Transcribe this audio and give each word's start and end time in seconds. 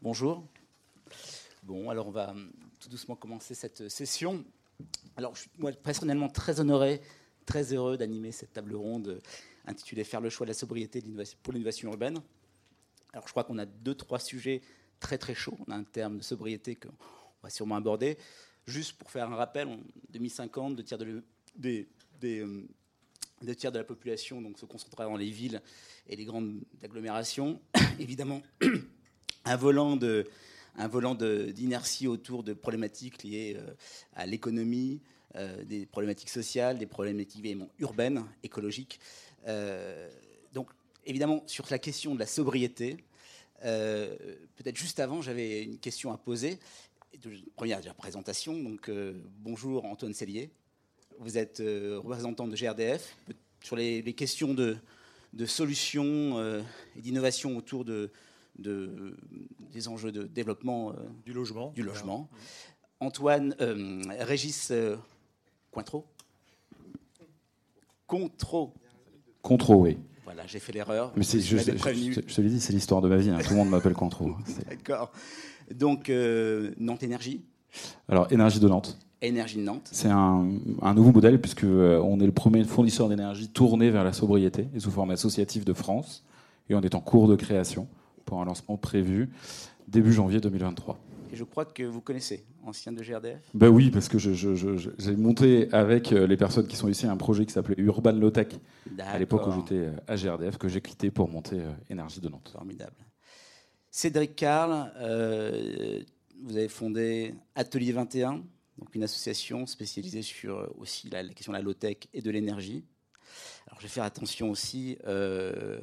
Bonjour. 0.00 0.46
Bon, 1.64 1.90
alors 1.90 2.06
on 2.06 2.12
va 2.12 2.30
hum, 2.30 2.52
tout 2.78 2.88
doucement 2.88 3.16
commencer 3.16 3.56
cette 3.56 3.88
session. 3.88 4.44
Alors, 5.16 5.34
je 5.34 5.40
suis 5.40 5.50
moi, 5.58 5.72
personnellement 5.72 6.28
très 6.28 6.60
honoré, 6.60 7.02
très 7.46 7.72
heureux 7.74 7.96
d'animer 7.96 8.30
cette 8.30 8.52
table 8.52 8.76
ronde 8.76 9.08
euh, 9.08 9.20
intitulée 9.66 10.04
Faire 10.04 10.20
le 10.20 10.30
choix 10.30 10.46
de 10.46 10.50
la 10.50 10.54
sobriété 10.54 11.02
pour 11.42 11.52
l'innovation 11.52 11.90
urbaine. 11.90 12.22
Alors, 13.12 13.26
je 13.26 13.32
crois 13.32 13.42
qu'on 13.42 13.58
a 13.58 13.66
deux, 13.66 13.96
trois 13.96 14.20
sujets 14.20 14.62
très 15.00 15.18
très 15.18 15.34
chauds. 15.34 15.58
On 15.66 15.72
a 15.72 15.74
un 15.74 15.82
terme 15.82 16.18
de 16.18 16.22
sobriété 16.22 16.76
qu'on 16.76 16.94
va 17.42 17.50
sûrement 17.50 17.74
aborder. 17.74 18.18
Juste 18.68 18.92
pour 18.92 19.10
faire 19.10 19.28
un 19.28 19.34
rappel, 19.34 19.66
en 19.66 19.80
2050, 20.10 20.76
deux 20.76 20.84
tiers 20.84 20.98
de, 20.98 21.24
des, 21.56 21.88
hum, 22.40 22.68
deux 23.42 23.56
tiers 23.56 23.72
de 23.72 23.78
la 23.78 23.84
population 23.84 24.40
donc, 24.40 24.60
se 24.60 24.64
concentrera 24.64 25.06
dans 25.06 25.16
les 25.16 25.30
villes 25.30 25.60
et 26.06 26.14
les 26.14 26.24
grandes 26.24 26.60
agglomérations. 26.84 27.60
Évidemment, 27.98 28.42
un 29.48 29.56
volant 29.56 29.96
de 29.96 30.26
un 30.80 30.86
volant 30.86 31.14
d'inertie 31.16 32.06
autour 32.06 32.44
de 32.44 32.52
problématiques 32.52 33.24
liées 33.24 33.56
euh, 33.58 33.74
à 34.14 34.26
l'économie, 34.26 35.00
euh, 35.34 35.64
des 35.64 35.86
problématiques 35.86 36.30
sociales, 36.30 36.78
des 36.78 36.86
problématiques 36.86 37.44
urbaines, 37.80 38.24
écologiques. 38.44 39.00
Euh, 39.48 40.08
donc, 40.52 40.70
évidemment, 41.04 41.42
sur 41.46 41.66
la 41.70 41.80
question 41.80 42.14
de 42.14 42.20
la 42.20 42.26
sobriété, 42.26 42.96
peut-être 43.60 44.76
juste 44.76 45.00
avant, 45.00 45.20
j'avais 45.20 45.64
une 45.64 45.78
question 45.78 46.12
à 46.12 46.16
poser. 46.16 46.60
Première 47.56 47.80
présentation. 47.96 48.56
Donc, 48.56 48.88
bonjour 49.40 49.84
Antoine 49.84 50.14
Cellier. 50.14 50.50
Vous 51.18 51.38
êtes 51.38 51.58
représentant 51.58 52.46
de 52.46 52.54
GRDF 52.54 53.16
sur 53.64 53.74
les, 53.74 54.04
questions 54.12 54.54
de, 54.54 54.76
de 55.32 55.44
solutions 55.44 56.62
et 56.96 57.00
d'innovation 57.00 57.56
autour 57.56 57.84
de, 57.84 58.12
de, 58.58 59.16
des 59.72 59.88
enjeux 59.88 60.12
de 60.12 60.24
développement 60.24 60.90
euh, 60.90 60.94
du 61.24 61.32
logement. 61.32 61.72
Du 61.74 61.82
logement. 61.82 62.28
Antoine, 63.00 63.54
euh, 63.60 64.02
Régis 64.20 64.70
euh, 64.70 64.96
Cointreau 65.70 66.04
Contro. 68.06 68.74
Contro, 69.42 69.74
oui. 69.76 69.98
Voilà, 70.24 70.46
j'ai 70.46 70.58
fait 70.58 70.72
l'erreur. 70.72 71.12
Mais 71.16 71.22
je, 71.22 71.38
je, 71.38 71.56
je, 71.58 72.34
te 72.34 72.40
l'ai 72.40 72.48
dit, 72.48 72.60
c'est 72.60 72.72
l'histoire 72.72 73.00
de 73.00 73.08
ma 73.08 73.16
vie. 73.16 73.30
Hein. 73.30 73.38
Tout 73.42 73.50
le 73.50 73.56
monde 73.56 73.68
m'appelle 73.68 73.92
Contro. 73.92 74.32
D'accord. 74.68 75.12
Donc, 75.74 76.10
Nantes 76.78 77.02
Énergie 77.02 77.44
Alors, 78.08 78.32
Énergie 78.32 78.60
de 78.60 78.68
Nantes. 78.68 78.98
Énergie 79.20 79.58
de 79.58 79.62
Nantes. 79.62 79.88
C'est 79.92 80.08
un, 80.08 80.48
un, 80.80 80.94
nouveau 80.94 81.12
modèle 81.12 81.40
puisque 81.40 81.64
on 81.64 82.20
est 82.20 82.26
le 82.26 82.32
premier 82.32 82.64
fournisseur 82.64 83.08
d'énergie 83.08 83.48
tourné 83.48 83.90
vers 83.90 84.04
la 84.04 84.12
sobriété 84.12 84.68
et 84.74 84.80
sous 84.80 84.90
forme 84.90 85.10
associative 85.10 85.64
de 85.64 85.72
France. 85.74 86.24
Et 86.70 86.74
on 86.74 86.80
est 86.80 86.94
en 86.94 87.00
cours 87.00 87.28
de 87.28 87.36
création 87.36 87.88
pour 88.28 88.42
un 88.42 88.44
lancement 88.44 88.76
prévu 88.76 89.30
début 89.88 90.12
janvier 90.12 90.38
2023. 90.38 90.98
Et 91.32 91.36
je 91.36 91.44
crois 91.44 91.64
que 91.64 91.82
vous 91.82 92.02
connaissez, 92.02 92.44
ancien 92.62 92.92
de 92.92 93.02
GRDF 93.02 93.40
Ben 93.54 93.68
oui, 93.68 93.90
parce 93.90 94.08
que 94.08 94.18
j'ai 94.18 95.16
monté 95.16 95.72
avec 95.72 96.12
euh, 96.12 96.26
les 96.26 96.36
personnes 96.36 96.66
qui 96.66 96.76
sont 96.76 96.88
ici 96.88 97.06
un 97.06 97.16
projet 97.16 97.46
qui 97.46 97.54
s'appelait 97.54 97.82
Urban 97.82 98.12
Lotech 98.12 98.54
à 98.98 99.18
l'époque 99.18 99.46
où 99.46 99.52
j'étais 99.52 99.86
euh, 99.86 99.92
à 100.06 100.16
GRDF, 100.16 100.58
que 100.58 100.68
j'ai 100.68 100.82
quitté 100.82 101.10
pour 101.10 101.30
monter 101.30 101.56
euh, 101.58 101.72
Énergie 101.88 102.20
de 102.20 102.28
Nantes. 102.28 102.50
Formidable. 102.52 102.96
Cédric 103.90 104.36
Carl, 104.36 104.92
vous 106.42 106.56
avez 106.56 106.68
fondé 106.68 107.34
Atelier 107.54 107.92
21, 107.92 108.42
donc 108.78 108.94
une 108.94 109.02
association 109.02 109.66
spécialisée 109.66 110.20
sur 110.20 110.70
aussi 110.78 111.08
la, 111.08 111.26
question 111.28 111.52
de 111.52 111.56
la 111.56 111.62
low-tech 111.62 111.96
et 112.12 112.20
de 112.20 112.30
l'énergie. 112.30 112.84
Alors 113.66 113.80
je 113.80 113.86
vais 113.86 113.92
faire 113.92 114.04
attention 114.04 114.50
aussi, 114.50 114.98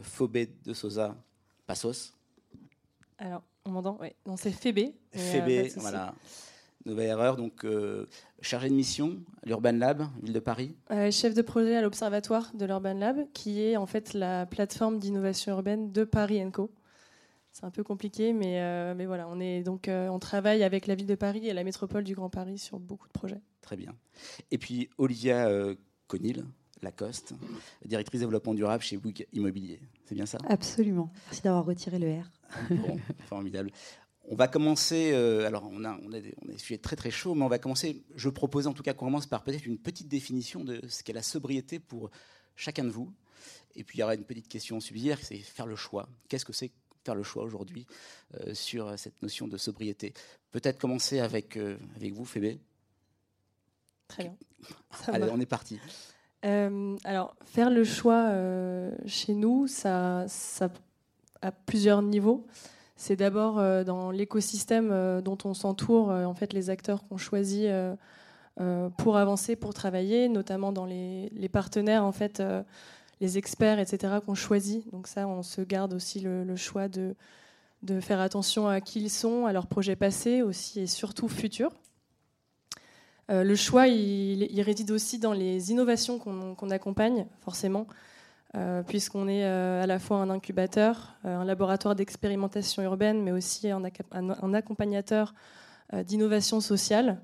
Phobé 0.03 0.49
de 0.63 0.73
Sosa 0.73 1.17
Passos, 1.65 2.13
alors, 3.17 3.44
on 3.66 3.71
m'entend 3.71 3.97
Oui. 4.02 4.09
Non, 4.25 4.38
c'est 4.38 4.52
Fébé. 4.52 4.94
Fébé, 5.11 5.71
voilà. 5.77 6.13
Nouvelle 6.85 7.08
erreur, 7.08 7.35
donc 7.35 7.66
euh, 7.66 8.05
chargé 8.41 8.69
de 8.69 8.75
mission 8.75 9.17
à 9.41 9.47
l'Urban 9.47 9.71
Lab, 9.71 10.03
ville 10.21 10.33
de 10.33 10.39
Paris. 10.39 10.75
Euh, 10.91 11.09
chef 11.09 11.33
de 11.33 11.41
projet 11.41 11.76
à 11.76 11.81
l'Observatoire 11.81 12.52
de 12.53 12.64
l'Urban 12.65 12.93
Lab, 12.93 13.26
qui 13.33 13.61
est 13.64 13.76
en 13.76 13.87
fait 13.87 14.14
la 14.14 14.45
plateforme 14.45 14.99
d'innovation 14.99 15.53
urbaine 15.53 15.92
de 15.92 16.03
Paris 16.03 16.43
Co. 16.52 16.71
C'est 17.52 17.64
un 17.64 17.71
peu 17.71 17.83
compliqué, 17.83 18.33
mais, 18.33 18.61
euh, 18.61 18.93
mais 18.95 19.08
voilà, 19.08 19.27
on, 19.30 19.39
est 19.39 19.64
donc, 19.64 19.89
on 19.89 20.20
travaille 20.20 20.61
avec 20.61 20.86
la 20.86 20.93
ville 20.93 21.08
de 21.08 21.15
Paris 21.15 21.47
et 21.47 21.53
la 21.53 21.64
métropole 21.64 22.03
du 22.03 22.14
Grand 22.14 22.30
Paris 22.30 22.59
sur 22.59 22.80
beaucoup 22.80 23.08
de 23.08 23.14
projets. 23.14 23.42
Très 23.61 23.77
bien. 23.77 23.95
Et 24.52 24.59
puis 24.59 24.89
Olivia 24.99 25.49
Conil, 26.08 26.45
Lacoste, 26.81 27.33
directrice 27.86 28.21
développement 28.21 28.53
durable 28.53 28.83
chez 28.83 28.97
Bouygues 28.97 29.27
Immobilier. 29.33 29.80
C'est 30.05 30.15
bien 30.15 30.25
ça? 30.25 30.37
Absolument. 30.47 31.11
Merci 31.25 31.41
d'avoir 31.41 31.65
retiré 31.65 31.99
le 31.99 32.19
R. 32.19 32.31
Bon, 32.69 32.99
formidable. 33.27 33.71
On 34.27 34.36
va 34.36 34.47
commencer, 34.47 35.11
euh, 35.14 35.45
alors 35.45 35.69
on 35.71 35.83
a, 35.83 35.97
on, 36.03 36.11
a 36.11 36.19
des, 36.19 36.33
on 36.41 36.49
a 36.49 36.52
des 36.52 36.58
sujets 36.58 36.80
très 36.80 36.95
très 36.95 37.11
chauds, 37.11 37.35
mais 37.35 37.43
on 37.43 37.47
va 37.47 37.59
commencer, 37.59 38.03
je 38.15 38.30
propose 38.30 38.65
en 38.67 38.73
tout 38.73 38.81
cas 38.81 38.93
qu'on 38.93 39.05
commence 39.05 39.27
par 39.27 39.43
peut-être 39.43 39.65
une 39.65 39.77
petite 39.77 40.08
définition 40.08 40.64
de 40.64 40.81
ce 40.87 41.03
qu'est 41.03 41.14
la 41.14 41.21
sobriété 41.21 41.80
pour 41.80 42.09
chacun 42.55 42.83
de 42.83 42.89
vous. 42.89 43.14
Et 43.75 43.83
puis 43.83 43.97
il 43.97 44.02
y 44.02 44.03
aura 44.03 44.15
une 44.15 44.23
petite 44.23 44.47
question 44.47 44.80
subsidiaire, 44.80 45.19
c'est 45.21 45.37
faire 45.37 45.67
le 45.67 45.75
choix. 45.75 46.09
Qu'est-ce 46.27 46.45
que 46.45 46.53
c'est 46.53 46.71
faire 47.03 47.15
le 47.15 47.23
choix 47.23 47.43
aujourd'hui 47.43 47.85
euh, 48.39 48.53
sur 48.55 48.97
cette 48.97 49.21
notion 49.21 49.47
de 49.47 49.58
sobriété? 49.58 50.14
Peut-être 50.52 50.80
commencer 50.80 51.19
avec, 51.19 51.58
euh, 51.58 51.77
avec 51.95 52.14
vous, 52.14 52.25
Fébé. 52.25 52.59
Très 54.08 54.23
bien. 54.23 54.37
Allez, 55.08 55.30
on 55.31 55.39
est 55.39 55.45
parti. 55.45 55.80
Alors, 56.45 57.36
faire 57.45 57.70
le 57.70 57.83
choix 57.83 58.32
chez 59.06 59.33
nous, 59.33 59.67
ça, 59.67 60.26
ça 60.28 60.70
à 61.45 61.52
plusieurs 61.52 62.02
niveaux. 62.02 62.45
C'est 62.98 63.16
d'abord 63.16 63.60
euh, 63.60 63.83
dans 63.83 64.11
l'écosystème 64.11 64.89
euh, 64.92 65.22
dont 65.22 65.38
on 65.44 65.54
s'entoure, 65.54 66.11
euh, 66.11 66.26
en 66.26 66.33
fait, 66.33 66.54
les 66.54 66.70
acteurs 66.70 67.08
qu'on 67.08 67.17
choisit 67.17 67.70
pour 68.98 69.17
avancer, 69.17 69.58
pour 69.58 69.73
travailler, 69.73 70.30
notamment 70.30 70.72
dans 70.72 70.86
les, 70.86 71.50
partenaires, 71.52 72.06
en 72.06 72.14
fait, 72.14 72.42
les 73.20 73.38
experts, 73.38 73.80
etc., 73.80 74.14
qu'on 74.26 74.33
choisit. 74.33 74.89
Donc 74.94 75.08
ça, 75.08 75.27
on 75.27 75.44
se 75.44 75.60
garde 75.60 75.94
aussi 75.94 76.22
le, 76.22 76.56
choix 76.56 76.88
de 76.88 77.16
faire 78.00 78.22
attention 78.22 78.70
à 78.70 78.80
qui 78.80 79.02
ils 79.02 79.10
sont, 79.10 79.45
à 79.45 79.52
leurs 79.52 79.67
projets 79.67 79.98
passés 79.98 80.42
aussi 80.42 80.80
et 80.80 80.88
surtout 80.88 81.27
futurs. 81.27 81.73
Le 83.30 83.55
choix, 83.55 83.87
il, 83.87 84.61
réside 84.61 84.91
aussi 84.91 85.19
dans 85.19 85.33
les 85.33 85.71
innovations 85.71 86.19
qu'on 86.19 86.69
accompagne, 86.69 87.25
forcément. 87.41 87.87
Euh, 88.55 88.83
puisqu'on 88.83 89.27
est 89.27 89.43
euh, 89.43 89.83
à 89.83 89.87
la 89.87 89.99
fois 89.99 90.17
un 90.17 90.30
incubateur, 90.30 91.13
euh, 91.25 91.37
un 91.37 91.43
laboratoire 91.43 91.93
d'expérimentation 91.93 92.83
urbaine, 92.83 93.21
mais 93.21 93.31
aussi 93.31 93.69
un, 93.69 94.53
accompagnateur 94.53 95.33
d'innovation 96.05 96.61
sociale. 96.61 97.21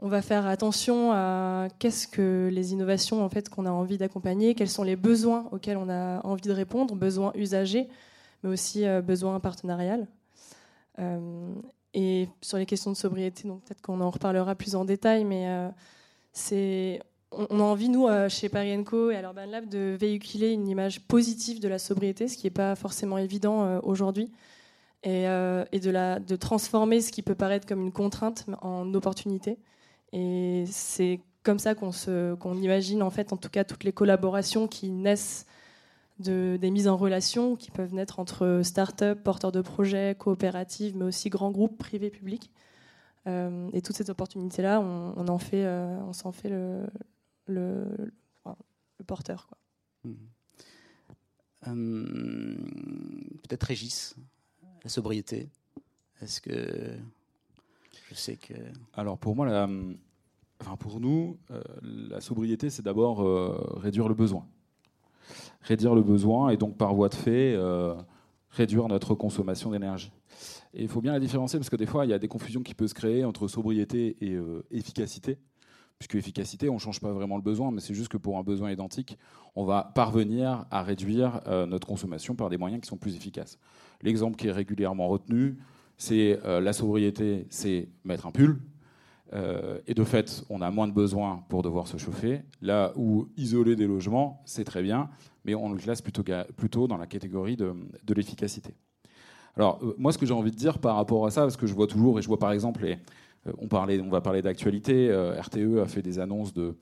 On 0.00 0.08
va 0.08 0.20
faire 0.20 0.46
attention 0.46 1.12
à 1.12 1.68
qu'est-ce 1.78 2.08
que 2.08 2.50
les 2.52 2.72
innovations 2.72 3.24
en 3.24 3.28
fait 3.28 3.48
qu'on 3.48 3.66
a 3.66 3.70
envie 3.70 3.96
d'accompagner, 3.96 4.54
quels 4.54 4.68
sont 4.68 4.82
les 4.82 4.96
besoins 4.96 5.48
auxquels 5.52 5.78
on 5.78 5.88
a 5.88 6.20
envie 6.26 6.42
de 6.42 6.52
répondre, 6.52 6.94
besoins 6.96 7.32
usagers, 7.34 7.88
mais 8.42 8.50
aussi 8.50 8.84
besoins 9.02 9.40
partenariales. 9.40 10.06
Et 11.94 12.28
sur 12.42 12.58
les 12.58 12.66
questions 12.66 12.90
de 12.90 12.96
sobriété, 12.96 13.48
donc 13.48 13.62
peut-être 13.62 13.80
qu'on 13.80 14.00
en 14.00 14.10
reparlera 14.10 14.54
plus 14.54 14.74
en 14.74 14.84
détail, 14.84 15.24
mais 15.24 15.70
c'est 16.32 17.00
on 17.36 17.60
a 17.60 17.62
envie, 17.62 17.88
nous, 17.88 18.06
euh, 18.06 18.28
chez 18.28 18.48
Paris 18.48 18.76
Co 18.84 19.10
et 19.10 19.16
à 19.16 19.20
l'Urban 19.20 19.46
Lab, 19.46 19.68
de 19.68 19.96
véhiculer 19.98 20.52
une 20.52 20.68
image 20.68 21.00
positive 21.00 21.60
de 21.60 21.68
la 21.68 21.78
sobriété, 21.78 22.28
ce 22.28 22.36
qui 22.36 22.46
n'est 22.46 22.52
pas 22.52 22.74
forcément 22.76 23.18
évident 23.18 23.64
euh, 23.64 23.80
aujourd'hui, 23.82 24.30
et, 25.02 25.28
euh, 25.28 25.64
de, 25.72 26.36
transformer 26.36 27.00
ce 27.00 27.12
qui 27.12 27.22
peut 27.22 27.34
paraître 27.34 27.66
comme 27.66 27.80
une 27.80 27.92
contrainte 27.92 28.46
en 28.62 28.92
opportunité. 28.94 29.58
Et 30.12 30.64
c'est 30.70 31.20
comme 31.42 31.58
ça 31.58 31.74
qu'on 31.74 32.54
imagine, 32.54 33.02
en 33.02 33.10
fait, 33.10 33.32
en 33.32 33.36
tout 33.36 33.50
cas, 33.50 33.64
toutes 33.64 33.84
les 33.84 33.92
collaborations 33.92 34.66
qui 34.68 34.90
naissent 34.90 35.46
de, 36.18 36.56
des 36.60 36.70
mises 36.70 36.88
en 36.88 36.96
relation, 36.96 37.56
qui 37.56 37.70
peuvent 37.70 37.94
naître 37.94 38.20
entre 38.20 38.60
start-up, 38.62 39.22
porteurs 39.22 39.52
de 39.52 39.60
projets, 39.60 40.14
coopératives, 40.18 40.96
mais 40.96 41.04
aussi 41.04 41.30
grands 41.30 41.50
groupes 41.50 41.78
privés, 41.78 42.10
publics. 42.10 42.50
et 43.26 43.82
toutes 43.82 43.96
ces 43.96 44.10
opportunités-là, 44.10 44.80
on, 44.80 45.28
en 45.28 45.38
fait, 45.38 45.66
on 45.66 46.12
s'en 46.12 46.32
fait 46.32 46.48
le, 46.48 46.86
le, 47.46 47.84
le, 48.46 49.04
porteur. 49.06 49.46
Quoi. 49.48 49.58
Mmh. 50.04 50.14
Hum, 51.66 52.56
peut-être 53.42 53.62
Régis, 53.62 54.14
la 54.82 54.90
sobriété. 54.90 55.48
Est-ce 56.20 56.40
que 56.40 56.96
je 58.08 58.14
sais 58.14 58.36
que. 58.36 58.54
Alors 58.92 59.18
pour 59.18 59.34
moi, 59.34 59.46
la, 59.46 59.68
enfin 60.60 60.76
pour 60.76 61.00
nous, 61.00 61.38
euh, 61.50 61.62
la 61.82 62.20
sobriété, 62.20 62.70
c'est 62.70 62.82
d'abord 62.82 63.22
euh, 63.22 63.56
réduire 63.76 64.08
le 64.08 64.14
besoin. 64.14 64.46
Réduire 65.62 65.94
le 65.94 66.02
besoin 66.02 66.50
et 66.50 66.56
donc 66.56 66.76
par 66.76 66.94
voie 66.94 67.08
de 67.08 67.14
fait, 67.14 67.54
euh, 67.54 67.94
réduire 68.50 68.88
notre 68.88 69.14
consommation 69.14 69.70
d'énergie. 69.70 70.12
Et 70.74 70.82
il 70.82 70.88
faut 70.88 71.00
bien 71.00 71.12
la 71.12 71.20
différencier 71.20 71.58
parce 71.58 71.70
que 71.70 71.76
des 71.76 71.86
fois, 71.86 72.04
il 72.04 72.10
y 72.10 72.14
a 72.14 72.18
des 72.18 72.28
confusions 72.28 72.62
qui 72.62 72.74
peuvent 72.74 72.88
se 72.88 72.94
créer 72.94 73.24
entre 73.24 73.48
sobriété 73.48 74.16
et 74.20 74.38
efficacité 74.70 75.38
puisque 75.98 76.16
efficacité, 76.16 76.68
on 76.68 76.74
ne 76.74 76.78
change 76.80 77.00
pas 77.00 77.12
vraiment 77.12 77.36
le 77.36 77.42
besoin, 77.42 77.70
mais 77.70 77.80
c'est 77.80 77.94
juste 77.94 78.08
que 78.08 78.16
pour 78.16 78.36
un 78.36 78.42
besoin 78.42 78.72
identique, 78.72 79.16
on 79.54 79.64
va 79.64 79.92
parvenir 79.94 80.66
à 80.72 80.82
réduire 80.82 81.40
euh, 81.46 81.66
notre 81.66 81.86
consommation 81.86 82.34
par 82.34 82.50
des 82.50 82.58
moyens 82.58 82.82
qui 82.82 82.88
sont 82.88 82.96
plus 82.96 83.14
efficaces. 83.14 83.58
L'exemple 84.02 84.36
qui 84.36 84.48
est 84.48 84.52
régulièrement 84.52 85.06
retenu, 85.06 85.56
c'est 85.96 86.40
la 86.44 86.72
sobriété, 86.72 87.46
c'est 87.48 87.88
mettre 88.02 88.26
un 88.26 88.32
pull. 88.32 88.58
Et 89.86 89.94
de 89.94 90.04
fait, 90.04 90.44
on 90.48 90.60
a 90.60 90.70
moins 90.70 90.86
de 90.86 90.92
besoins 90.92 91.44
pour 91.48 91.62
devoir 91.62 91.88
se 91.88 91.96
chauffer. 91.96 92.42
Là 92.62 92.92
où 92.96 93.28
isoler 93.36 93.74
des 93.74 93.86
logements, 93.86 94.42
c'est 94.44 94.64
très 94.64 94.82
bien, 94.82 95.10
mais 95.44 95.54
on 95.54 95.72
le 95.72 95.76
classe 95.76 96.02
plutôt, 96.02 96.22
plutôt 96.56 96.86
dans 96.86 96.96
la 96.96 97.06
catégorie 97.06 97.56
de, 97.56 97.74
de 98.04 98.14
l'efficacité. 98.14 98.74
Alors, 99.56 99.80
moi, 99.98 100.12
ce 100.12 100.18
que 100.18 100.26
j'ai 100.26 100.34
envie 100.34 100.52
de 100.52 100.56
dire 100.56 100.78
par 100.78 100.96
rapport 100.96 101.26
à 101.26 101.30
ça, 101.30 101.42
parce 101.42 101.56
que 101.56 101.66
je 101.66 101.74
vois 101.74 101.88
toujours, 101.88 102.18
et 102.18 102.22
je 102.22 102.28
vois 102.28 102.38
par 102.38 102.52
exemple, 102.52 102.86
on, 103.58 103.66
parlait, 103.66 104.00
on 104.00 104.08
va 104.08 104.20
parler 104.20 104.40
d'actualité, 104.40 105.12
RTE 105.12 105.78
a 105.82 105.86
fait 105.86 106.02
des 106.02 106.20
annonces 106.20 106.54
de, 106.54 106.76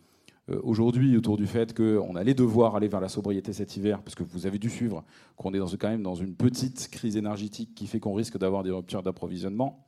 euh, 0.51 0.61
aujourd'hui 0.65 1.17
autour 1.17 1.37
du 1.37 1.47
fait 1.47 1.73
qu'on 1.73 2.17
allait 2.17 2.35
devoir 2.35 2.75
aller 2.75 2.89
vers 2.89 3.01
la 3.01 3.09
sobriété 3.09 3.53
cet 3.53 3.77
hiver, 3.77 4.03
parce 4.03 4.15
que 4.15 4.25
vous 4.25 4.47
avez 4.47 4.59
dû 4.59 4.69
suivre 4.69 5.05
qu'on 5.37 5.55
est 5.55 5.77
quand 5.77 5.89
même 5.89 6.03
dans 6.03 6.17
une 6.17 6.35
petite 6.35 6.89
crise 6.91 7.17
énergétique 7.17 7.75
qui 7.75 7.87
fait 7.87 8.01
qu'on 8.01 8.15
risque 8.15 8.39
d'avoir 8.39 8.65
des 8.65 8.71
ruptures 8.71 9.03
d'approvisionnement. 9.03 9.87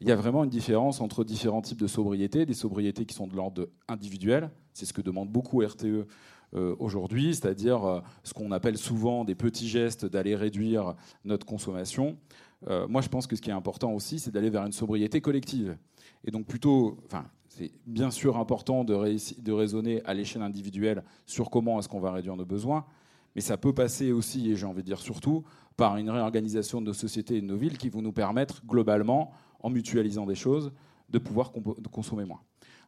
Il 0.00 0.08
y 0.08 0.12
a 0.12 0.16
vraiment 0.16 0.44
une 0.44 0.50
différence 0.50 1.00
entre 1.00 1.24
différents 1.24 1.62
types 1.62 1.80
de 1.80 1.86
sobriété, 1.86 2.46
des 2.46 2.54
sobriétés 2.54 3.04
qui 3.04 3.14
sont 3.14 3.26
de 3.26 3.34
l'ordre 3.34 3.68
individuel, 3.88 4.50
c'est 4.72 4.86
ce 4.86 4.92
que 4.92 5.02
demande 5.02 5.28
beaucoup 5.28 5.58
RTE 5.58 6.06
euh, 6.54 6.76
aujourd'hui, 6.78 7.34
c'est-à-dire 7.34 7.84
euh, 7.84 8.00
ce 8.22 8.32
qu'on 8.32 8.52
appelle 8.52 8.78
souvent 8.78 9.24
des 9.24 9.34
petits 9.34 9.68
gestes 9.68 10.06
d'aller 10.06 10.36
réduire 10.36 10.94
notre 11.24 11.44
consommation. 11.44 12.16
moi, 12.88 13.02
je 13.02 13.08
pense 13.08 13.26
que 13.26 13.36
ce 13.36 13.42
qui 13.42 13.50
est 13.50 13.54
important 13.54 13.92
aussi, 13.92 14.18
c'est 14.18 14.30
d'aller 14.30 14.50
vers 14.50 14.64
une 14.64 14.72
sobriété 14.72 15.20
collective. 15.20 15.76
Et 16.24 16.30
donc 16.30 16.46
plutôt, 16.46 16.98
c'est 17.48 17.72
bien 17.86 18.10
sûr 18.10 18.36
important 18.36 18.84
de, 18.84 18.94
de 19.40 19.52
raisonner 19.52 20.02
à 20.04 20.14
l'échelle 20.14 20.42
individuelle 20.42 21.02
sur 21.26 21.50
comment 21.50 21.78
est-ce 21.78 21.88
qu'on 21.88 22.00
va 22.00 22.12
réduire 22.12 22.36
nos 22.36 22.46
besoins, 22.46 22.84
mais 23.34 23.42
ça 23.42 23.56
peut 23.56 23.72
passer 23.72 24.12
aussi, 24.12 24.50
et 24.50 24.56
j'ai 24.56 24.66
envie 24.66 24.82
de 24.82 24.86
dire 24.86 25.00
surtout, 25.00 25.44
par 25.76 25.96
une 25.96 26.10
réorganisation 26.10 26.80
de 26.80 26.86
nos 26.86 26.92
sociétés 26.92 27.36
et 27.36 27.40
de 27.40 27.46
nos 27.46 27.56
villes 27.56 27.78
qui 27.78 27.88
vont 27.88 28.02
nous 28.02 28.12
permettre 28.12 28.64
globalement, 28.66 29.30
en 29.60 29.70
mutualisant 29.70 30.26
des 30.26 30.34
choses, 30.34 30.72
de 31.08 31.18
pouvoir 31.18 31.52
consommer 31.90 32.24
moins. 32.24 32.40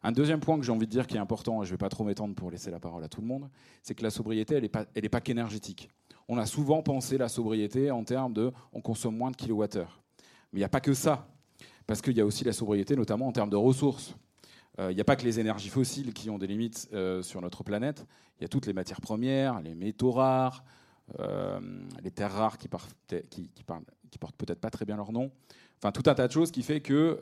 Un 0.03 0.13
deuxième 0.13 0.41
point 0.41 0.59
que 0.59 0.65
j'ai 0.65 0.73
envie 0.73 0.87
de 0.87 0.91
dire 0.91 1.07
qui 1.07 1.17
est 1.17 1.21
important, 1.21 1.63
et 1.63 1.67
je 1.67 1.71
ne 1.71 1.75
vais 1.75 1.79
pas 1.79 1.89
trop 1.89 2.05
m'étendre 2.05 2.35
pour 2.35 2.51
laisser 2.51 2.71
la 2.71 2.81
parole 2.81 3.05
à 3.05 3.09
tout 3.09 3.21
le 3.21 3.27
monde, 3.27 3.49
c'est 3.83 3.95
que 3.95 4.03
la 4.03 4.11
sobriété, 4.11 4.55
elle 4.55 4.63
n'est 5.03 5.09
pas, 5.09 5.21
qu'énergétique. 5.21 5.91
On 6.29 6.39
a 6.39 6.47
souvent 6.47 6.83
pensé 6.83 7.19
la 7.19 7.29
sobriété 7.29 7.91
en 7.91 8.05
termes 8.05 8.33
de 8.33 8.53
on 8.73 8.81
consomme 8.81 9.17
moins 9.17 9.31
de 9.31 9.37
kilowattheures. 9.37 10.01
Mais 10.53 10.59
il 10.59 10.63
n'y 10.63 10.65
a 10.65 10.71
pas 10.71 10.81
que 10.81 10.95
ça, 10.95 11.29
parce 11.87 12.01
qu'il 12.01 12.17
y 12.17 12.21
a 12.21 12.27
aussi 12.27 12.45
la 12.45 12.53
sobriété, 12.53 12.97
notamment 12.97 13.27
en 13.27 13.33
termes 13.33 13.51
de 13.51 13.57
ressources. 13.57 14.15
Il 14.79 14.85
euh, 14.85 14.95
n'y 14.95 15.01
a 15.01 15.05
pas 15.05 15.17
que 15.17 15.25
les 15.25 15.39
énergies 15.39 15.69
fossiles 15.69 16.15
qui 16.15 16.31
ont 16.31 16.39
des 16.39 16.47
limites 16.47 16.89
euh, 16.95 17.23
sur 17.23 17.43
notre 17.43 17.63
planète. 17.63 18.07
Il 18.39 18.43
y 18.43 18.45
a 18.47 18.49
toutes 18.49 18.67
les 18.67 18.73
matières 18.73 19.01
premières, 19.01 19.61
les 19.61 19.75
métaux 19.75 20.13
rares, 20.13 20.65
euh, 21.19 21.61
les 22.03 22.11
terres 22.11 22.33
rares 22.33 22.57
qui, 22.57 22.69
portent 22.69 22.97
peut-être 24.39 24.61
pas 24.61 24.71
très 24.71 24.87
bien 24.87 24.97
leur 24.97 25.13
nom. 25.13 25.31
Enfin, 25.83 25.93
tout 25.93 26.09
un 26.11 26.15
tas 26.15 26.27
de 26.27 26.33
choses 26.33 26.51
qui 26.51 26.63
fait 26.63 26.81
que, 26.81 27.19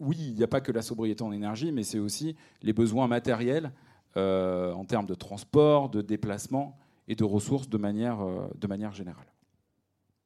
oui, 0.00 0.16
il 0.18 0.34
n'y 0.34 0.42
a 0.42 0.48
pas 0.48 0.60
que 0.60 0.72
la 0.72 0.82
sobriété 0.82 1.22
en 1.22 1.32
énergie, 1.32 1.72
mais 1.72 1.82
c'est 1.82 1.98
aussi 1.98 2.36
les 2.62 2.72
besoins 2.72 3.06
matériels 3.06 3.72
en 4.16 4.84
termes 4.84 5.06
de 5.06 5.14
transport, 5.14 5.90
de 5.90 6.00
déplacement 6.00 6.78
et 7.06 7.14
de 7.14 7.24
ressources 7.24 7.68
de 7.68 7.76
manière, 7.76 8.18
de 8.56 8.66
manière 8.66 8.92
générale. 8.92 9.26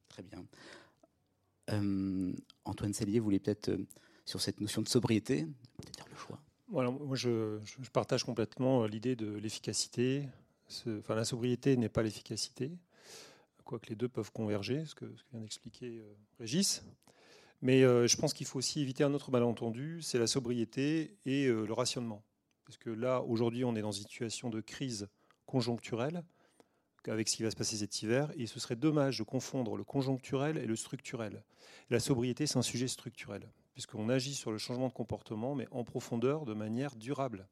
Très 0.07 0.23
bien. 0.23 0.43
Antoine 2.65 2.93
Sellier 2.93 3.19
voulait 3.19 3.39
peut-être, 3.39 3.71
sur 4.25 4.41
cette 4.41 4.61
notion 4.61 4.81
de 4.81 4.87
sobriété, 4.87 5.45
peut-être 5.77 5.93
dire 5.93 6.05
le 6.09 6.15
choix? 6.15 6.39
Moi, 6.69 7.15
je, 7.15 7.59
partage 7.91 8.23
complètement 8.23 8.83
euh, 8.83 8.87
l'idée 8.87 9.15
de 9.15 9.31
l'efficacité. 9.35 10.27
Enfin, 10.87 11.15
la 11.15 11.25
sobriété 11.25 11.77
n'est 11.77 11.89
pas 11.89 12.01
l'efficacité, 12.01 12.71
quoique 13.63 13.89
les 13.89 13.95
deux 13.95 14.09
peuvent 14.09 14.31
converger, 14.31 14.85
ce 14.85 14.95
que, 14.95 15.05
vient 15.31 15.41
d'expliquer 15.41 15.99
euh, 15.99 16.13
Régis. 16.39 16.83
Mais 17.63 17.83
euh, 17.83 18.05
je 18.05 18.15
pense 18.15 18.33
qu'il 18.33 18.45
faut 18.45 18.59
aussi 18.59 18.81
éviter 18.81 19.03
un 19.03 19.15
autre 19.15 19.31
malentendu, 19.31 20.03
c'est 20.03 20.19
la 20.19 20.27
sobriété 20.27 21.17
et 21.25 21.47
le 21.47 21.73
rationnement. 21.73 22.23
Parce 22.65 22.77
que 22.77 22.91
là, 22.91 23.23
aujourd'hui, 23.23 23.65
on 23.65 23.75
est 23.75 23.81
dans 23.81 23.91
une 23.91 24.03
situation 24.03 24.51
de 24.51 24.61
crise 24.61 25.07
conjoncturelle 25.47 26.23
avec 27.07 27.27
ce 27.27 27.37
qui 27.37 27.43
va 27.43 27.51
se 27.51 27.55
passer 27.55 27.75
cet 27.75 28.01
hiver, 28.01 28.31
et 28.37 28.45
ce 28.45 28.61
serait 28.61 28.77
dommage 28.77 29.17
de 29.17 29.23
confondre 29.23 29.75
le 29.75 29.83
conjoncturel 29.83 30.57
et 30.57 30.65
le 30.65 30.75
structurel. 30.77 31.43
La 31.89 31.99
sobriété, 31.99 32.47
c'est 32.47 32.57
un 32.57 32.61
sujet 32.61 32.87
structurel 32.87 33.49
puisqu'on 33.73 34.09
agit 34.09 34.33
sur 34.33 34.51
le 34.51 34.57
changement 34.57 34.87
de 34.87 34.93
comportement, 34.93 35.55
mais 35.55 35.67
en 35.71 35.83
profondeur, 35.83 36.45
de 36.45 36.53
manière 36.53 36.95
durable, 36.95 37.47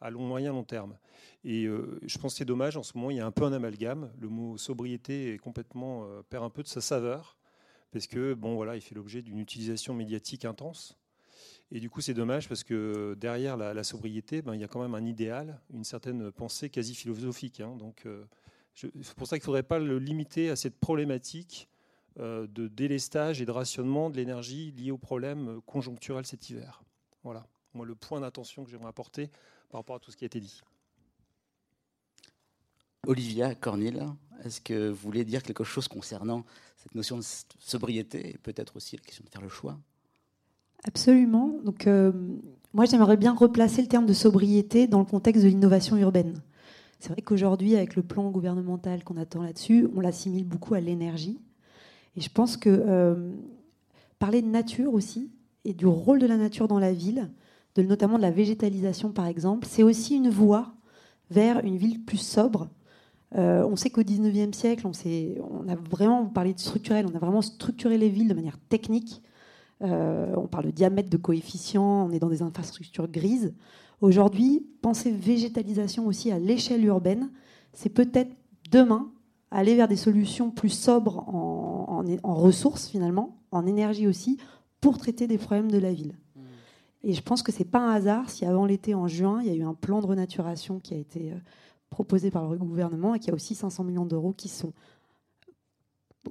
à 0.00 0.10
long, 0.10 0.22
moyen, 0.22 0.52
long 0.52 0.64
terme. 0.64 0.98
Et 1.44 1.64
euh, 1.64 2.00
je 2.02 2.18
pense 2.18 2.34
que 2.34 2.38
c'est 2.38 2.44
dommage, 2.44 2.76
en 2.76 2.82
ce 2.82 2.96
moment, 2.96 3.10
il 3.10 3.18
y 3.18 3.20
a 3.20 3.26
un 3.26 3.30
peu 3.30 3.44
un 3.44 3.52
amalgame. 3.52 4.10
Le 4.18 4.28
mot 4.28 4.56
sobriété 4.58 5.38
euh, 5.46 6.22
perd 6.28 6.44
un 6.44 6.50
peu 6.50 6.62
de 6.62 6.68
sa 6.68 6.80
saveur, 6.80 7.35
parce 7.96 8.08
que, 8.08 8.34
bon, 8.34 8.56
voilà, 8.56 8.76
il 8.76 8.82
fait 8.82 8.94
l'objet 8.94 9.22
d'une 9.22 9.38
utilisation 9.38 9.94
médiatique 9.94 10.44
intense. 10.44 10.98
Et 11.70 11.80
du 11.80 11.88
coup, 11.88 12.02
c'est 12.02 12.12
dommage 12.12 12.46
parce 12.46 12.62
que 12.62 13.16
derrière 13.18 13.56
la, 13.56 13.84
sobriété, 13.84 14.42
ben, 14.42 14.54
il 14.54 14.60
y 14.60 14.64
a 14.64 14.68
quand 14.68 14.82
même 14.82 14.94
un 14.94 15.06
idéal, 15.06 15.58
une 15.72 15.82
certaine 15.82 16.30
pensée 16.30 16.68
quasi 16.68 16.94
philosophique. 16.94 17.60
Hein. 17.60 17.74
Donc, 17.78 18.04
euh, 18.04 18.22
c'est 18.74 19.14
pour 19.16 19.26
ça 19.26 19.36
qu'il 19.38 19.44
ne 19.44 19.46
faudrait 19.46 19.62
pas 19.62 19.78
le 19.78 19.98
limiter 19.98 20.50
à 20.50 20.56
cette 20.56 20.78
problématique 20.78 21.70
euh, 22.20 22.46
de 22.46 22.68
délestage 22.68 23.40
et 23.40 23.46
de 23.46 23.50
rationnement 23.50 24.10
de 24.10 24.18
l'énergie 24.18 24.72
lié 24.72 24.90
au 24.90 24.98
problème 24.98 25.62
conjoncturel 25.64 26.26
cet 26.26 26.50
hiver. 26.50 26.82
Voilà, 27.24 27.46
moi 27.72 27.86
le 27.86 27.94
point 27.94 28.20
d'attention 28.20 28.62
que 28.62 28.70
j'aimerais 28.70 28.90
apporter 28.90 29.30
par 29.70 29.80
rapport 29.80 29.96
à 29.96 30.00
tout 30.00 30.10
ce 30.10 30.18
qui 30.18 30.24
a 30.24 30.26
été 30.26 30.38
dit. 30.38 30.60
Olivia 33.06 33.54
Cornil, 33.54 34.02
est-ce 34.44 34.60
que 34.60 34.90
vous 34.90 34.96
voulez 34.96 35.24
dire 35.24 35.42
quelque 35.42 35.64
chose 35.64 35.88
concernant 35.88 36.44
cette 36.76 36.94
notion 36.94 37.18
de 37.18 37.24
sobriété 37.60 38.30
et 38.30 38.38
peut-être 38.38 38.76
aussi 38.76 38.96
la 38.96 39.02
question 39.02 39.24
de 39.24 39.30
faire 39.30 39.42
le 39.42 39.48
choix? 39.48 39.78
Absolument. 40.84 41.58
Donc, 41.64 41.86
euh, 41.86 42.12
moi, 42.72 42.84
j'aimerais 42.84 43.16
bien 43.16 43.34
replacer 43.34 43.82
le 43.82 43.88
terme 43.88 44.06
de 44.06 44.12
sobriété 44.12 44.86
dans 44.86 45.00
le 45.00 45.04
contexte 45.04 45.42
de 45.42 45.48
l'innovation 45.48 45.96
urbaine. 45.96 46.42
C'est 46.98 47.10
vrai 47.10 47.22
qu'aujourd'hui, 47.22 47.76
avec 47.76 47.96
le 47.96 48.02
plan 48.02 48.30
gouvernemental 48.30 49.04
qu'on 49.04 49.16
attend 49.16 49.42
là-dessus, 49.42 49.88
on 49.94 50.00
l'assimile 50.00 50.44
beaucoup 50.44 50.74
à 50.74 50.80
l'énergie. 50.80 51.40
Et 52.16 52.20
je 52.20 52.30
pense 52.30 52.56
que 52.56 52.70
euh, 52.70 53.32
parler 54.18 54.42
de 54.42 54.48
nature 54.48 54.94
aussi, 54.94 55.30
et 55.64 55.74
du 55.74 55.86
rôle 55.86 56.20
de 56.20 56.26
la 56.26 56.36
nature 56.36 56.68
dans 56.68 56.78
la 56.78 56.92
ville, 56.92 57.30
de, 57.74 57.82
notamment 57.82 58.16
de 58.16 58.22
la 58.22 58.30
végétalisation 58.30 59.10
par 59.10 59.26
exemple, 59.26 59.66
c'est 59.68 59.82
aussi 59.82 60.14
une 60.14 60.30
voie 60.30 60.72
vers 61.30 61.64
une 61.64 61.76
ville 61.76 62.04
plus 62.04 62.18
sobre. 62.18 62.68
Euh, 63.36 63.66
on 63.66 63.76
sait 63.76 63.90
qu'au 63.90 64.02
19e 64.02 64.54
siècle, 64.54 64.86
on, 64.86 64.92
on, 65.50 65.68
a 65.68 65.74
vraiment 65.74 66.24
parlé 66.26 66.54
de 66.54 66.58
structurel, 66.58 67.06
on 67.10 67.14
a 67.14 67.18
vraiment 67.18 67.42
structuré 67.42 67.98
les 67.98 68.08
villes 68.08 68.28
de 68.28 68.34
manière 68.34 68.58
technique. 68.68 69.22
Euh, 69.82 70.32
on 70.36 70.46
parle 70.46 70.66
de 70.66 70.70
diamètre, 70.70 71.10
de 71.10 71.18
coefficient, 71.18 72.06
on 72.06 72.10
est 72.10 72.18
dans 72.18 72.30
des 72.30 72.42
infrastructures 72.42 73.08
grises. 73.08 73.52
Aujourd'hui, 74.00 74.66
penser 74.80 75.10
végétalisation 75.10 76.06
aussi 76.06 76.32
à 76.32 76.38
l'échelle 76.38 76.84
urbaine, 76.84 77.30
c'est 77.72 77.90
peut-être 77.90 78.30
demain 78.70 79.10
aller 79.50 79.74
vers 79.74 79.88
des 79.88 79.96
solutions 79.96 80.50
plus 80.50 80.70
sobres 80.70 81.28
en, 81.28 82.04
ressources 82.24 82.88
finalement, 82.88 83.36
en 83.50 83.66
énergie 83.66 84.06
aussi, 84.06 84.38
pour 84.80 84.98
traiter 84.98 85.26
des 85.26 85.38
problèmes 85.38 85.70
de 85.70 85.78
la 85.78 85.92
ville. 85.92 86.14
Mmh. 86.34 86.40
Et 87.04 87.12
je 87.12 87.22
pense 87.22 87.42
que 87.42 87.52
c'est 87.52 87.64
pas 87.64 87.80
un 87.80 87.92
hasard 87.92 88.30
si 88.30 88.44
avant 88.44 88.64
l'été, 88.64 88.94
en 88.94 89.08
juin, 89.08 89.40
il 89.42 89.48
y 89.48 89.50
a 89.50 89.54
eu 89.54 89.62
un 89.62 89.74
plan 89.74 90.00
de 90.00 90.06
renaturation 90.06 90.78
qui 90.78 90.94
a 90.94 90.98
été 90.98 91.32
euh, 91.32 91.36
proposé 91.90 92.30
par 92.30 92.50
le 92.50 92.58
gouvernement 92.58 93.14
et 93.14 93.18
qui 93.18 93.30
a 93.30 93.34
aussi 93.34 93.54
500 93.54 93.84
millions 93.84 94.06
d'euros 94.06 94.32
qui 94.32 94.48
sont 94.48 94.72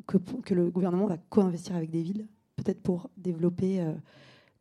que, 0.05 0.53
le 0.53 0.69
gouvernement 0.69 1.07
va 1.07 1.17
co-investir 1.17 1.75
avec 1.75 1.89
des 1.89 2.01
villes, 2.01 2.27
peut-être 2.55 2.81
pour 2.81 3.09
développer, 3.17 3.81
euh, 3.81 3.93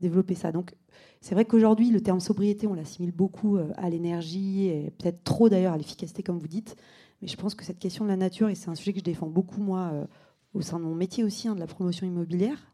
développer 0.00 0.34
ça. 0.34 0.52
Donc 0.52 0.74
c'est 1.20 1.34
vrai 1.34 1.44
qu'aujourd'hui, 1.44 1.90
le 1.90 2.00
terme 2.00 2.20
sobriété, 2.20 2.66
on 2.66 2.74
l'assimile 2.74 3.12
beaucoup 3.12 3.56
euh, 3.56 3.72
à 3.76 3.90
l'énergie 3.90 4.66
et 4.66 4.92
peut-être 4.98 5.22
trop 5.24 5.48
d'ailleurs 5.48 5.72
à 5.72 5.76
l'efficacité, 5.76 6.22
comme 6.22 6.38
vous 6.38 6.48
dites. 6.48 6.76
Mais 7.22 7.28
je 7.28 7.36
pense 7.36 7.54
que 7.54 7.64
cette 7.64 7.78
question 7.78 8.04
de 8.04 8.10
la 8.10 8.16
nature, 8.16 8.48
et 8.48 8.54
c'est 8.54 8.68
un 8.68 8.74
sujet 8.74 8.92
que 8.92 8.98
je 8.98 9.04
défends 9.04 9.28
beaucoup, 9.28 9.60
moi, 9.60 9.90
euh, 9.92 10.06
au 10.52 10.60
sein 10.60 10.78
de 10.78 10.84
mon 10.84 10.94
métier 10.94 11.24
aussi, 11.24 11.48
hein, 11.48 11.54
de 11.54 11.60
la 11.60 11.66
promotion 11.66 12.06
immobilière 12.06 12.70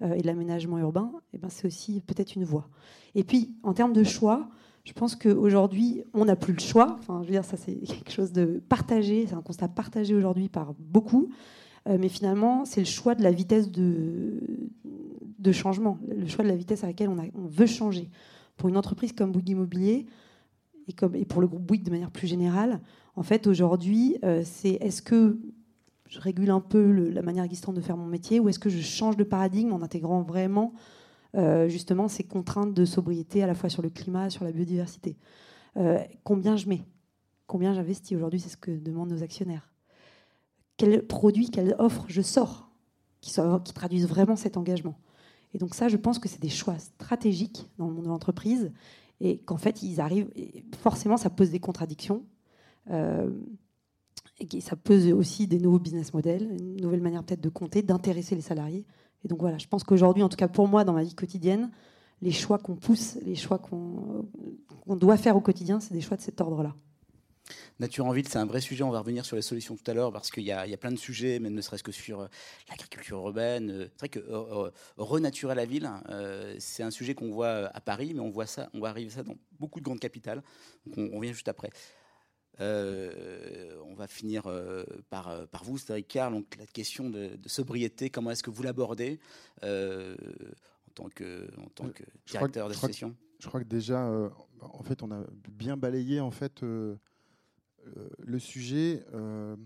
et 0.00 0.20
de 0.20 0.26
l'aménagement 0.26 0.76
urbain, 0.78 1.12
eh 1.32 1.38
ben, 1.38 1.48
c'est 1.48 1.68
aussi 1.68 2.00
peut-être 2.00 2.34
une 2.34 2.42
voie. 2.42 2.68
Et 3.14 3.22
puis, 3.22 3.54
en 3.62 3.72
termes 3.72 3.92
de 3.92 4.02
choix, 4.02 4.48
je 4.84 4.92
pense 4.92 5.16
qu'aujourd'hui, 5.16 6.02
on 6.12 6.26
n'a 6.26 6.36
plus 6.36 6.52
le 6.52 6.60
choix. 6.60 6.96
Enfin, 6.98 7.20
je 7.22 7.26
veux 7.26 7.32
dire, 7.32 7.44
ça, 7.44 7.56
c'est 7.56 7.74
quelque 7.86 8.12
chose 8.12 8.32
de 8.32 8.62
partagé, 8.68 9.26
c'est 9.26 9.34
un 9.34 9.42
constat 9.42 9.68
partagé 9.68 10.14
aujourd'hui 10.14 10.48
par 10.48 10.74
beaucoup. 10.78 11.30
Euh, 11.88 11.96
mais 11.98 12.08
finalement, 12.08 12.64
c'est 12.64 12.80
le 12.80 12.86
choix 12.86 13.14
de 13.14 13.22
la 13.22 13.30
vitesse 13.30 13.70
de, 13.70 14.40
changement, 15.52 15.98
le 16.08 16.26
choix 16.26 16.44
de 16.44 16.48
la 16.48 16.56
vitesse 16.56 16.84
à 16.84 16.86
laquelle 16.86 17.08
on, 17.08 17.46
veut 17.46 17.66
changer. 17.66 18.10
Pour 18.56 18.68
une 18.68 18.76
entreprise 18.76 19.12
comme 19.12 19.32
Bouygues 19.32 19.50
Immobilier, 19.50 20.06
et, 20.86 20.92
comme, 20.92 21.14
et 21.14 21.24
pour 21.24 21.40
le 21.40 21.46
groupe 21.46 21.62
Bouygues 21.62 21.84
de 21.84 21.90
manière 21.90 22.10
plus 22.10 22.26
générale, 22.26 22.80
en 23.16 23.22
fait, 23.22 23.46
aujourd'hui, 23.46 24.18
euh, 24.24 24.42
c'est 24.44 24.72
est-ce 24.80 25.02
que 25.02 25.38
je 26.08 26.20
régule 26.20 26.50
un 26.50 26.60
peu 26.60 26.90
la 27.10 27.22
manière 27.22 27.44
existante 27.44 27.74
de 27.74 27.80
faire 27.80 27.96
mon 27.96 28.06
métier 28.06 28.38
ou 28.38 28.48
est-ce 28.48 28.58
que 28.58 28.68
je 28.68 28.80
change 28.80 29.16
de 29.16 29.24
paradigme 29.24 29.72
en 29.72 29.82
intégrant 29.82 30.22
vraiment 30.22 30.74
justement 31.68 32.08
ces 32.08 32.24
contraintes 32.24 32.74
de 32.74 32.84
sobriété 32.84 33.42
à 33.42 33.46
la 33.46 33.54
fois 33.54 33.68
sur 33.68 33.82
le 33.82 33.90
climat, 33.90 34.30
sur 34.30 34.44
la 34.44 34.52
biodiversité 34.52 35.16
euh, 35.76 35.98
Combien 36.22 36.56
je 36.56 36.68
mets? 36.68 36.84
Combien 37.46 37.74
j'investis 37.74 38.16
Aujourd'hui, 38.16 38.40
c'est 38.40 38.48
ce 38.48 38.56
que 38.56 38.70
demandent 38.70 39.10
nos 39.10 39.22
actionnaires. 39.22 39.72
Quels 40.76 41.06
produits, 41.06 41.50
quelles 41.50 41.74
offres 41.78 42.04
je 42.08 42.22
sors 42.22 42.70
qui, 43.20 43.32
traduisent 43.74 44.08
vraiment 44.08 44.36
cet 44.36 44.56
engagement? 44.56 44.98
Et 45.52 45.58
donc 45.58 45.74
ça, 45.74 45.88
je 45.88 45.96
pense 45.96 46.18
que 46.18 46.28
c'est 46.28 46.40
des 46.40 46.48
choix 46.48 46.78
stratégiques 46.78 47.70
dans 47.78 47.86
le 47.86 47.94
monde 47.94 48.04
de 48.04 48.08
l'entreprise 48.08 48.72
et 49.20 49.38
qu'en 49.38 49.56
fait, 49.56 49.82
ils 49.82 50.00
arrivent, 50.00 50.30
forcément, 50.78 51.16
ça 51.16 51.30
pose 51.30 51.50
des 51.50 51.60
contradictions. 51.60 52.24
Euh, 52.90 53.30
et 54.40 54.60
ça 54.60 54.74
pose 54.74 55.12
aussi 55.12 55.46
des 55.46 55.60
nouveaux 55.60 55.78
business 55.78 56.12
models, 56.12 56.56
une 56.58 56.80
nouvelle 56.80 57.00
manière 57.00 57.22
peut-être 57.22 57.40
de 57.40 57.48
compter, 57.48 57.82
d'intéresser 57.82 58.34
les 58.34 58.40
salariés. 58.40 58.84
Et 59.24 59.28
donc 59.28 59.40
voilà, 59.40 59.58
je 59.58 59.66
pense 59.66 59.84
qu'aujourd'hui, 59.84 60.22
en 60.22 60.28
tout 60.28 60.36
cas 60.36 60.48
pour 60.48 60.68
moi, 60.68 60.84
dans 60.84 60.92
ma 60.92 61.02
vie 61.02 61.14
quotidienne, 61.14 61.70
les 62.22 62.32
choix 62.32 62.58
qu'on 62.58 62.76
pousse, 62.76 63.16
les 63.24 63.34
choix 63.36 63.58
qu'on 63.58 64.96
doit 64.96 65.16
faire 65.16 65.36
au 65.36 65.40
quotidien, 65.40 65.80
c'est 65.80 65.92
des 65.92 66.00
choix 66.00 66.16
de 66.16 66.22
cet 66.22 66.40
ordre-là. 66.40 66.74
Nature 67.80 68.06
en 68.06 68.12
ville, 68.12 68.26
c'est 68.28 68.38
un 68.38 68.46
vrai 68.46 68.60
sujet. 68.60 68.84
On 68.84 68.90
va 68.90 69.00
revenir 69.00 69.24
sur 69.26 69.36
les 69.36 69.42
solutions 69.42 69.76
tout 69.76 69.90
à 69.90 69.94
l'heure 69.94 70.12
parce 70.12 70.30
qu'il 70.30 70.44
y, 70.44 70.52
a 70.52 70.76
plein 70.76 70.92
de 70.92 70.96
sujets, 70.96 71.38
même 71.40 71.54
ne 71.54 71.60
serait-ce 71.60 71.82
que 71.82 71.92
sur 71.92 72.20
euh, 72.20 72.26
l'agriculture 72.68 73.18
urbaine. 73.18 73.70
Euh, 73.70 73.88
c'est 73.92 74.00
vrai 74.00 74.08
que 74.08 74.20
euh, 74.20 74.70
renaturer 74.96 75.54
la 75.54 75.66
ville, 75.66 75.90
c'est 76.58 76.82
un 76.82 76.90
sujet 76.90 77.14
qu'on 77.14 77.30
voit 77.30 77.70
à 77.74 77.80
Paris, 77.80 78.12
mais 78.14 78.20
on 78.20 78.30
voit 78.30 78.46
ça, 78.46 78.70
on 78.74 78.80
va 78.80 78.88
arriver 78.88 79.10
ça 79.10 79.22
dans 79.22 79.34
beaucoup 79.58 79.80
de 79.80 79.84
grandes 79.84 80.00
capitales. 80.00 80.42
Donc 80.86 81.10
on, 81.12 81.20
vient 81.20 81.32
juste 81.32 81.48
après. 81.48 81.70
On 82.60 83.94
va 83.94 84.06
finir 84.06 84.44
par, 85.10 85.46
par 85.48 85.64
vous, 85.64 85.78
Cédric 85.78 86.08
Carl. 86.08 86.34
Donc 86.34 86.56
la 86.56 86.66
question 86.66 87.10
de, 87.10 87.30
sobriété, 87.46 88.10
comment 88.10 88.30
est-ce 88.30 88.42
que 88.42 88.50
vous 88.50 88.62
l'abordez 88.62 89.18
en 89.62 90.92
tant 90.94 91.08
que, 91.08 91.48
en 91.58 91.68
tant 91.74 91.88
que 91.88 92.04
directeur 92.26 92.68
d'association 92.68 93.14
Je 93.40 93.48
crois 93.48 93.60
que 93.60 93.68
déjà, 93.68 94.08
en 94.60 94.82
fait, 94.82 95.02
on 95.02 95.10
a 95.10 95.24
bien 95.48 95.76
balayé 95.76 96.20
en 96.20 96.30
fait 96.30 96.62
euh, 97.96 98.08
le 98.18 98.38
sujet 98.38 99.04
euh, 99.14 99.56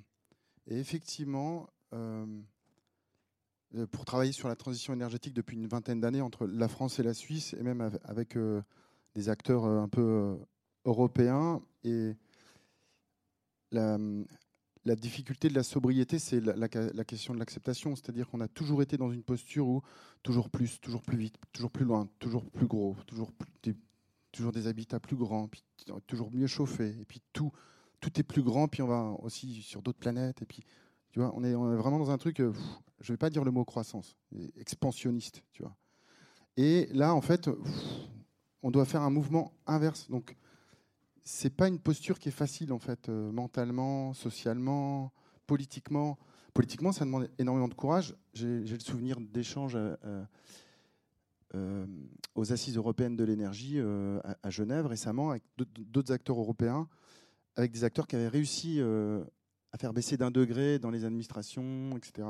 est 0.66 0.76
effectivement 0.76 1.68
euh, 1.94 2.26
pour 3.90 4.04
travailler 4.04 4.32
sur 4.32 4.48
la 4.48 4.56
transition 4.56 4.92
énergétique 4.92 5.34
depuis 5.34 5.56
une 5.56 5.66
vingtaine 5.66 6.00
d'années 6.00 6.20
entre 6.20 6.46
la 6.46 6.68
France 6.68 6.98
et 6.98 7.02
la 7.02 7.14
Suisse, 7.14 7.54
et 7.54 7.62
même 7.62 7.90
avec 8.04 8.36
des 9.14 9.28
acteurs 9.28 9.66
un 9.66 9.88
peu 9.88 10.38
européens. 10.86 11.60
Et 11.84 12.16
la, 13.72 14.96
difficulté 14.96 15.48
de 15.48 15.54
la 15.54 15.62
sobriété, 15.62 16.18
c'est 16.18 16.40
la, 16.40 16.68
question 17.04 17.34
de 17.34 17.38
l'acceptation. 17.38 17.94
C'est-à-dire 17.96 18.28
qu'on 18.28 18.40
a 18.40 18.48
toujours 18.48 18.82
été 18.82 18.96
dans 18.96 19.10
une 19.12 19.22
posture 19.22 19.68
où 19.68 19.82
toujours 20.22 20.50
plus, 20.50 20.80
toujours 20.80 21.02
plus 21.02 21.18
vite, 21.18 21.36
toujours 21.52 21.70
plus 21.70 21.84
loin, 21.84 22.08
toujours 22.18 22.44
plus 22.50 22.66
gros, 22.66 22.96
toujours, 23.06 23.30
des, 23.62 23.74
toujours 24.32 24.52
des 24.52 24.66
habitats 24.66 25.00
plus 25.00 25.16
grands, 25.16 25.48
toujours 26.06 26.30
mieux 26.32 26.46
chauffés, 26.46 26.96
et 27.00 27.04
puis 27.04 27.22
tout 27.32 27.52
tout 28.00 28.18
est 28.18 28.22
plus 28.22 28.42
grand, 28.42 28.68
puis 28.68 28.82
on 28.82 28.86
va 28.86 29.16
aussi 29.20 29.62
sur 29.62 29.82
d'autres 29.82 29.98
planètes. 29.98 30.42
Et 30.42 30.46
puis, 30.46 30.62
tu 31.10 31.20
vois, 31.20 31.32
on 31.34 31.42
est, 31.44 31.52
vraiment 31.52 31.98
dans 31.98 32.10
un 32.10 32.18
truc, 32.18 32.40
euh, 32.40 32.52
je 33.00 33.12
ne 33.12 33.14
vais 33.14 33.18
pas 33.18 33.30
dire 33.30 33.44
le 33.44 33.50
mot 33.50 33.64
croissance, 33.64 34.16
expansionniste, 34.56 35.42
tu 35.52 35.62
vois. 35.62 35.76
Et 36.56 36.88
là, 36.92 37.14
en 37.14 37.20
fait, 37.20 37.48
on 38.62 38.70
doit 38.70 38.84
faire 38.84 39.02
un 39.02 39.10
mouvement 39.10 39.52
inverse. 39.66 40.08
Donc, 40.10 40.36
c'est 41.30 41.50
pas 41.50 41.68
une 41.68 41.78
posture 41.78 42.18
qui 42.18 42.30
est 42.30 42.32
facile, 42.32 42.72
en 42.72 42.78
fait, 42.78 43.08
euh, 43.08 43.30
mentalement, 43.30 44.14
socialement, 44.14 45.12
politiquement. 45.46 46.18
Politiquement, 46.54 46.92
ça 46.92 47.04
demande 47.04 47.30
énormément 47.38 47.68
de 47.68 47.74
courage. 47.74 48.16
J'ai 48.32 48.60
le 48.60 48.80
souvenir 48.80 49.20
d'échanges 49.20 49.76
euh, 51.54 51.86
aux 52.34 52.52
assises 52.52 52.76
européennes 52.76 53.16
de 53.16 53.24
l'énergie 53.24 53.78
à, 53.78 54.50
Genève 54.50 54.86
récemment 54.86 55.30
avec 55.30 55.42
d'autres 55.56 56.12
acteurs 56.12 56.38
européens 56.38 56.88
avec 57.58 57.72
des 57.72 57.82
acteurs 57.82 58.06
qui 58.06 58.14
avaient 58.14 58.28
réussi 58.28 58.76
euh, 58.78 59.24
à 59.72 59.78
faire 59.78 59.92
baisser 59.92 60.16
d'un 60.16 60.30
degré 60.30 60.78
dans 60.78 60.90
les 60.90 61.04
administrations, 61.04 61.96
etc. 61.96 62.28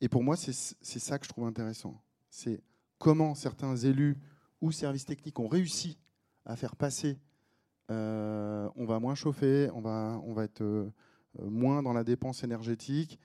Et 0.00 0.08
pour 0.08 0.24
moi, 0.24 0.36
c'est 0.36 0.52
ça 0.52 1.18
que 1.18 1.26
je 1.26 1.28
trouve 1.28 1.44
intéressant. 1.44 2.00
C'est 2.30 2.62
comment 2.98 3.34
certains 3.34 3.76
élus 3.76 4.16
ou 4.60 4.72
services 4.72 5.04
techniques 5.04 5.38
ont 5.38 5.48
réussi 5.48 5.98
à 6.46 6.56
faire 6.56 6.76
passer 6.76 7.18
euh, 7.90 8.68
on 8.76 8.84
va 8.84 9.00
moins 9.00 9.14
chauffer, 9.14 9.70
on 9.74 9.80
va, 9.80 10.20
on 10.24 10.32
va 10.32 10.44
être 10.44 10.62
euh, 10.62 10.90
moins 11.40 11.82
dans 11.82 11.92
la 11.92 12.04
dépense 12.04 12.44
énergétique, 12.44 13.18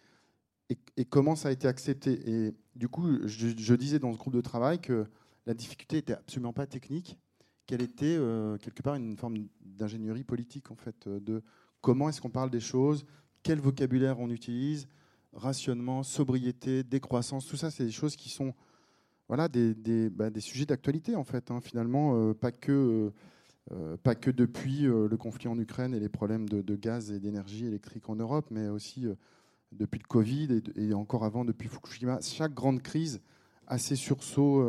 et, 0.97 1.05
comment 1.05 1.35
ça 1.35 1.49
a 1.49 1.51
été 1.51 1.67
accepté? 1.67 2.29
Et 2.29 2.53
du 2.75 2.87
coup, 2.87 3.27
je, 3.27 3.75
disais 3.75 3.99
dans 3.99 4.11
ce 4.13 4.17
groupe 4.17 4.33
de 4.33 4.41
travail 4.41 4.79
que 4.79 5.05
la 5.45 5.53
difficulté 5.53 5.97
n'était 5.97 6.13
absolument 6.13 6.53
pas 6.53 6.65
technique, 6.65 7.17
qu'elle 7.65 7.81
était 7.81 8.15
euh, 8.17 8.57
quelque 8.57 8.81
part 8.81 8.95
une 8.95 9.17
forme 9.17 9.47
d'ingénierie 9.61 10.23
politique, 10.23 10.71
en 10.71 10.75
fait, 10.75 11.07
euh, 11.07 11.19
de 11.19 11.43
comment 11.81 12.09
est-ce 12.09 12.21
qu'on 12.21 12.29
parle 12.29 12.49
des 12.49 12.59
choses, 12.59 13.05
quel 13.43 13.59
vocabulaire 13.59 14.19
on 14.19 14.29
utilise, 14.29 14.87
rationnement, 15.33 16.03
sobriété, 16.03 16.83
décroissance, 16.83 17.45
tout 17.45 17.57
ça, 17.57 17.71
c'est 17.71 17.85
des 17.85 17.91
choses 17.91 18.15
qui 18.15 18.29
sont 18.29 18.53
voilà, 19.27 19.47
des, 19.47 19.73
des, 19.73 20.09
bah, 20.09 20.29
sujets 20.39 20.65
d'actualité, 20.65 21.15
en 21.15 21.23
fait, 21.23 21.51
hein, 21.51 21.59
finalement, 21.61 22.15
euh, 22.15 22.33
pas, 22.33 22.51
que, 22.51 23.11
pas 24.03 24.15
que 24.15 24.29
depuis 24.29 24.81
le 24.81 25.15
conflit 25.17 25.47
en 25.47 25.57
Ukraine 25.57 25.93
et 25.93 25.99
les 25.99 26.09
problèmes 26.09 26.47
de, 26.49 26.75
gaz 26.75 27.11
et 27.11 27.19
d'énergie 27.19 27.65
électrique 27.65 28.09
en 28.09 28.15
Europe, 28.15 28.47
mais 28.51 28.67
aussi 28.67 29.07
depuis 29.71 29.99
le 29.99 30.07
Covid 30.07 30.61
et, 30.75 30.93
encore 30.93 31.23
avant, 31.23 31.45
depuis 31.45 31.69
Fukushima. 31.69 32.19
Chaque 32.21 32.53
grande 32.53 32.81
crise 32.81 33.21
a 33.67 33.77
ses 33.77 33.95
sursauts 33.95 34.61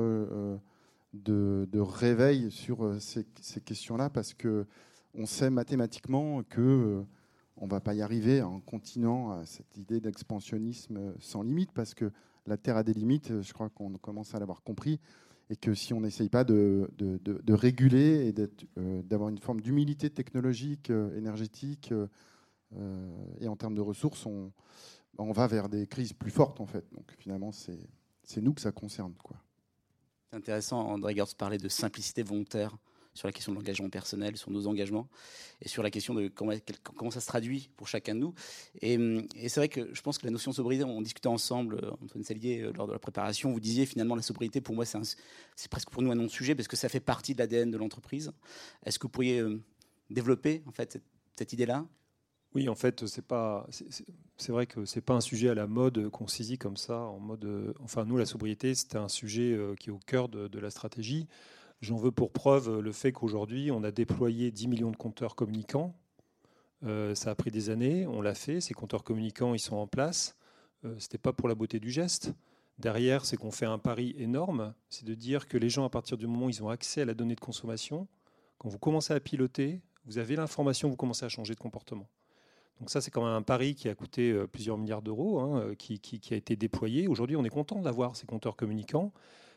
de, 1.15 1.81
réveil 1.81 2.51
sur 2.51 2.85
euh, 2.85 2.99
ces, 2.99 3.25
questions-là 3.65 4.11
parce 4.11 4.35
que 4.35 4.67
on 5.15 5.27
sait 5.27 5.51
mathématiquement 5.51 6.43
que 6.43 6.61
euh, 6.61 7.03
on 7.57 7.67
va 7.67 7.81
pas 7.81 7.95
y 7.95 8.03
arriver 8.03 8.43
en 8.43 8.61
continuant 8.61 9.31
à 9.31 9.47
cette 9.47 9.77
idée 9.77 10.01
d'expansionnisme 10.01 11.15
sans 11.21 11.43
limite 11.43 11.71
parce 11.73 11.95
que 11.95 12.11
la 12.47 12.57
Terre 12.57 12.77
a 12.77 12.83
des 12.83 12.93
limites, 12.93 13.41
je 13.41 13.53
crois 13.53 13.71
qu'on 13.71 13.93
commence 13.93 14.35
à 14.35 14.41
l'avoir 14.41 14.63
compris, 14.63 14.99
et 15.51 15.57
que 15.57 15.75
si 15.75 15.93
on 15.93 16.01
n'essaye 16.01 16.29
pas 16.29 16.45
de, 16.45 16.89
réguler 17.49 18.29
et 18.29 18.35
euh, 18.79 19.03
d'avoir 19.03 19.29
une 19.29 19.39
forme 19.39 19.61
d'humilité 19.61 20.11
technologique, 20.11 20.91
énergétique 20.91 21.93
et 23.41 23.47
en 23.47 23.57
termes 23.57 23.75
de 23.75 23.81
ressources, 23.81 24.27
on, 24.27 24.53
va 25.33 25.47
vers 25.47 25.69
des 25.69 25.87
crises 25.87 26.13
plus 26.13 26.31
fortes 26.31 26.61
en 26.61 26.67
fait. 26.67 26.85
Donc 26.93 27.15
finalement, 27.19 27.53
c'est 27.53 28.43
nous 28.43 28.55
que 28.55 28.61
ça 28.61 28.73
concerne. 28.73 29.15
C'est 30.31 30.37
intéressant, 30.37 30.81
André 30.81 31.15
Gertz 31.15 31.35
parlait 31.35 31.59
de 31.59 31.69
simplicité 31.69 32.23
volontaire 32.23 32.77
sur 33.15 33.29
la 33.29 33.33
question 33.33 33.53
de 33.53 33.59
l'engagement 33.59 33.89
personnel, 33.89 34.37
sur 34.37 34.51
nos 34.51 34.67
engagements, 34.67 35.09
et 35.63 35.69
sur 35.69 35.83
la 35.83 35.91
question 35.91 36.15
de 36.15 36.29
comment, 36.29 37.11
ça 37.11 37.21
se 37.21 37.27
traduit 37.27 37.71
pour 37.77 37.87
chacun 37.87 38.15
de 38.15 38.21
nous. 38.21 38.35
Et, 38.83 38.99
c'est 39.49 39.61
vrai 39.61 39.69
que 39.69 39.95
je 39.95 40.03
pense 40.03 40.19
que 40.19 40.27
la 40.27 40.33
notion 40.33 40.51
de 40.51 40.57
sobriété, 40.57 40.85
on 40.85 41.01
discutait 41.01 41.29
ensemble, 41.29 41.77
euh, 41.83 41.93
Antoine 42.03 42.25
Salier, 42.25 42.61
euh, 42.61 42.73
lors 42.73 42.89
de 42.89 42.93
la 42.93 42.99
préparation, 42.99 43.53
vous 43.53 43.61
disiez 43.61 43.87
finalement 43.87 44.17
la 44.17 44.23
sobriété, 44.23 44.61
pour 44.61 44.75
moi, 44.75 44.85
c'est 44.85 45.71
presque 45.71 45.91
pour 45.91 46.03
nous 46.03 46.11
un 46.11 46.17
non-sujet, 46.17 46.55
parce 46.55 46.69
que 46.69 46.77
ça 46.77 46.89
fait 46.89 47.01
partie 47.01 47.35
de 47.35 47.39
l'ADN 47.39 47.71
de 47.71 47.79
l'entreprise. 47.79 48.33
Est-ce 48.85 48.99
que 48.99 49.05
vous 49.05 49.11
pourriez 49.11 49.39
euh, 49.39 49.63
développer 50.11 50.63
en 50.67 50.73
fait 50.73 51.01
cette 51.37 51.53
idée-là? 51.53 51.87
Oui, 52.55 52.69
en 52.69 52.77
fait, 52.77 53.07
c'est 53.07 53.25
pas, 53.25 53.67
c'est 53.71 54.53
vrai 54.53 54.67
que 54.67 54.85
c'est 54.85 55.01
pas 55.01 55.15
un 55.15 55.21
sujet 55.21 55.49
à 55.49 55.55
la 55.55 55.67
mode 55.67 56.09
qu'on 56.11 56.29
saisit 56.29 56.57
comme 56.57 56.77
ça, 56.77 56.99
en 57.01 57.19
mode. 57.19 57.75
Enfin, 57.81 58.05
nous, 58.05 58.17
la 58.17 58.27
sobriété, 58.27 58.77
c'était 58.77 58.97
un 58.97 59.09
sujet 59.09 59.59
qui 59.81 59.89
est 59.91 59.93
au 59.93 59.99
cœur 59.99 60.29
de, 60.29 60.59
la 60.61 60.71
stratégie. 60.71 61.27
J'en 61.81 61.97
veux 61.97 62.13
pour 62.13 62.33
preuve 62.33 62.81
le 62.81 62.93
fait 62.93 63.13
qu'aujourd'hui, 63.13 63.71
on 63.71 63.85
a 63.85 63.91
déployé 63.91 64.51
10 64.51 64.69
millions 64.69 64.91
de 64.91 64.97
compteurs 64.97 65.37
communicants. 65.37 65.95
Euh, 66.85 67.15
ça 67.15 67.31
a 67.31 67.35
pris 67.35 67.51
des 67.51 67.71
années, 67.71 68.07
on 68.07 68.21
l'a 68.21 68.35
fait. 68.35 68.61
Ces 68.61 68.75
compteurs 68.75 69.05
communicants, 69.05 69.55
ils 69.55 69.61
sont 69.61 69.77
en 69.77 69.87
place. 69.87 70.37
Euh, 70.85 70.95
c'était 70.99 71.19
pas 71.19 71.33
pour 71.33 71.49
la 71.49 71.55
beauté 71.55 71.81
du 71.81 71.91
geste. 71.91 72.33
Derrière, 72.79 73.25
c'est 73.25 73.37
qu'on 73.37 73.51
fait 73.51 73.67
un 73.67 73.79
pari 73.79 74.15
énorme, 74.19 74.75
c'est 74.89 75.05
de 75.05 75.15
dire 75.15 75.47
que 75.47 75.57
les 75.57 75.69
gens, 75.69 75.85
à 75.85 75.91
partir 75.91 76.17
du 76.17 76.27
moment 76.27 76.47
où 76.47 76.51
ils 76.51 76.63
ont 76.63 76.71
accès 76.71 77.03
à 77.03 77.05
la 77.05 77.15
donnée 77.15 77.37
de 77.37 77.41
consommation, 77.41 78.09
quand 78.59 78.69
vous 78.69 78.79
commencez 78.79 79.13
à 79.15 79.21
piloter, 79.21 79.81
vous 80.07 80.19
avez 80.19 80.37
l'information, 80.37 80.89
vous 80.89 80.97
commencez 80.97 81.25
à 81.25 81.29
changer 81.29 81.55
de 81.55 81.61
comportement. 81.61 82.09
Donc 82.81 82.91
ça, 82.91 83.01
c'est 83.01 83.11
quand 83.11 83.25
même 83.25 83.35
un 83.35 83.43
pari 83.43 83.75
qui 83.75 83.89
a 83.89 83.95
coûté 83.95 84.33
euh, 84.33 84.47
plusieurs 84.47 84.77
milliards 84.77 85.03
d'euros, 85.03 85.39
hein, 85.39 85.61
euh, 85.61 85.75
qui, 85.75 86.21
a 86.31 86.35
été 86.35 86.57
déployé. 86.57 87.07
Aujourd'hui, 87.07 87.37
on 87.37 87.45
est 87.45 87.51
content 87.51 87.81
d'avoir 87.81 88.17
ces 88.17 88.27
compteurs 88.27 88.57
communicants 88.57 89.13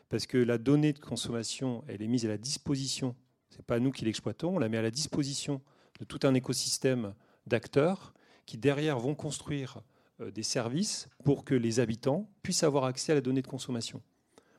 parce 0.08 0.26
que 0.26 0.38
la 0.38 0.58
donnée 0.58 0.92
de 0.92 0.98
consommation, 0.98 1.84
elle 1.88 2.02
est 2.02 2.08
mise 2.08 2.24
à 2.24 2.28
la 2.28 2.38
disposition. 2.38 3.14
Ce 3.50 3.56
n'est 3.56 3.64
pas 3.64 3.80
nous 3.80 3.90
qui 3.90 4.04
l'exploitons, 4.04 4.56
on 4.56 4.58
la 4.58 4.68
met 4.68 4.78
à 4.78 4.82
la 4.82 4.90
disposition 4.90 5.60
de 6.00 6.04
tout 6.04 6.20
un 6.22 6.34
écosystème 6.34 7.14
d'acteurs 7.46 8.14
qui 8.46 8.58
derrière 8.58 8.98
vont 8.98 9.14
construire 9.14 9.82
euh, 10.20 10.30
des 10.30 10.42
services 10.42 11.08
pour 11.24 11.44
que 11.44 11.54
les 11.54 11.80
habitants 11.80 12.30
puissent 12.42 12.62
avoir 12.62 12.84
accès 12.84 13.12
à 13.12 13.14
la 13.16 13.20
donnée 13.20 13.42
de 13.42 13.46
consommation. 13.46 14.02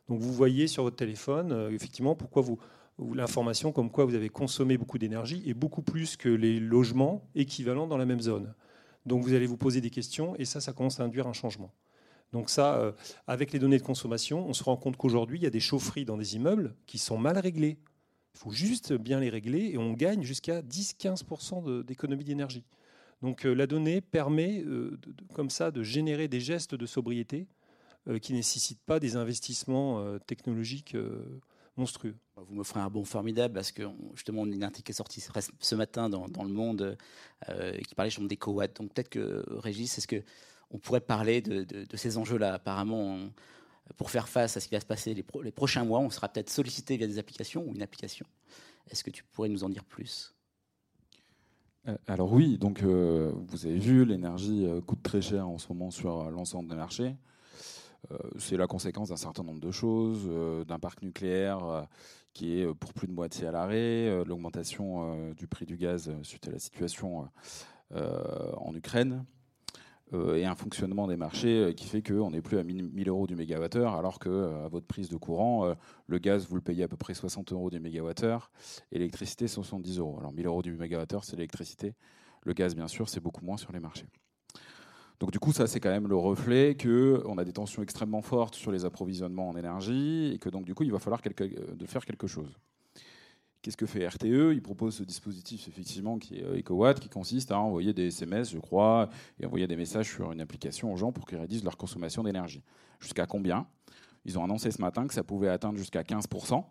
Donc 0.08 0.20
vous 0.20 0.34
voyez 0.34 0.68
sur 0.68 0.84
votre 0.84 0.96
téléphone, 0.96 1.70
effectivement, 1.72 2.16
pourquoi 2.16 2.42
vous, 2.42 2.58
l'information 3.14 3.72
comme 3.72 3.92
quoi 3.92 4.06
vous 4.06 4.16
avez 4.16 4.30
consommé 4.30 4.78
beaucoup 4.78 4.98
d'énergie 4.98 5.44
et 5.46 5.54
beaucoup 5.54 5.82
plus 5.82 6.18
que 6.18 6.30
les 6.30 6.60
logements 6.60 7.28
équivalents 7.36 7.88
dans 7.88 7.98
la 7.98 8.06
même 8.06 8.22
zone. 8.22 8.54
Donc 9.06 9.24
vous 9.24 9.34
allez 9.34 9.46
vous 9.46 9.58
poser 9.58 9.82
des 9.82 9.90
questions 9.90 10.36
et 10.38 10.46
ça, 10.46 10.62
ça 10.62 10.74
commence 10.74 11.00
à 11.00 11.04
induire 11.04 11.28
un 11.28 11.34
changement. 11.34 11.72
Donc 12.32 12.50
ça, 12.50 12.78
euh, 12.78 12.92
avec 13.28 13.52
les 13.52 13.60
données 13.60 13.78
de 13.78 13.84
consommation, 13.84 14.46
on 14.48 14.54
se 14.54 14.64
rend 14.64 14.78
compte 14.78 14.98
qu'aujourd'hui, 14.98 15.40
il 15.40 15.44
y 15.44 15.48
a 15.48 15.52
des 15.52 15.60
chaufferies 15.60 16.06
dans 16.06 16.18
des 16.18 16.36
immeubles 16.36 16.76
qui 16.86 16.98
sont 16.98 17.18
mal 17.18 17.38
réglées. 17.38 17.80
Il 18.36 18.40
faut 18.40 18.52
juste 18.52 18.94
bien 18.94 19.20
les 19.20 19.30
régler 19.30 19.72
et 19.74 19.78
on 19.78 19.94
gagne 19.94 20.22
jusqu'à 20.22 20.62
10-15% 20.62 21.84
d'économie 21.84 22.24
d'énergie. 22.24 22.64
Donc 23.22 23.46
euh, 23.46 23.54
la 23.54 23.68
donnée 23.68 24.02
permet 24.02 24.64
euh, 24.64 25.00
comme 25.34 25.50
ça 25.50 25.72
de 25.72 25.82
générer 25.82 26.28
des 26.28 26.40
gestes 26.40 26.76
de 26.76 26.86
sobriété 26.86 27.48
qui 28.22 28.32
ne 28.32 28.38
nécessitent 28.38 28.82
pas 28.88 29.00
des 29.00 29.18
investissements 29.18 30.18
technologiques 30.20 30.96
monstrueux. 31.76 32.16
Vous 32.38 32.56
me 32.56 32.64
ferez 32.64 32.80
un 32.80 32.90
bon 32.90 33.04
formidable 33.04 33.54
parce 33.54 33.72
que 33.72 33.84
justement, 34.16 34.44
on 34.44 34.52
a 34.52 34.56
une 34.56 34.64
article 34.64 34.86
qui 34.86 34.92
est 34.94 34.96
sorti 34.96 35.22
ce 35.60 35.76
matin 35.76 36.10
dans, 36.10 36.26
Le 36.26 36.50
Monde 36.50 36.98
qui 37.46 37.94
parlait 37.94 38.10
des 38.10 38.28
d'éco-watt. 38.28 38.76
Donc 38.78 38.94
peut-être 38.94 39.10
que 39.10 39.44
Régis, 39.50 39.98
est-ce 39.98 40.08
que 40.08 40.24
on 40.72 40.78
pourrait 40.78 41.02
parler 41.02 41.42
de, 41.42 41.86
ces 41.96 42.18
enjeux-là 42.18 42.54
Apparemment, 42.54 43.18
pour 43.98 44.12
faire 44.12 44.30
face 44.30 44.58
à 44.58 44.60
ce 44.60 44.68
qui 44.68 44.76
va 44.76 44.82
se 44.82 44.86
passer 44.86 45.14
les, 45.14 45.52
prochains 45.52 45.84
mois, 45.84 46.00
on 46.00 46.10
sera 46.10 46.30
peut-être 46.30 46.50
sollicité 46.50 46.98
via 46.98 47.08
des 47.08 47.18
applications 47.18 47.64
ou 47.68 47.74
une 47.74 47.82
application. 47.82 48.26
Est-ce 48.90 49.04
que 49.04 49.10
tu 49.10 49.24
pourrais 49.24 49.50
nous 49.50 49.64
en 49.64 49.70
dire 49.70 49.84
plus? 49.84 50.34
Euh, 51.88 51.96
alors 52.08 52.32
oui, 52.32 52.58
donc 52.58 52.84
euh, 52.84 53.32
vous 53.48 53.66
avez 53.66 53.78
vu, 53.78 54.06
l'énergie 54.06 54.66
euh, 54.66 54.82
coûte 54.82 55.02
très 55.04 55.22
cher 55.22 55.48
en 55.48 55.58
ce 55.58 55.72
moment 55.72 55.92
sur 55.92 56.30
l'ensemble 56.30 56.70
des 56.70 56.76
marchés. 56.76 57.16
c'est 58.38 58.58
la 58.58 58.66
conséquence 58.66 59.10
d'un 59.10 59.18
certain 59.18 59.44
nombre 59.44 59.60
de 59.60 59.72
choses, 59.72 60.30
d'un 60.66 60.80
parc 60.80 61.02
nucléaire 61.02 61.88
qui 62.34 62.60
est 62.60 62.74
pour 62.76 62.94
plus 62.94 63.08
de 63.08 63.14
moitié 63.14 63.48
à 63.48 63.52
l'arrêt, 63.52 64.24
l'augmentation 64.24 65.34
du 65.34 65.48
prix 65.48 65.66
du 65.66 65.76
gaz 65.76 66.10
suite 66.24 66.48
à 66.48 66.52
la 66.52 66.60
situation 66.60 67.28
en 67.92 68.74
Ukraine, 68.74 69.26
et 70.14 70.46
un 70.46 70.56
fonctionnement 70.56 71.08
des 71.08 71.18
marchés 71.18 71.66
euh, 71.66 71.74
qui 71.74 71.86
fait 71.86 72.02
qu'on 72.02 72.32
n'est 72.32 72.42
plus 72.42 72.58
à 72.58 72.64
1000 72.64 73.10
euros 73.10 73.28
du 73.28 73.36
mégawattheure, 73.36 73.94
alors 73.94 74.20
que 74.20 74.30
euh, 74.30 74.66
à 74.66 74.68
votre 74.68 74.88
prise 74.88 75.10
de 75.10 75.18
courant, 75.18 75.74
le 76.08 76.18
gaz, 76.18 76.48
vous 76.48 76.56
le 76.56 76.62
payez 76.62 76.84
à 76.84 76.88
peu 76.88 76.98
près 76.98 77.14
60 77.14 77.52
euros 77.54 77.70
du 77.70 77.80
mégawattheure, 77.80 78.52
et 78.92 79.00
l'électricité, 79.00 79.48
70 79.48 80.00
euros. 80.00 80.18
Alors 80.20 80.34
1000 80.34 80.46
euros 80.48 80.62
du 80.62 80.74
mégawattheure, 80.74 81.24
c'est 81.24 81.36
l'électricité. 81.36 81.94
Le 82.44 82.54
gaz, 82.54 82.76
bien 82.76 82.88
sûr, 82.88 83.10
c'est 83.10 83.20
beaucoup 83.20 83.44
moins 83.44 83.58
sur 83.58 83.72
les 83.72 83.80
marchés. 83.80 84.08
Donc 85.20 85.32
du 85.32 85.40
coup, 85.40 85.52
ça, 85.52 85.68
c'est 85.68 85.80
quand 85.80 85.90
même 85.90 86.08
le 86.08 86.16
reflet 86.16 86.76
qu'on 86.76 87.38
a 87.38 87.44
des 87.44 87.52
tensions 87.52 87.84
extrêmement 87.84 88.22
fortes 88.22 88.56
sur 88.56 88.72
les 88.72 88.86
approvisionnements 88.86 89.50
en 89.50 89.58
énergie, 89.58 90.32
et 90.34 90.40
que 90.40 90.50
donc 90.50 90.66
du 90.66 90.74
coup, 90.74 90.84
il 90.84 90.92
va 90.92 91.00
falloir 91.00 91.22
de 91.22 91.86
faire 91.86 92.06
quelque 92.06 92.28
chose. 92.28 92.58
Qu'est-ce 93.62 93.76
que 93.76 93.86
fait 93.86 94.08
RTE 94.08 94.54
Il 94.54 94.62
propose 94.62 94.96
ce 94.96 95.04
dispositif 95.04 95.68
effectivement 95.68 96.18
qui 96.18 96.40
est 96.40 96.44
euh, 96.44 96.60
EcoWatt, 96.60 97.00
qui 97.00 97.10
consiste 97.10 97.52
à 97.52 97.60
envoyer 97.60 97.94
des 97.94 98.08
SMS, 98.08 98.52
je 98.52 98.60
crois, 98.60 99.10
et 99.40 99.46
envoyer 99.46 99.68
des 99.68 99.76
messages 99.76 100.08
sur 100.08 100.32
une 100.32 100.40
application 100.40 100.94
aux 100.94 100.98
gens 100.98 101.12
pour 101.12 101.26
qu'ils 101.26 101.40
réduisent 101.40 101.64
leur 101.64 101.76
consommation 101.76 102.24
d'énergie. 102.24 102.64
Jusqu'à 103.00 103.26
combien? 103.26 103.68
Ils 104.24 104.40
ont 104.40 104.44
annoncé 104.44 104.72
ce 104.72 104.82
matin 104.82 105.08
que 105.08 105.14
ça 105.14 105.24
pouvait 105.24 105.50
atteindre 105.50 105.78
jusqu'à 105.78 106.04
15% 106.04 106.64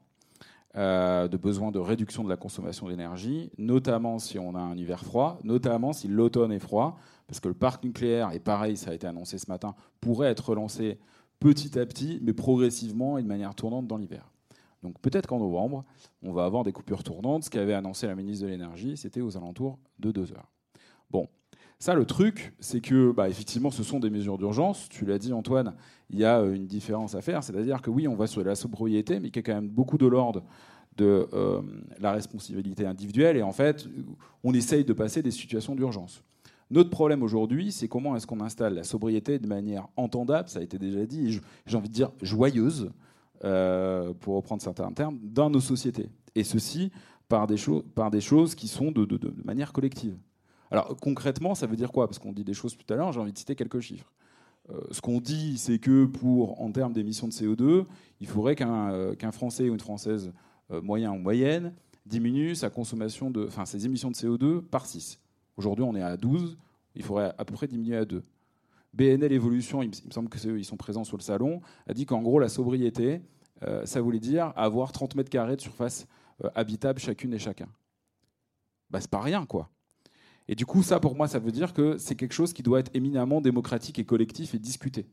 euh, 0.77 1.29
de 1.29 1.37
besoin 1.37 1.71
de 1.71 1.79
réduction 1.79 2.25
de 2.25 2.29
la 2.29 2.37
consommation 2.37 2.89
d'énergie, 2.89 3.51
notamment 3.59 4.19
si 4.19 4.39
on 4.39 4.55
a 4.55 4.61
un 4.61 4.77
hiver 4.77 5.05
froid, 5.05 5.39
notamment 5.43 5.93
si 5.93 6.09
l'automne 6.09 6.53
est 6.53 6.59
froid, 6.59 6.99
parce 7.27 7.41
que 7.41 7.49
le 7.49 7.55
parc 7.55 7.85
nucléaire, 7.85 8.33
et 8.33 8.39
pareil, 8.39 8.77
ça 8.77 8.93
a 8.93 8.95
été 8.95 9.07
annoncé 9.07 9.37
ce 9.39 9.51
matin, 9.51 9.75
pourrait 10.01 10.29
être 10.29 10.51
relancé 10.51 10.99
petit 11.41 11.79
à 11.79 11.85
petit, 11.85 12.19
mais 12.23 12.33
progressivement 12.33 13.19
et 13.19 13.23
de 13.23 13.29
manière 13.29 13.55
tournante 13.55 13.87
dans 13.87 13.97
l'hiver. 13.97 14.31
Donc 14.83 14.99
peut-être 15.01 15.27
qu'en 15.27 15.39
novembre, 15.39 15.85
on 16.23 16.33
va 16.33 16.45
avoir 16.45 16.65
des 16.65 16.73
coupures 16.73 17.03
tournantes. 17.03 17.45
Ce 17.45 17.51
qu'avait 17.51 17.75
annoncé 17.75 18.07
la 18.07 18.15
ministre 18.15 18.45
de 18.45 18.51
l'Énergie, 18.51 18.97
c'était 18.97 19.21
aux 19.21 19.37
alentours 19.37 19.79
de 19.99 20.13
2 20.13 20.33
heures. 20.33 20.51
Bon, 21.11 21.29
ça, 21.81 21.95
le 21.95 22.05
truc, 22.05 22.55
c'est 22.59 22.81
que, 22.81 23.13
bah, 23.13 23.29
effectivement, 23.29 23.71
ce 23.71 23.85
sont 23.85 24.01
des 24.01 24.11
mesures 24.11 24.37
d'urgence. 24.37 24.89
Tu 24.89 25.05
l'as 25.05 25.19
dit, 25.19 25.33
Antoine, 25.33 25.75
il 26.11 26.19
y 26.19 26.25
a 26.25 26.41
euh, 26.41 26.55
une 26.55 26.67
différence 26.67 27.15
à 27.15 27.23
faire. 27.23 27.45
C'est-à-dire 27.45 27.83
que 27.83 27.91
oui, 27.91 28.09
on 28.09 28.17
va 28.17 28.27
sur 28.27 28.43
la 28.43 28.57
sobriété, 28.57 29.21
mais 29.21 29.31
qu'il 29.31 29.37
y 29.37 29.39
a 29.39 29.43
quand 29.43 29.61
même 29.61 29.71
beaucoup 29.71 29.97
de 29.97 30.07
l'ordre 30.07 30.43
de 30.97 31.29
euh, 31.33 31.63
la 32.01 32.11
responsabilité 32.11 32.85
individuelle. 32.85 33.37
Et 33.37 33.43
en 33.43 33.53
fait, 33.53 33.87
on 34.43 34.53
essaye 34.55 34.85
de 34.85 34.93
passer 34.93 35.23
des 35.23 35.31
situations 35.31 35.77
d'urgence. 35.77 36.25
Notre 36.71 36.91
problème 36.91 37.23
aujourd'hui, 37.23 37.71
c'est 37.71 37.87
comment 37.87 38.17
est-ce 38.17 38.27
qu'on 38.27 38.41
installe 38.41 38.75
la 38.75 38.83
sobriété 38.83 39.39
de 39.39 39.47
manière 39.47 39.89
entendable, 39.97 40.49
ça 40.49 40.59
a 40.59 40.63
été 40.63 40.79
déjà 40.79 41.07
dit, 41.07 41.41
j'ai 41.65 41.77
envie 41.77 41.89
de 41.89 41.95
dire 41.95 42.11
joyeuse, 42.21 42.91
euh, 43.45 44.13
pour 44.15 44.37
reprendre 44.37 44.63
certains 44.63 44.91
termes, 44.93 45.19
dans 45.23 45.51
nos 45.51 45.61
sociétés. 45.61 46.11
Et 46.35 46.45
ceci 46.45 46.91
par 47.29 47.47
des, 47.47 47.57
par 47.95 48.11
des 48.11 48.21
choses 48.21 48.55
qui 48.55 48.69
sont 48.69 48.91
de, 48.91 49.07
manière 49.45 49.73
collective. 49.73 50.17
Alors 50.71 50.97
concrètement, 50.97 51.55
ça 51.55 51.67
veut 51.67 51.77
dire 51.77 51.93
quoi? 51.93 52.07
Parce 52.07 52.19
qu'on 52.19 52.33
dit 52.33 52.45
des 52.45 52.55
choses 52.55 52.77
tout 52.77 52.93
à 52.93 52.97
l'heure, 52.97 53.13
j'ai 53.13 53.21
envie 53.21 53.33
de 53.33 53.39
citer 53.39 53.55
quelques 53.55 53.81
chiffres. 53.81 54.13
Euh, 54.71 54.81
ce 54.91 55.01
qu'on 55.01 55.21
dit, 55.21 55.57
c'est 55.57 55.79
que 55.79 56.05
pour, 56.05 56.61
en 56.61 56.71
termes 56.71 56.93
d'émissions 56.93 57.29
de 57.29 57.33
CO2, 57.33 57.87
il 58.21 58.27
faudrait 58.27 58.55
qu'un 58.55 58.91
euh, 58.91 59.33
Français 59.33 59.69
ou 59.69 59.73
une 59.73 59.81
Française 59.81 60.33
moyen 60.83 61.13
ou 61.13 61.17
moyenne 61.17 61.73
diminue 62.05 62.55
sa 62.55 62.69
consommation 62.69 63.31
de, 63.31 63.47
enfin, 63.47 63.65
ses 63.65 63.87
émissions 63.87 64.11
de 64.11 64.17
CO2 64.17 64.61
par 64.61 64.85
6. 64.85 65.19
Aujourd'hui, 65.57 65.85
on 65.85 65.95
est 65.95 66.03
à 66.03 66.17
12, 66.17 66.59
il 66.95 67.03
faudrait 67.03 67.33
à 67.39 67.45
peu 67.45 67.55
près 67.55 67.67
diminuer 67.67 67.97
à 67.97 68.05
2. 68.05 68.23
BNL 68.99 69.33
Evolution, 69.33 69.81
il 69.81 69.91
me 69.91 70.11
semble 70.11 70.29
qu'ils 70.29 70.65
sont 70.65 70.77
présents 70.77 71.05
sur 71.05 71.17
le 71.17 71.23
salon, 71.23 71.61
a 71.87 71.95
dit 71.95 72.05
qu'en 72.05 72.21
gros, 72.21 72.41
la 72.41 72.49
sobriété, 72.49 73.23
euh, 73.63 73.87
ça 73.87 74.01
voulait 74.01 74.19
dire 74.19 74.53
avoir 74.57 74.91
30 74.91 75.15
mètres 75.15 75.31
carrés 75.31 75.55
de 75.55 75.61
surface 75.61 76.09
euh, 76.45 76.51
habitable 76.57 76.99
chacune 76.99 77.33
et 77.33 77.39
chacun. 77.39 77.69
Bah, 78.91 79.01
c'est 79.01 79.11
pas 79.11 79.21
rien, 79.21 79.47
quoi. 79.47 79.71
Et 80.49 80.57
du 80.57 80.67
coup, 80.67 80.83
ça, 80.83 80.99
pour 80.99 81.15
moi, 81.15 81.29
ça 81.29 81.39
veut 81.39 81.53
dire 81.53 81.75
que 81.75 81.97
c'est 81.97 82.17
quelque 82.17 82.33
chose 82.33 82.53
qui 82.53 82.65
doit 82.65 82.81
être 82.81 82.91
éminemment 82.93 83.41
démocratique 83.41 84.01
et 84.01 84.05
collectif 84.05 84.55
et 84.55 84.59
discuté. 84.59 85.07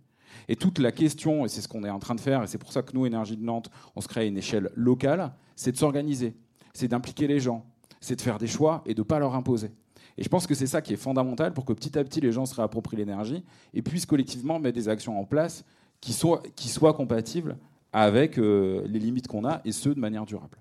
Et 0.47 0.55
toute 0.55 0.79
la 0.79 0.91
question, 0.91 1.45
et 1.45 1.47
c'est 1.47 1.61
ce 1.61 1.67
qu'on 1.67 1.83
est 1.83 1.89
en 1.89 1.99
train 1.99 2.15
de 2.15 2.21
faire, 2.21 2.41
et 2.41 2.47
c'est 2.47 2.57
pour 2.57 2.71
ça 2.71 2.81
que 2.81 2.93
nous, 2.93 3.05
Énergie 3.05 3.37
de 3.37 3.43
Nantes, 3.43 3.69
on 3.95 4.01
se 4.01 4.07
crée 4.07 4.21
à 4.21 4.23
une 4.25 4.37
échelle 4.37 4.71
locale, 4.75 5.33
c'est 5.55 5.71
de 5.71 5.77
s'organiser, 5.77 6.35
c'est 6.73 6.87
d'impliquer 6.87 7.27
les 7.27 7.39
gens, 7.39 7.65
c'est 8.01 8.15
de 8.15 8.21
faire 8.21 8.39
des 8.39 8.47
choix 8.47 8.81
et 8.87 8.95
de 8.95 9.01
ne 9.01 9.05
pas 9.05 9.19
leur 9.19 9.35
imposer. 9.35 9.71
Et 10.17 10.23
je 10.23 10.30
pense 10.30 10.47
que 10.47 10.56
c'est 10.56 10.67
ça 10.67 10.82
qui 10.82 10.93
est 10.93 10.97
fondamental 10.97 11.54
pour 11.54 11.65
que 11.65 11.73
petit 11.73 11.97
à 11.97 12.04
petit 12.04 12.21
les 12.21 12.32
gens 12.32 12.45
se 12.45 12.56
réapproprient 12.56 12.97
l'énergie 12.97 13.43
et 13.73 13.82
puissent 13.82 14.06
collectivement 14.06 14.60
mettre 14.60 14.75
des 14.75 14.88
actions 14.88 15.19
en 15.19 15.25
place 15.25 15.65
qui 15.99 16.13
soient, 16.13 16.41
qui 16.56 16.69
soient 16.69 16.93
compatibles 16.93 17.58
avec 17.91 18.38
euh, 18.38 18.86
les 18.88 18.99
limites 18.99 19.28
qu'on 19.28 19.45
a 19.45 19.62
et 19.65 19.71
ce 19.71 19.89
de 19.89 19.99
manière 19.99 20.25
durable. 20.25 20.58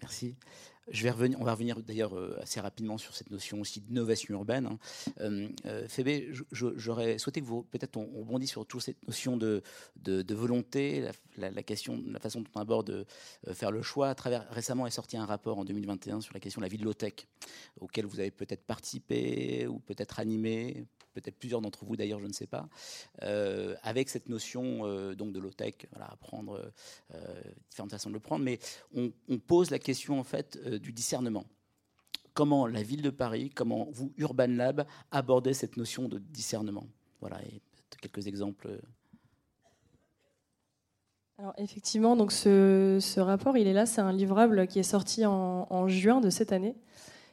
Merci. 0.00 0.36
On 0.88 1.44
va 1.44 1.52
revenir 1.52 1.82
d'ailleurs 1.82 2.16
euh, 2.16 2.38
assez 2.40 2.60
rapidement 2.60 2.96
sur 2.96 3.14
cette 3.14 3.30
notion 3.30 3.60
aussi 3.60 3.80
d'innovation 3.80 4.34
urbaine. 4.34 4.66
Hein. 4.66 4.78
Euh, 5.20 5.48
euh, 5.66 5.88
Fébé, 5.88 6.30
j'aurais 6.52 7.18
souhaité 7.18 7.40
que 7.40 7.46
vous, 7.46 7.64
peut-être, 7.64 7.96
on, 7.96 8.06
rebondisse 8.20 8.50
sur 8.50 8.64
toute 8.66 8.82
cette 8.82 9.06
notion 9.06 9.36
de, 9.36 9.62
volonté, 10.30 11.08
la, 11.38 11.62
question, 11.62 12.02
la 12.06 12.20
façon 12.20 12.40
dont 12.40 12.50
on 12.54 12.60
aborde 12.60 13.06
faire 13.52 13.72
le 13.72 13.82
choix. 13.82 14.14
Récemment 14.50 14.86
est 14.86 14.90
sorti 14.90 15.16
un 15.16 15.26
rapport 15.26 15.58
en 15.58 15.64
2021 15.64 16.20
sur 16.20 16.34
la 16.34 16.40
question 16.40 16.60
de 16.60 16.64
la 16.64 16.68
vie 16.68 16.78
de 16.78 16.84
low-tech, 16.84 17.26
auquel 17.80 18.06
vous 18.06 18.20
avez 18.20 18.30
peut-être 18.30 18.64
participé 18.64 19.66
ou 19.66 19.80
peut-être 19.80 20.20
animé, 20.20 20.86
peut-être 21.20 21.38
plusieurs 21.38 21.60
d'entre 21.60 21.84
vous 21.84 21.96
d'ailleurs, 21.96 22.20
je 22.20 22.26
ne 22.26 22.32
sais 22.32 22.46
pas, 22.46 22.68
euh, 23.22 23.74
avec 23.82 24.08
cette 24.08 24.28
notion 24.28 24.86
euh, 24.86 25.14
donc 25.14 25.32
de 25.32 25.40
low-tech, 25.40 25.74
voilà, 25.90 26.06
apprendre 26.12 26.70
euh, 27.14 27.42
différentes 27.70 27.90
façons 27.90 28.10
de 28.10 28.14
le 28.14 28.20
prendre, 28.20 28.44
mais 28.44 28.58
on, 28.94 29.10
pose 29.46 29.70
la 29.70 29.78
question 29.78 30.18
en 30.18 30.24
fait 30.24 30.58
du 30.78 30.92
discernement. 30.92 31.44
Comment 32.34 32.66
la 32.66 32.82
ville 32.82 33.02
de 33.02 33.10
Paris, 33.10 33.50
comment 33.54 33.88
vous, 33.90 34.12
Urban 34.18 34.48
Lab, 34.48 34.86
abordez 35.10 35.54
cette 35.54 35.76
notion 35.76 36.08
de 36.08 36.18
discernement? 36.18 36.86
Voilà, 37.20 37.40
quelques 38.00 38.26
exemples. 38.26 38.78
Alors 41.38 41.54
effectivement, 41.58 42.16
donc 42.16 42.32
ce, 42.32 43.20
rapport, 43.20 43.56
il 43.56 43.66
est 43.66 43.72
là, 43.72 43.86
c'est 43.86 44.00
un 44.00 44.12
livrable 44.12 44.66
qui 44.66 44.78
est 44.78 44.82
sorti 44.82 45.24
en 45.24 45.88
juin 45.88 46.20
de 46.20 46.30
cette 46.30 46.52
année 46.52 46.76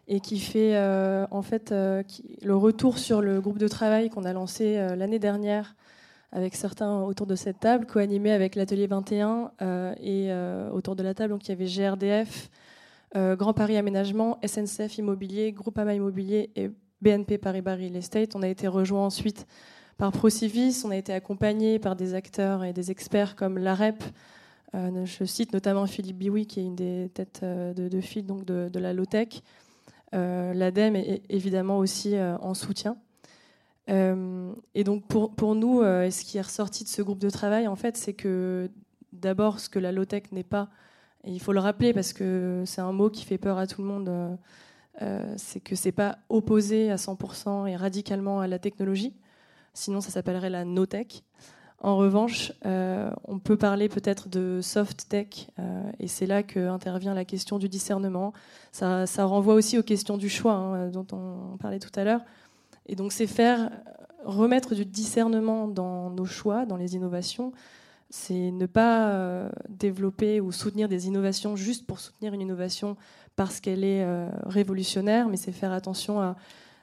et 0.08 0.19
qui 0.19 0.39
fait 0.39 0.75
euh, 0.75 1.25
en 1.32 1.41
fait 1.41 1.71
euh, 1.71 2.03
le 2.41 2.56
retour 2.56 2.97
sur 2.97 3.21
le 3.21 3.39
groupe 3.39 3.58
de 3.58 3.67
travail 3.67 4.10
qu'on 4.10 4.25
a 4.25 4.34
lancé 4.34 4.77
euh, 4.77 4.95
l'année 4.95 5.19
dernière 5.19 5.75
avec 6.32 6.56
certains 6.56 7.01
autour 7.01 7.27
de 7.27 7.36
cette 7.36 7.60
table, 7.60 7.86
co-animé 7.86 8.32
avec 8.32 8.56
l'atelier 8.56 8.88
21 8.88 9.51
et 10.01 10.34
autour 10.71 10.95
de 10.95 11.03
la 11.03 11.13
table 11.13 11.32
donc 11.32 11.47
il 11.47 11.49
y 11.49 11.51
avait 11.51 11.67
GRDF, 11.67 12.49
Grand 13.15 13.54
Paris 13.54 13.78
Aménagement, 13.78 14.39
SNCF 14.43 14.97
Immobilier, 14.97 15.52
Groupama 15.52 15.93
Immobilier 15.93 16.49
et 16.56 16.71
BNP 17.02 17.38
Paribas 17.38 17.76
Real 17.76 17.95
Estate. 17.95 18.36
On 18.36 18.41
a 18.41 18.47
été 18.47 18.67
rejoint 18.67 19.06
ensuite 19.06 19.45
par 19.97 20.12
Procivis, 20.12 20.84
on 20.84 20.89
a 20.89 20.97
été 20.97 21.13
accompagné 21.13 21.78
par 21.78 21.95
des 21.95 22.15
acteurs 22.15 22.63
et 22.63 22.73
des 22.73 22.89
experts 22.89 23.36
comme 23.36 23.60
l'AREP. 23.60 24.04
je 24.73 25.26
cite 25.26 25.54
notamment 25.54 25.86
Philippe 25.86 26.17
Biwi, 26.17 26.47
qui 26.47 26.60
est 26.60 26.63
une 26.63 26.76
des 26.76 27.12
têtes 27.13 27.43
de, 27.43 28.02
file 28.02 28.26
donc 28.26 28.45
de, 28.45 28.80
la 28.80 28.93
Lotec. 28.93 29.43
Euh, 30.13 30.54
L'ADEME 30.54 30.95
est 30.95 31.23
évidemment 31.30 31.80
aussi 31.80 32.15
euh, 32.15 32.38
en 32.38 32.54
soutien. 32.54 32.97
Euh, 33.89 34.54
et 34.76 34.84
donc 34.84 35.06
pour, 35.08 35.36
pour 35.36 35.56
nous, 35.56 35.82
ce 35.82 36.23
qui 36.23 36.38
est 36.38 36.41
ressorti 36.41 36.84
de 36.84 36.89
ce 36.89 37.02
groupe 37.02 37.19
de 37.19 37.30
travail, 37.30 37.67
en 37.67 37.76
fait, 37.76 37.97
c'est 37.97 38.13
que 38.13 38.69
d'abord, 39.12 39.60
ce 39.60 39.69
que 39.69 39.80
la 39.80 39.91
low-tech 39.91 40.23
n'est 40.32 40.43
pas, 40.43 40.69
et 41.23 41.31
il 41.31 41.39
faut 41.39 41.53
le 41.53 41.59
rappeler 41.59 41.93
parce 41.93 42.13
que 42.13 42.63
c'est 42.65 42.81
un 42.81 42.91
mot 42.91 43.09
qui 43.09 43.25
fait 43.25 43.38
peur 43.38 43.57
à 43.57 43.67
tout 43.67 43.81
le 43.81 43.88
monde, 43.88 44.38
c'est 45.38 45.59
que 45.59 45.75
c'est 45.75 45.91
pas 45.91 46.19
opposé 46.29 46.91
à 46.91 46.97
100% 46.97 47.67
et 47.67 47.75
radicalement 47.75 48.39
à 48.39 48.47
la 48.47 48.59
technologie. 48.59 49.13
Sinon, 49.73 50.01
ça 50.01 50.12
s'appellerait 50.12 50.49
la 50.49 50.65
no-tech. 50.65 51.23
En 51.83 51.97
revanche, 51.97 52.53
euh, 52.65 53.12
on 53.25 53.39
peut 53.39 53.57
parler 53.57 53.89
peut-être 53.89 54.29
de 54.29 54.62
soft 54.62 55.09
tech, 55.09 55.49
euh, 55.59 55.91
et 55.99 56.07
c'est 56.07 56.25
là 56.25 56.41
que 56.41 56.69
intervient 56.69 57.13
la 57.13 57.25
question 57.25 57.59
du 57.59 57.67
discernement. 57.67 58.31
Ça, 58.71 59.05
renvoie 59.17 59.53
aussi 59.53 59.77
aux 59.77 59.83
questions 59.83 60.17
du 60.17 60.29
choix 60.29 60.53
hein, 60.53 60.89
dont 60.89 61.05
on 61.12 61.57
parlait 61.57 61.79
tout 61.79 61.91
à 61.95 62.05
l'heure. 62.05 62.21
Et 62.86 62.95
donc, 62.95 63.12
c'est 63.12 63.27
faire 63.27 63.69
remettre 64.23 64.75
du 64.75 64.86
discernement 64.86 65.67
dans 65.67 66.09
nos 66.09 66.23
choix, 66.23 66.65
dans 66.65 66.77
les 66.77 66.95
innovations, 66.95 67.51
c'est 68.15 68.52
ne 68.52 68.67
pas 68.67 69.10
euh, 69.10 69.49
développer 69.69 70.39
ou 70.39 70.52
soutenir 70.52 70.88
des 70.88 71.08
innovations 71.08 71.56
juste 71.56 71.88
pour 71.88 71.99
soutenir 71.99 72.32
une 72.36 72.41
innovation 72.41 72.95
parce 73.36 73.60
qu'elle 73.60 73.84
est 73.84 74.04
euh, 74.04 74.30
révolutionnaire, 74.45 75.28
mais 75.28 75.36
c'est 75.36 75.52
faire 75.52 75.71
attention 75.71 76.21
à 76.21 76.36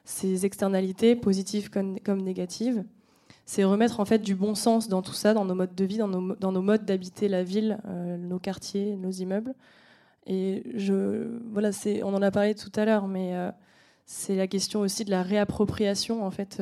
ses 0.04 0.44
externalités, 0.44 1.14
positives 1.14 1.70
comme, 1.70 2.20
négatives. 2.20 2.82
C'est 3.46 3.62
remettre 3.62 4.00
en 4.00 4.04
fait 4.04 4.18
du 4.18 4.34
bon 4.34 4.56
sens 4.56 4.88
dans 4.88 5.02
tout 5.02 5.12
ça, 5.12 5.32
dans 5.32 5.44
nos 5.44 5.54
modes 5.54 5.76
de 5.76 5.84
vie, 5.84 5.98
dans 5.98 6.08
nos, 6.08 6.62
modes 6.62 6.84
d'habiter 6.84 7.28
la 7.28 7.44
ville, 7.44 7.78
euh, 7.86 8.16
nos 8.16 8.40
quartiers, 8.40 8.96
nos 8.96 9.12
immeubles. 9.12 9.54
Et 10.26 10.64
je, 10.74 11.28
voilà, 11.52 11.70
on 12.02 12.12
en 12.12 12.22
a 12.22 12.32
parlé 12.32 12.56
tout 12.56 12.72
à 12.74 12.84
l'heure, 12.84 13.06
mais 13.06 13.34
c'est 14.04 14.34
la 14.34 14.48
question 14.48 14.80
aussi 14.80 15.04
de 15.04 15.10
la 15.10 15.22
réappropriation 15.22 16.26
en 16.26 16.30
fait 16.32 16.60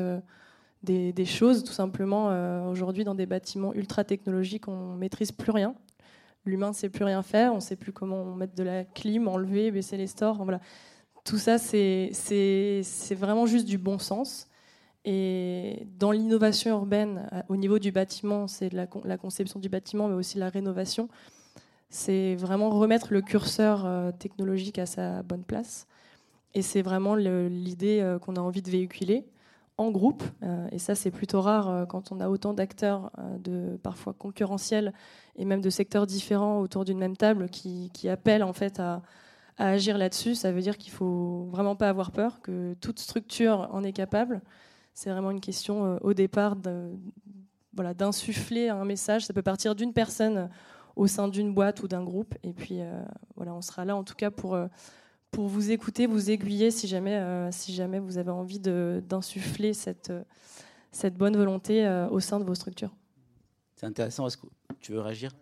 des, 0.83 1.25
choses, 1.25 1.64
tout 1.64 1.73
simplement. 1.73 2.31
Euh, 2.31 2.67
aujourd'hui, 2.67 3.05
dans 3.05 3.14
des 3.14 3.27
bâtiments 3.27 3.75
ultra 3.75 4.05
technologiques, 4.05 4.69
on 4.69 4.95
maîtrise 4.95 5.33
plus 5.33 5.51
rien. 5.51 5.75
L'humain 6.45 6.69
ne 6.69 6.75
sait 6.75 6.88
plus 6.88 7.05
rien 7.05 7.23
faire, 7.23 7.53
on 7.53 7.57
ne 7.57 7.61
sait 7.61 7.77
plus 7.77 7.93
comment 7.93 8.35
mettre 8.35 8.55
de 8.55 8.62
la 8.62 8.85
clim, 8.85 9.29
enlever, 9.29 9.71
baisser 9.71 9.97
les 9.97 10.07
stores. 10.07 10.43
Voilà. 10.45 10.61
Tout 11.25 11.38
ça, 11.38 11.59
c'est 11.59 12.11
vraiment 13.17 13.47
juste 13.47 13.67
du 13.67 13.77
bon 13.79 13.99
sens. 13.99 14.49
Et 15.05 15.87
dans 15.99 16.11
l'innovation 16.11 16.71
urbaine, 16.71 17.29
au 17.49 17.57
niveau 17.57 17.79
du 17.79 17.93
bâtiment, 17.93 18.47
c'est 18.47 18.73
la, 18.73 18.87
conception 18.87 19.61
du 19.61 19.69
bâtiment, 19.69 20.09
mais 20.09 20.14
aussi 20.14 20.38
la 20.38 20.49
rénovation. 20.49 21.09
C'est 21.91 22.35
vraiment 22.35 22.71
remettre 22.71 23.12
le 23.12 23.23
curseur 23.23 23.87
euh, 23.87 24.12
technologique 24.12 24.79
à 24.79 24.85
sa 24.85 25.23
bonne 25.23 25.45
place. 25.45 25.87
Et 26.55 26.61
c'est 26.61 26.83
vraiment 26.83 27.14
l'idée 27.14 28.01
euh, 28.01 28.19
qu'on 28.19 28.37
a 28.37 28.41
envie 28.41 28.61
de 28.61 28.71
véhiculer 28.71 29.25
en 29.79 29.91
groupe. 29.91 30.25
Euh, 30.43 30.69
et 30.73 30.79
ça, 30.79 30.95
c'est 30.95 31.12
plutôt 31.12 31.41
rare 31.41 31.71
euh, 31.71 31.87
quand 31.87 32.12
on 32.12 32.21
a 32.21 32.29
autant 32.29 32.53
d'acteurs, 32.53 33.11
euh, 33.19 33.38
de 33.38 33.77
parfois 33.77 34.12
concurrentiels 34.12 34.93
et 35.37 35.45
même 35.45 35.61
de 35.61 35.71
secteurs 35.71 36.07
différents 36.07 36.61
autour 36.61 36.85
d'une 36.85 36.99
même 36.99 37.17
table 37.17 37.49
qui, 37.49 37.91
appellent 38.09 38.43
en 38.43 38.53
fait 38.53 38.81
à, 38.81 39.03
agir 39.57 39.97
là-dessus. 39.97 40.35
Ça 40.35 40.53
veut 40.53 40.61
dire 40.61 40.77
qu'il 40.77 40.93
faut 40.93 41.49
vraiment 41.51 41.77
pas 41.77 41.88
avoir 41.88 42.11
peur, 42.11 42.41
que 42.43 42.75
toute 42.81 42.99
structure 42.99 43.69
en 43.73 43.83
est 43.85 43.93
capable. 43.93 44.43
C'est 44.95 45.11
vraiment 45.11 45.31
une 45.31 45.41
question 45.41 45.99
au 46.01 46.12
départ 46.12 46.57
de, 46.57 46.93
voilà, 47.73 47.95
d'insuffler 47.95 48.69
un 48.69 48.85
message. 48.85 49.27
Ça 49.27 49.33
peut 49.33 49.43
partir 49.43 49.75
d'une 49.75 49.93
personne 49.93 50.49
au 50.97 51.07
sein 51.07 51.29
d'une 51.29 51.55
boîte 51.55 51.83
ou 51.83 51.88
d'un 51.88 52.05
groupe. 52.05 52.35
Et 52.45 52.53
puis 52.53 52.81
voilà, 53.37 53.53
on 53.55 53.61
sera 53.61 53.85
là 53.85 53.97
en 53.97 54.05
tout 54.05 54.14
cas 54.14 54.31
pour 54.31 54.57
pour 55.31 55.49
vous 55.49 55.71
écouter, 55.71 56.07
vous 56.07 56.31
aiguiller 56.31 56.71
si 56.71 56.87
jamais, 56.87 57.17
euh, 57.17 57.51
si 57.53 57.75
jamais 57.75 57.99
vous 57.99 58.19
avez 58.19 58.31
envie 58.31 58.59
d'insuffler 58.59 59.75
cette, 59.75 60.12
cette 60.93 61.14
bonne 61.17 61.37
volonté 61.37 61.87
euh, 61.87 62.09
au 62.09 62.21
sein 62.21 62.41
de 62.41 62.45
vos 62.45 62.55
structures. 62.55 62.95
C'est 63.77 63.87
intéressant. 63.87 64.27
Est-ce 64.27 64.37
que 64.37 64.47
tu 64.81 64.93
veux 64.93 65.01
réagir? 65.01 65.35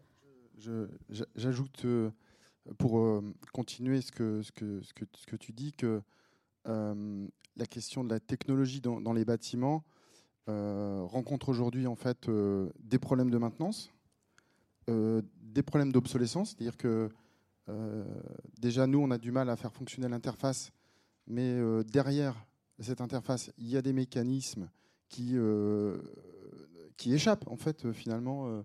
J'ajoute, 1.35 1.85
euh, 1.85 2.11
pour 2.79 3.23
continuer 3.53 4.01
ce 4.01 4.11
que, 4.11 4.43
ce, 4.43 4.51
que, 4.53 4.81
ce, 4.83 4.93
que, 4.93 5.05
ce 5.17 5.27
que 5.27 5.37
tu 5.37 5.53
dis, 5.53 5.73
que 5.73 6.03
la 6.65 7.67
question 7.67 8.03
de 8.03 8.11
la 8.11 8.19
technologie 8.19 8.81
dans, 8.81 9.01
dans 9.01 9.13
les 9.13 9.25
bâtiments 9.25 9.85
rencontre 10.49 11.49
aujourd'hui 11.49 11.87
en 11.87 11.95
fait 11.95 12.29
des 12.81 12.99
problèmes 12.99 13.31
de 13.31 13.39
maintenance, 13.39 13.93
des 14.89 15.63
problèmes 15.63 15.93
d'obsolescence, 15.93 16.51
c'est-à-dire 16.51 16.77
que 16.77 16.89
euh, 16.89 17.09
déjà, 18.59 18.87
nous, 18.87 18.99
on 18.99 19.11
a 19.11 19.19
du 19.19 19.33
mal 19.33 19.51
à 19.51 19.57
faire 19.57 19.73
fonctionner 19.73 20.09
l'interface, 20.09 20.73
mais 21.27 21.53
euh, 21.53 21.83
derrière 21.83 22.47
cette 22.79 23.01
interface, 23.01 23.51
il 23.59 23.69
y 23.69 23.77
a 23.77 23.83
des 23.83 23.93
mécanismes 23.93 24.71
qui, 25.09 25.33
euh, 25.35 25.99
qui 26.97 27.15
échappent, 27.15 27.49
en 27.49 27.57
fait, 27.57 27.93
finalement, 27.93 28.65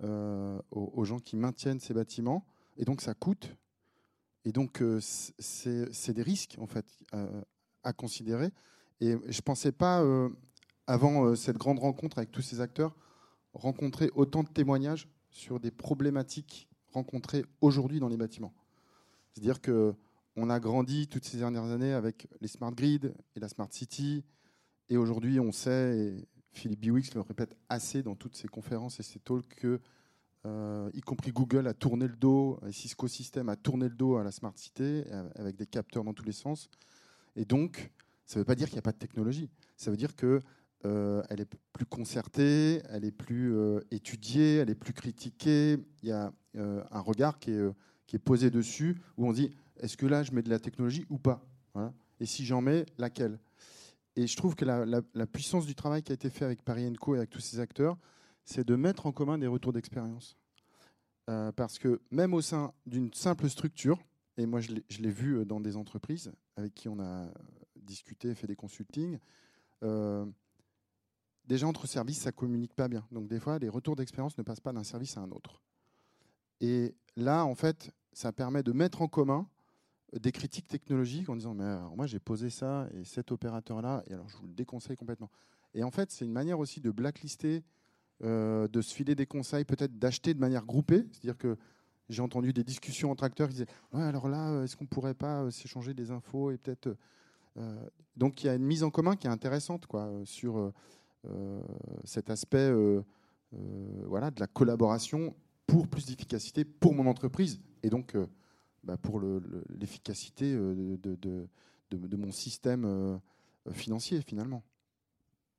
aux, 0.00 1.04
gens 1.04 1.18
qui 1.18 1.36
maintiennent 1.36 1.80
ces 1.80 1.94
bâtiments. 1.94 2.46
Et 2.76 2.84
donc, 2.84 3.00
ça 3.00 3.14
coûte. 3.14 3.54
Et 4.44 4.52
donc, 4.52 4.82
c'est 4.98 6.12
des 6.12 6.22
risques, 6.22 6.56
en 6.58 6.66
fait, 6.66 6.86
à 7.82 7.92
considérer. 7.92 8.50
Et 9.00 9.12
je 9.12 9.38
ne 9.38 9.42
pensais 9.42 9.72
pas, 9.72 10.02
avant 10.86 11.34
cette 11.36 11.58
grande 11.58 11.78
rencontre 11.78 12.18
avec 12.18 12.30
tous 12.30 12.42
ces 12.42 12.60
acteurs, 12.60 12.96
rencontrer 13.52 14.10
autant 14.14 14.42
de 14.42 14.48
témoignages 14.48 15.08
sur 15.30 15.60
des 15.60 15.70
problématiques 15.70 16.68
rencontrer 16.94 17.44
aujourd'hui 17.60 18.00
dans 18.00 18.08
les 18.08 18.16
bâtiments. 18.16 18.54
C'est-à-dire 19.32 19.60
que 19.60 19.94
on 20.36 20.50
a 20.50 20.58
grandi 20.58 21.06
toutes 21.06 21.24
ces 21.24 21.36
dernières 21.36 21.70
années 21.70 21.92
avec 21.92 22.26
les 22.40 22.48
smart 22.48 22.72
grids 22.72 23.12
et 23.36 23.40
la 23.40 23.48
smart 23.48 23.68
city, 23.70 24.24
et 24.88 24.96
aujourd'hui 24.96 25.38
on 25.38 25.52
sait, 25.52 25.98
et 25.98 26.28
Philippe 26.52 26.80
Biwix 26.80 27.14
le 27.14 27.20
répète 27.20 27.56
assez 27.68 28.02
dans 28.02 28.16
toutes 28.16 28.36
ses 28.36 28.48
conférences 28.48 28.98
et 28.98 29.02
ses 29.02 29.20
talks, 29.20 29.54
que 29.54 29.80
euh, 30.46 30.90
y 30.92 31.00
compris 31.00 31.32
Google 31.32 31.66
a 31.68 31.74
tourné 31.74 32.08
le 32.08 32.16
dos, 32.16 32.58
et 32.66 32.72
Cisco 32.72 33.06
System 33.06 33.48
a 33.48 33.56
tourné 33.56 33.88
le 33.88 33.94
dos 33.94 34.16
à 34.16 34.24
la 34.24 34.32
smart 34.32 34.52
city 34.56 35.04
avec 35.36 35.56
des 35.56 35.66
capteurs 35.66 36.04
dans 36.04 36.14
tous 36.14 36.24
les 36.24 36.32
sens. 36.32 36.68
Et 37.36 37.44
donc, 37.44 37.90
ça 38.26 38.38
ne 38.38 38.40
veut 38.40 38.44
pas 38.44 38.54
dire 38.54 38.68
qu'il 38.68 38.76
n'y 38.76 38.80
a 38.80 38.82
pas 38.82 38.92
de 38.92 38.98
technologie. 38.98 39.48
Ça 39.76 39.90
veut 39.90 39.96
dire 39.96 40.16
que 40.16 40.40
euh, 40.86 41.22
elle 41.30 41.40
est 41.40 41.48
plus 41.72 41.86
concertée, 41.86 42.82
elle 42.90 43.04
est 43.04 43.12
plus 43.12 43.54
euh, 43.54 43.80
étudiée, 43.90 44.56
elle 44.56 44.68
est 44.68 44.74
plus 44.74 44.92
critiquée. 44.92 45.78
Il 46.02 46.08
y 46.08 46.12
a 46.12 46.32
euh, 46.56 46.84
un 46.90 47.00
regard 47.00 47.38
qui 47.38 47.52
est, 47.52 48.18
posé 48.18 48.50
dessus 48.50 49.00
où 49.16 49.26
on 49.26 49.32
dit 49.32 49.50
est-ce 49.80 49.96
que 49.96 50.06
là 50.06 50.22
je 50.22 50.30
mets 50.32 50.42
de 50.42 50.50
la 50.50 50.60
technologie 50.60 51.04
ou 51.10 51.18
pas? 51.18 51.44
Et 52.20 52.26
si 52.26 52.44
j'en 52.44 52.60
mets, 52.60 52.86
laquelle? 52.96 53.40
Et 54.14 54.28
je 54.28 54.36
trouve 54.36 54.54
que 54.54 54.64
la, 54.64 54.84
la, 54.86 55.26
puissance 55.26 55.66
du 55.66 55.74
travail 55.74 56.04
qui 56.04 56.12
a 56.12 56.14
été 56.14 56.30
fait 56.30 56.44
avec 56.44 56.62
Paris 56.62 56.90
Co 57.00 57.16
et 57.16 57.18
avec 57.18 57.30
tous 57.30 57.40
ces 57.40 57.58
acteurs, 57.58 57.98
c'est 58.44 58.64
de 58.64 58.76
mettre 58.76 59.06
en 59.06 59.12
commun 59.12 59.36
des 59.36 59.48
retours 59.48 59.72
d'expérience. 59.72 60.36
parce 61.26 61.80
que 61.80 62.00
même 62.12 62.34
au 62.34 62.40
sein 62.40 62.72
d'une 62.86 63.12
simple 63.12 63.50
structure, 63.50 63.98
et 64.36 64.46
moi 64.46 64.60
je 64.60 65.00
l'ai 65.00 65.10
vu 65.10 65.44
dans 65.44 65.58
des 65.58 65.76
entreprises 65.76 66.30
avec 66.56 66.72
qui 66.72 66.88
on 66.88 67.00
a 67.00 67.28
discuté, 67.74 68.32
fait 68.36 68.46
des 68.46 68.54
consultings, 68.54 69.18
déjà 71.46 71.66
entre 71.66 71.86
services, 71.86 72.20
ça 72.20 72.32
communique 72.32 72.74
pas 72.74 72.88
bien. 72.88 73.06
Donc 73.12 73.28
des 73.28 73.40
fois, 73.40 73.58
les 73.58 73.68
retours 73.68 73.96
d'expérience 73.96 74.36
ne 74.38 74.42
passent 74.42 74.60
pas 74.60 74.72
d'un 74.72 74.84
service 74.84 75.16
à 75.16 75.20
un 75.20 75.30
autre. 75.30 75.60
Et 76.60 76.94
là, 77.16 77.44
en 77.44 77.54
fait, 77.54 77.90
ça 78.12 78.32
permet 78.32 78.62
de 78.62 78.72
mettre 78.72 79.02
en 79.02 79.08
commun 79.08 79.48
des 80.12 80.32
critiques 80.32 80.68
technologiques 80.68 81.28
en 81.28 81.34
disant 81.34 81.54
mais 81.54 81.76
moi 81.96 82.06
j'ai 82.06 82.20
posé 82.20 82.48
ça 82.48 82.88
et 82.94 83.02
cet 83.02 83.32
opérateur 83.32 83.82
là 83.82 84.04
et 84.06 84.14
alors 84.14 84.28
je 84.28 84.36
vous 84.36 84.46
le 84.46 84.54
déconseille 84.54 84.96
complètement. 84.96 85.30
Et 85.74 85.82
en 85.82 85.90
fait, 85.90 86.12
c'est 86.12 86.24
une 86.24 86.32
manière 86.32 86.60
aussi 86.60 86.80
de 86.80 86.92
blacklister, 86.92 87.64
euh, 88.22 88.68
de 88.68 88.80
se 88.80 88.94
filer 88.94 89.16
des 89.16 89.26
conseils, 89.26 89.64
peut-être 89.64 89.98
d'acheter 89.98 90.32
de 90.32 90.38
manière 90.38 90.64
groupée. 90.64 91.04
C'est-à-dire 91.10 91.36
que 91.36 91.58
j'ai 92.08 92.22
entendu 92.22 92.52
des 92.52 92.64
discussions 92.64 93.10
entre 93.10 93.24
acteurs 93.24 93.48
qui 93.48 93.54
disaient 93.54 93.68
ouais 93.92 94.02
alors 94.02 94.28
là 94.28 94.62
est-ce 94.62 94.76
qu'on 94.76 94.86
pourrait 94.86 95.14
pas 95.14 95.42
euh, 95.42 95.50
s'échanger 95.50 95.94
des 95.94 96.10
infos 96.10 96.50
et 96.50 96.58
peut-être 96.58 96.96
euh, 97.56 97.88
donc 98.16 98.42
il 98.42 98.46
y 98.46 98.50
a 98.50 98.54
une 98.54 98.64
mise 98.64 98.82
en 98.82 98.90
commun 98.90 99.16
qui 99.16 99.26
est 99.26 99.30
intéressante 99.30 99.86
quoi 99.86 100.10
sur 100.24 100.58
euh, 100.58 100.72
cet 102.04 102.30
aspect 102.30 102.58
euh, 102.58 103.02
euh, 103.54 104.04
voilà, 104.06 104.30
de 104.30 104.40
la 104.40 104.46
collaboration 104.46 105.34
pour 105.66 105.88
plus 105.88 106.06
d'efficacité 106.06 106.64
pour 106.64 106.94
mon 106.94 107.06
entreprise 107.06 107.60
et 107.82 107.90
donc 107.90 108.16
bah, 108.82 108.96
pour 108.96 109.20
l'efficacité 109.20 110.52
de, 110.54 110.96
de, 110.96 111.48
de, 111.90 112.16
mon 112.16 112.32
système 112.32 113.20
financier 113.72 114.20
finalement. 114.20 114.62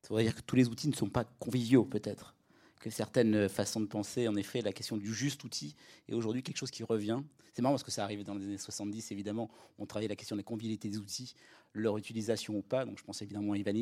Ça 0.04 0.14
veut 0.14 0.22
dire 0.22 0.36
que 0.36 0.42
tous 0.42 0.56
les 0.56 0.70
outils 0.70 0.88
ne 0.88 0.94
sont 0.94 1.10
pas 1.10 1.24
conviviaux 1.24 1.86
peut-être 1.86 2.35
que 2.80 2.90
certaines 2.90 3.50
façons 3.50 3.82
de 3.82 3.86
penser, 3.86 4.28
en 4.28 4.36
effet, 4.36 4.62
la 4.62 4.74
question 4.74 4.98
du 4.98 5.14
juste 5.14 5.44
outil 5.44 5.76
est 6.08 6.14
aujourd'hui 6.14 6.44
quelque 6.44 6.58
chose 6.58 6.72
qui 6.72 6.84
revient. 6.84 7.22
C'est 7.54 7.62
marrant 7.62 7.74
parce 7.74 7.84
que 7.84 7.92
ça 7.92 8.04
arrive 8.04 8.24
dans 8.24 8.36
les 8.36 8.46
années 8.46 8.58
70, 8.58 9.12
évidemment, 9.12 9.50
on 9.80 9.86
travaillait 9.86 10.10
la 10.10 10.16
question 10.16 10.36
de 10.36 10.42
la 10.42 10.44
convivialité 10.44 10.90
des 10.90 10.98
outils, 10.98 11.36
leur 11.74 11.98
utilisation 11.98 12.58
ou 12.58 12.62
pas, 12.62 12.86
donc 12.86 13.00
je 13.00 13.04
pense 13.04 13.22
évidemment 13.22 13.54
à 13.54 13.58
Ivan. 13.58 13.74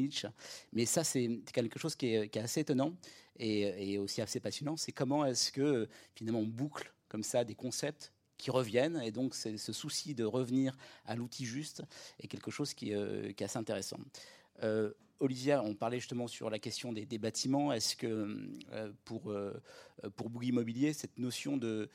Mais 0.74 0.86
ça, 0.86 1.04
c'est 1.04 1.42
quelque 1.52 1.80
chose 1.80 1.96
qui 1.96 2.08
est, 2.08 2.38
assez 2.38 2.62
étonnant 2.62 2.94
et, 3.40 3.98
aussi 3.98 4.22
assez 4.22 4.40
passionnant, 4.40 4.78
c'est 4.78 4.92
comment 4.92 5.26
est-ce 5.26 5.52
que 5.52 5.88
finalement 6.16 6.40
on 6.40 6.48
boucle 6.48 6.94
comme 7.08 7.24
ça 7.24 7.44
des 7.44 7.56
concepts 7.56 8.12
qui 8.38 8.52
reviennent. 8.52 9.02
Et 9.04 9.12
donc, 9.12 9.36
ce 9.36 9.74
souci 9.74 10.14
de 10.14 10.24
revenir 10.24 10.76
à 11.06 11.16
l'outil 11.16 11.46
juste 11.46 11.84
est 12.20 12.28
quelque 12.28 12.52
chose 12.52 12.74
qui, 12.74 12.94
euh, 12.94 13.30
est 13.30 13.42
assez 13.42 13.58
intéressant. 13.58 13.98
Euh, 14.64 14.92
Olivia, 15.24 15.64
on 15.64 15.74
parlait 15.74 16.00
justement 16.00 16.28
sur 16.28 16.50
la 16.50 16.60
question 16.60 16.92
des, 16.92 17.18
bâtiments. 17.18 17.72
Est-ce 17.72 17.96
que 17.96 18.38
euh, 18.74 18.92
pour, 19.06 19.32
euh, 19.32 19.54
pour 20.18 20.30
Bouygues 20.30 20.50
Immobilier, 20.50 20.92
cette 20.92 21.18
notion 21.18 21.56
de, 21.56 21.90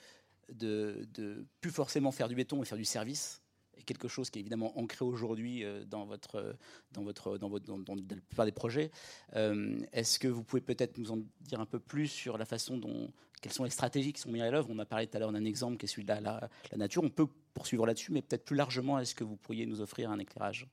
plus 1.61 1.71
forcément 1.71 2.11
faire 2.11 2.29
du 2.29 2.35
béton 2.35 2.63
et 2.63 2.65
faire 2.65 2.79
du 2.79 2.87
service 2.87 3.43
est 3.77 3.83
quelque 3.83 4.09
chose 4.09 4.31
qui 4.31 4.39
est 4.39 4.41
évidemment 4.41 4.77
ancré 4.79 5.05
aujourd'hui 5.05 5.63
euh, 5.63 5.85
dans, 5.85 6.07
votre, 6.07 6.57
dans, 6.93 7.03
votre, 7.03 7.37
dans, 7.37 7.51
votre, 7.51 7.67
dans, 7.67 7.95
la 7.95 8.03
plupart 8.03 8.47
des 8.47 8.53
projets 8.53 8.91
Est-ce 9.35 10.19
que 10.19 10.27
vous 10.27 10.43
pouvez 10.43 10.63
peut-être 10.63 10.97
nous 10.97 11.13
en 11.13 11.19
dire 11.43 11.61
un 11.61 11.67
peu 11.67 11.79
plus 11.79 12.09
sur 12.09 12.39
la 12.39 12.47
façon 12.47 12.79
dont 12.79 13.13
quelles 13.43 13.53
sont 13.53 13.65
les 13.65 13.71
stratégies 13.71 14.15
qui 14.15 14.23
sont 14.23 14.33
mises 14.33 14.43
à 14.43 14.51
l'œuvre? 14.51 14.69
On 14.71 14.79
a 14.79 14.87
parlé 14.87 15.07
tout 15.07 15.19
à 15.19 15.21
l'heure 15.21 15.33
d'un 15.33 15.45
exemple 15.45 15.77
qui 15.77 15.85
est 15.85 15.89
celui 15.89 16.05
de 16.05 16.15
la 16.15 16.49
nature. 16.77 17.05
On 17.05 17.11
peut 17.11 17.29
poursuivre 17.53 17.87
là-dessus, 17.87 18.11
mais 18.11 18.23
peut-être 18.23 18.47
plus 18.47 18.57
largement, 18.57 18.99
est-ce 18.99 19.15
que 19.15 19.23
vous 19.23 19.37
pourriez 19.37 19.67
nous 19.67 19.83
offrir 19.83 20.11
un 20.11 20.19
éclairage? 20.19 20.67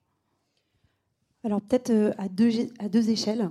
Alors 1.46 1.62
peut-être 1.62 1.92
euh, 1.92 2.12
à 2.18 2.28
deux, 2.28 3.10
échelles. 3.10 3.50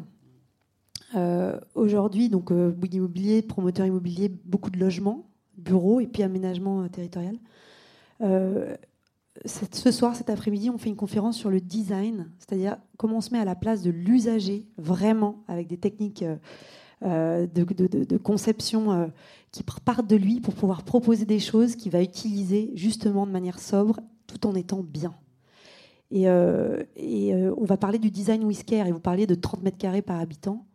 Aujourd'hui, 1.74 2.28
donc 2.28 2.52
Bouygues 2.52 2.94
Immobilier, 2.94 3.40
promoteur 3.40 3.86
immobilier, 3.86 4.28
beaucoup 4.44 4.70
de 4.70 4.78
logements, 4.78 5.30
bureaux 5.56 6.00
et 6.00 6.08
puis 6.08 6.24
aménagement 6.24 6.88
territorial 6.88 7.36
ce 9.44 9.90
soir, 9.90 10.14
cet 10.14 10.30
après-midi, 10.30 10.70
on 10.70 10.78
fait 10.78 10.88
une 10.88 10.96
conférence 10.96 11.36
sur 11.36 11.50
le 11.50 11.60
design, 11.60 12.30
c'est-à-dire 12.38 12.76
comment 12.96 13.16
on 13.16 13.20
se 13.20 13.30
met 13.32 13.38
à 13.38 13.44
la 13.44 13.54
place 13.54 13.82
de 13.82 13.90
l'usager, 13.90 14.66
vraiment, 14.78 15.42
avec 15.48 15.66
des 15.66 15.76
techniques 15.76 16.22
euh, 16.22 16.36
euh, 17.02 17.46
de, 17.46 18.16
conception 18.16 18.92
euh, 18.92 19.06
qui 19.50 19.64
partent 19.84 20.06
de 20.06 20.16
lui 20.16 20.40
pour 20.40 20.54
pouvoir 20.54 20.84
proposer 20.84 21.26
des 21.26 21.40
choses 21.40 21.76
qu'il 21.76 21.92
va 21.92 22.02
utiliser 22.02 22.70
justement 22.74 23.26
de 23.26 23.32
manière 23.32 23.58
sobre, 23.58 24.00
tout 24.26 24.46
en 24.46 24.54
étant 24.54 24.82
bien. 24.82 25.14
Et, 26.10 26.28
on 26.28 27.64
va 27.64 27.76
parler 27.76 27.98
du 27.98 28.10
design 28.10 28.44
whisker, 28.44 28.86
et 28.86 28.92
vous 28.92 29.00
parliez 29.00 29.26
de 29.26 29.34
30 29.34 29.62
mètres 29.62 29.78
carrés 29.78 30.02
par 30.02 30.20
habitant. 30.20 30.66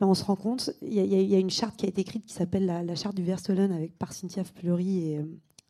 Ben, 0.00 0.06
on 0.06 0.14
se 0.14 0.24
rend 0.24 0.36
compte, 0.36 0.70
il 0.82 0.94
y, 0.94 1.34
a 1.34 1.38
une 1.38 1.50
charte 1.50 1.76
qui 1.76 1.86
a 1.86 1.88
été 1.88 2.00
écrite 2.00 2.24
qui 2.24 2.34
s'appelle 2.34 2.66
la, 2.66 2.94
charte 2.94 3.14
du 3.14 3.22
Verstelen 3.22 3.70
avec 3.70 3.96
par 3.98 4.12
Cynthia 4.12 4.42
Fleury 4.42 5.12
et 5.12 5.20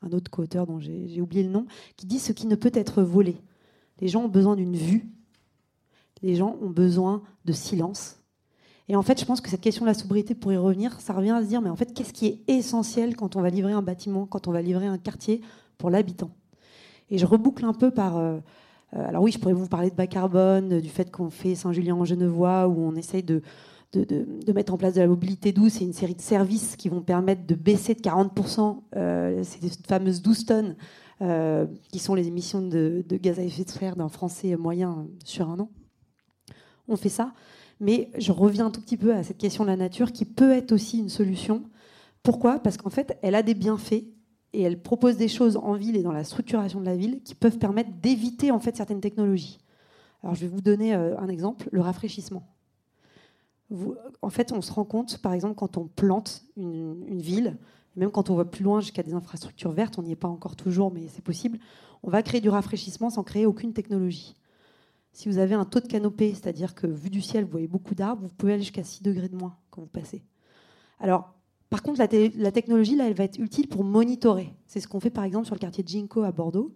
un 0.01 0.13
autre 0.13 0.31
co-auteur 0.31 0.67
dont 0.67 0.81
j'ai 0.81 1.21
oublié 1.21 1.43
le 1.43 1.51
nom, 1.51 1.67
qui 1.97 2.07
dit 2.07 2.19
ce 2.19 2.33
qui 2.33 2.47
ne 2.47 2.55
peut 2.55 2.71
être 2.75 3.03
volé. 3.03 3.37
Les 4.01 4.09
gens 4.09 4.25
ont 4.25 4.29
besoin 4.29 4.57
d'une 4.57 4.77
vue, 4.77 5.09
les 6.23 6.37
gens 6.37 6.57
ont 6.61 6.71
besoin 6.71 7.23
de 7.45 7.53
silence. 7.53 8.19
Et 8.89 8.97
en 8.97 9.03
fait, 9.03 9.21
je 9.21 9.25
pense 9.25 9.41
que 9.41 9.49
cette 9.49 9.61
question 9.61 9.85
de 9.85 9.91
la 9.91 9.95
sobriété, 9.95 10.35
pour 10.35 10.53
y 10.53 10.57
revenir, 10.57 11.01
ça 11.01 11.13
revient 11.13 11.31
à 11.31 11.43
se 11.43 11.49
dire, 11.49 11.63
mais 11.63 11.71
en 11.71 11.77
fait, 11.77 11.95
qu'est-ce 11.95 12.13
qui 12.13 12.27
est 12.27 12.43
essentiel 12.49 13.17
quand 13.17 13.37
on 13.37 13.41
va 13.41 13.51
livrer 13.51 13.73
un 13.73 13.83
bâtiment, 13.83 14.27
quand 14.27 14.49
on 14.49 14.53
va 14.53 14.63
livrer 14.63 14.87
un 14.87 14.99
quartier 14.99 15.41
pour 15.79 15.91
l'habitant? 15.91 16.31
Et 17.11 17.19
je 17.19 17.27
reboucle 17.27 17.65
un 17.65 17.75
peu 17.75 17.91
par... 17.91 18.17
Euh, 18.95 18.99
euh, 18.99 19.09
alors 19.09 19.23
oui, 19.23 19.33
je 19.33 19.39
pourrais 19.39 19.55
vous 19.55 19.69
parler 19.69 19.91
de 19.91 19.95
bas 19.95 20.07
carbone, 20.07 20.81
du 20.81 20.89
fait 20.89 21.11
qu'on 21.11 21.31
fait 21.31 21.55
Saint-Julien 21.55 21.95
en 21.95 22.05
Genevois, 22.05 22.69
où 22.69 22.81
on 22.81 22.95
essaye 22.95 23.23
de, 23.23 23.43
de, 23.93 24.53
mettre 24.53 24.73
en 24.73 24.79
place 24.79 24.95
de 24.95 25.01
la 25.01 25.07
mobilité 25.07 25.53
douce 25.53 25.81
et 25.81 25.85
une 25.85 25.93
série 25.93 26.15
de 26.15 26.21
services 26.21 26.77
qui 26.77 26.89
vont 26.89 27.03
permettre 27.03 27.47
de 27.47 27.55
baisser 27.55 27.95
de 27.95 28.01
40% 28.01 28.81
euh, 28.97 29.43
ces 29.43 29.59
fameuses 29.87 30.23
12 30.23 30.47
tonnes 30.47 30.77
euh, 31.21 31.67
qui 31.91 31.99
sont 31.99 32.15
les 32.15 32.27
émissions 32.27 32.63
de, 32.63 33.05
gaz 33.11 33.39
à 33.39 33.43
effet 33.43 33.65
de 33.65 33.71
serre 33.71 33.97
d'un 33.97 34.09
Français 34.09 34.57
moyen 34.57 35.07
sur 35.25 35.51
un 35.51 35.61
an. 35.61 35.71
On 36.89 36.97
fait 36.97 37.11
ça, 37.11 37.33
mais 37.81 38.11
je 38.19 38.33
reviens 38.33 38.67
un 38.67 38.71
tout 38.71 38.81
petit 38.81 38.97
peu 38.97 39.15
à 39.15 39.23
cette 39.23 39.39
question 39.39 39.65
de 39.65 39.69
la 39.69 39.77
nature 39.77 40.13
qui 40.13 40.25
peut 40.25 40.53
être 40.53 40.73
aussi 40.73 40.99
une 40.99 41.09
solution. 41.09 41.63
Pourquoi? 42.23 42.59
Parce 42.59 42.77
qu'en 42.77 42.91
fait, 42.91 43.19
elle 43.23 43.35
a 43.35 43.43
des 43.43 43.55
bienfaits 43.55 44.05
et 44.53 44.63
elle 44.63 44.81
propose 44.81 45.17
des 45.17 45.29
choses 45.29 45.57
en 45.57 45.75
ville 45.75 45.97
et 45.97 46.03
dans 46.03 46.13
la 46.13 46.25
structuration 46.25 46.81
de 46.81 46.87
la 46.87 46.97
ville 46.97 47.23
qui 47.23 47.35
peuvent 47.35 47.59
permettre 47.59 47.91
d'éviter 48.03 48.51
en 48.51 48.61
fait 48.61 48.77
certaines 48.77 49.01
technologies. 49.01 49.59
Alors 50.23 50.35
je 50.35 50.43
vais 50.43 50.49
vous 50.49 50.61
donner 50.61 50.95
euh, 50.95 51.19
un 51.19 51.29
exemple, 51.29 51.69
le 51.73 51.81
rafraîchissement 51.81 52.47
en 54.21 54.31
fait, 54.31 54.53
on 54.53 54.61
se 54.61 54.73
rend 54.73 54.85
compte, 54.85 55.19
par 55.19 55.33
exemple, 55.33 55.55
quand 55.55 55.77
on 55.77 55.87
plante 55.87 56.45
une, 56.57 57.21
ville, 57.21 57.57
même 57.97 58.11
quand 58.11 58.31
on 58.31 58.35
va 58.35 58.45
plus 58.45 58.65
loin 58.65 58.81
jusqu'à 58.81 59.03
des 59.03 59.15
infrastructures 59.15 59.73
vertes, 59.73 59.99
on 59.99 60.03
n'y 60.03 60.13
est 60.13 60.17
pas 60.17 60.29
encore 60.29 60.57
toujours, 60.57 60.93
mais 60.93 61.09
c'est 61.09 61.23
possible, 61.23 61.59
on 62.03 62.11
va 62.11 62.23
créer 62.23 62.41
du 62.41 62.49
rafraîchissement 62.49 63.11
sans 63.11 63.23
créer 63.23 63.47
aucune 63.47 63.73
technologie. 63.73 64.35
Si 65.13 65.29
vous 65.29 65.39
avez 65.39 65.55
un 65.55 65.65
taux 65.65 65.81
de 65.81 65.87
canopée, 65.87 66.31
c'est-à-dire 66.35 66.75
que 66.75 66.87
vu 66.87 67.11
du 67.11 67.21
ciel, 67.21 67.45
vous 67.45 67.51
voyez 67.51 67.69
beaucoup 67.69 67.95
d'arbres, 67.95 68.23
vous 68.23 68.35
pouvez 68.35 68.55
aller 68.55 68.63
jusqu'à 68.63 68.85
6 68.85 69.03
degrés 69.03 69.29
de 69.29 69.37
moins 69.37 69.57
quand 69.71 69.83
vous 69.83 69.89
passez. 69.89 70.23
Alors, 71.01 71.35
par 71.73 71.83
contre, 71.83 72.01
la, 72.01 72.53
technologie, 72.53 72.97
là, 72.97 73.07
elle 73.07 73.15
va 73.15 73.25
être 73.25 73.39
utile 73.39 73.67
pour 73.67 73.83
monitorer. 73.83 74.53
C'est 74.67 74.79
ce 74.79 74.87
qu'on 74.87 75.01
fait, 75.01 75.09
par 75.09 75.25
exemple, 75.25 75.47
sur 75.47 75.55
le 75.55 75.59
quartier 75.59 75.83
de 75.83 75.89
Ginkgo 75.89 76.23
à 76.23 76.31
Bordeaux. 76.31 76.75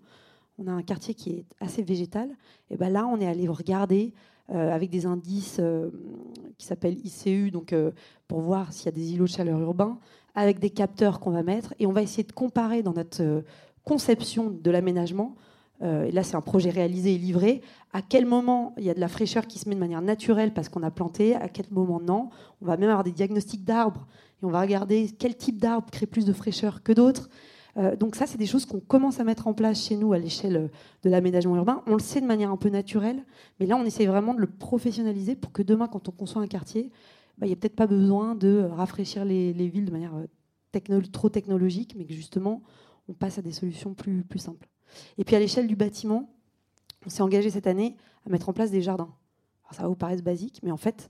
On 0.57 0.67
a 0.69 0.73
un 0.73 0.81
quartier 0.81 1.13
qui 1.13 1.33
est 1.33 1.45
assez 1.61 1.83
végétal. 1.83 2.31
Et 2.71 2.79
ben 2.79 2.91
là, 2.91 3.07
on 3.07 3.21
est 3.21 3.27
allé 3.27 3.47
regarder 3.47 4.15
euh, 4.55 4.75
avec 4.75 4.89
des 4.89 5.05
indices 5.05 5.59
euh, 5.61 5.91
qui 6.57 6.65
s'appellent 6.65 6.97
ICU, 7.05 7.51
donc 7.51 7.75
euh, 7.75 7.91
pour 8.27 8.41
voir 8.41 8.73
s'il 8.73 8.87
y 8.87 8.89
a 8.89 8.93
des 8.93 9.13
îlots 9.13 9.27
de 9.27 9.31
chaleur 9.31 9.61
urbains, 9.61 9.99
avec 10.35 10.61
des 10.61 10.71
capteurs 10.71 11.21
qu'on 11.21 11.31
va 11.31 11.43
mettre, 11.43 11.75
et 11.79 11.87
on 11.87 11.93
va 11.93 12.01
essayer 12.01 12.25
de 12.25 12.33
comparer 12.33 12.83
dans 12.83 12.95
notre 12.95 13.45
conception 13.85 14.49
de 14.49 14.71
l'aménagement. 14.71 15.37
Et 15.83 16.11
là, 16.11 16.23
c'est 16.23 16.37
un 16.37 16.41
projet 16.41 16.71
réalisé 16.71 17.15
et 17.15 17.19
livré. 17.19 17.61
À 17.93 18.01
quel 18.01 18.25
moment 18.25 18.75
il 18.79 18.85
y 18.85 18.91
a 18.91 18.95
de 18.95 19.01
la 19.01 19.09
fraîcheur 19.09 19.47
qui 19.47 19.59
se 19.59 19.69
met 19.69 19.75
de 19.75 19.81
manière 19.81 20.01
naturelle 20.01 20.55
parce 20.55 20.69
qu'on 20.69 20.83
a 20.83 20.91
planté, 20.91 21.35
à 21.35 21.49
quel 21.49 21.67
moment 21.71 22.01
non? 22.01 22.31
On 22.63 22.67
va 22.67 22.77
même 22.77 22.89
avoir 22.89 23.05
des 23.05 23.13
diagnostics 23.13 23.65
d'arbres 23.65 24.07
et 24.43 24.47
on 24.47 24.51
va 24.51 24.61
regarder 24.61 25.11
quel 25.19 25.37
type 25.37 25.59
d'arbre 25.59 25.89
crée 25.91 26.07
plus 26.07 26.25
de 26.25 26.33
fraîcheur 26.33 26.83
que 26.83 26.93
d'autres. 26.93 27.29
Euh, 27.77 27.97
donc 27.97 28.17
ça, 28.17 28.27
c'est 28.27 28.39
des 28.39 28.47
choses 28.47 28.65
qu'on 28.65 28.81
commence 28.81 29.21
à 29.21 29.25
mettre 29.25 29.47
en 29.47 29.55
place 29.55 29.87
chez 29.87 29.97
nous 29.97 30.13
à 30.13 30.19
l'échelle 30.19 30.57
euh, 30.57 30.69
de 31.03 31.11
l'aménagement 31.11 31.57
urbain. 31.57 31.83
On 31.87 31.93
le 31.93 32.01
sait 32.01 32.21
de 32.21 32.27
manière 32.27 32.51
un 32.51 32.57
peu 32.57 32.71
naturelle, 32.71 33.25
mais 33.61 33.67
là, 33.67 33.77
on 33.77 33.85
essaie 33.85 34.07
vraiment 34.07 34.35
de 34.35 34.41
le 34.41 34.47
professionnaliser 34.47 35.37
pour 35.37 35.53
que 35.53 35.63
demain, 35.63 35.87
quand 35.87 36.09
on 36.09 36.13
conçoit 36.13 36.43
un 36.43 36.47
quartier, 36.47 36.91
bah, 37.39 37.47
il 37.47 37.51
n'y 37.51 37.53
ait 37.53 37.57
peut-être 37.57 37.77
pas 37.77 37.87
besoin 37.87 38.35
de 38.35 38.67
rafraîchir 38.73 39.25
les, 39.25 39.53
villes 39.53 39.85
de 39.85 39.93
manière 39.93 40.15
euh, 40.15 41.01
trop 41.13 41.29
technologique, 41.29 41.95
mais 41.99 42.07
que 42.07 42.15
justement, 42.15 42.63
on 43.09 43.13
passe 43.13 43.39
à 43.39 43.43
des 43.43 43.53
solutions 43.53 43.95
plus 43.95 44.39
simples. 44.39 44.69
Et 45.19 45.25
puis 45.25 45.37
à 45.37 45.39
l'échelle 45.39 45.67
du 45.67 45.77
bâtiment, 45.77 46.29
on 47.05 47.11
s'est 47.11 47.23
engagé 47.23 47.51
cette 47.51 47.67
année 47.67 47.97
à 48.27 48.31
mettre 48.31 48.49
en 48.49 48.53
place 48.53 48.71
des 48.71 48.83
jardins. 48.83 49.15
Alors, 49.65 49.75
ça 49.75 49.83
va 49.83 49.89
vous 49.89 49.97
paraître 49.97 50.23
basique, 50.23 50.61
mais 50.63 50.71
en 50.71 50.77
fait, 50.77 51.09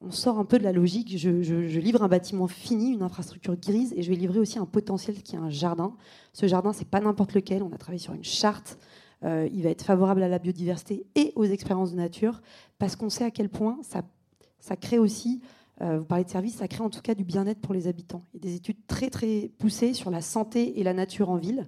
on 0.00 0.10
sort 0.10 0.38
un 0.38 0.44
peu 0.44 0.58
de 0.58 0.64
la 0.64 0.72
logique. 0.72 1.16
Je, 1.16 1.78
livre 1.78 2.02
un 2.02 2.08
bâtiment 2.08 2.46
fini, 2.46 2.92
une 2.92 3.02
infrastructure 3.02 3.56
grise, 3.56 3.92
et 3.96 4.02
je 4.02 4.10
vais 4.10 4.16
livrer 4.16 4.38
aussi 4.38 4.58
un 4.58 4.66
potentiel 4.66 5.22
qui 5.22 5.36
est 5.36 5.38
un 5.38 5.50
jardin. 5.50 5.94
Ce 6.32 6.46
jardin, 6.46 6.72
c'est 6.72 6.88
pas 6.88 7.00
n'importe 7.00 7.34
lequel. 7.34 7.62
On 7.62 7.72
a 7.72 7.78
travaillé 7.78 7.98
sur 7.98 8.12
une 8.12 8.24
charte. 8.24 8.78
Euh, 9.24 9.48
il 9.52 9.62
va 9.62 9.70
être 9.70 9.82
favorable 9.82 10.22
à 10.22 10.28
la 10.28 10.38
biodiversité 10.38 11.06
et 11.14 11.32
aux 11.36 11.44
expériences 11.44 11.92
de 11.92 11.96
nature, 11.96 12.42
parce 12.78 12.96
qu'on 12.96 13.08
sait 13.08 13.24
à 13.24 13.30
quel 13.30 13.48
point 13.48 13.78
ça, 13.82 14.76
crée 14.76 14.98
aussi. 14.98 15.40
Euh, 15.82 15.98
vous 15.98 16.04
parlez 16.04 16.24
de 16.24 16.30
services, 16.30 16.56
ça 16.56 16.68
crée 16.68 16.82
en 16.82 16.90
tout 16.90 17.02
cas 17.02 17.14
du 17.14 17.24
bien-être 17.24 17.60
pour 17.60 17.74
les 17.74 17.86
habitants. 17.86 18.24
Il 18.34 18.44
y 18.44 18.48
a 18.48 18.50
des 18.50 18.56
études 18.56 18.86
très 18.86 19.10
très 19.10 19.50
poussées 19.58 19.92
sur 19.92 20.10
la 20.10 20.22
santé 20.22 20.80
et 20.80 20.82
la 20.82 20.94
nature 20.94 21.28
en 21.30 21.36
ville. 21.36 21.66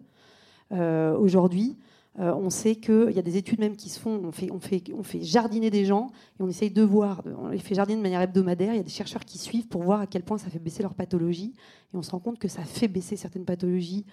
Euh, 0.72 1.16
aujourd'hui, 1.16 1.76
euh, 2.18 2.34
on 2.34 2.50
sait 2.50 2.76
qu'il 2.76 3.12
y 3.12 3.18
a 3.18 3.22
des 3.22 3.36
études 3.36 3.60
même 3.60 3.76
qui 3.76 3.88
se 3.88 4.00
font, 4.00 4.20
on 4.24 4.62
fait, 5.02 5.22
jardiner 5.22 5.70
des 5.70 5.84
gens 5.84 6.10
et 6.38 6.42
on 6.42 6.48
essaye 6.48 6.70
de 6.70 6.82
voir, 6.82 7.22
on 7.38 7.48
les 7.48 7.58
fait 7.58 7.74
jardiner 7.74 7.96
de 7.96 8.02
manière 8.02 8.20
hebdomadaire, 8.20 8.74
il 8.74 8.78
y 8.78 8.80
a 8.80 8.84
des 8.84 8.90
chercheurs 8.90 9.24
qui 9.24 9.38
suivent 9.38 9.68
pour 9.68 9.82
voir 9.82 10.00
à 10.00 10.06
quel 10.06 10.24
point 10.24 10.36
ça 10.36 10.50
fait 10.50 10.58
baisser 10.58 10.82
leur 10.82 10.94
pathologie 10.94 11.54
et 11.92 11.96
on 11.96 12.02
se 12.02 12.10
rend 12.10 12.18
compte 12.18 12.38
que 12.38 12.48
ça 12.48 12.64
fait 12.64 12.88
baisser 12.88 13.16
certaines 13.16 13.44
pathologies 13.44 14.04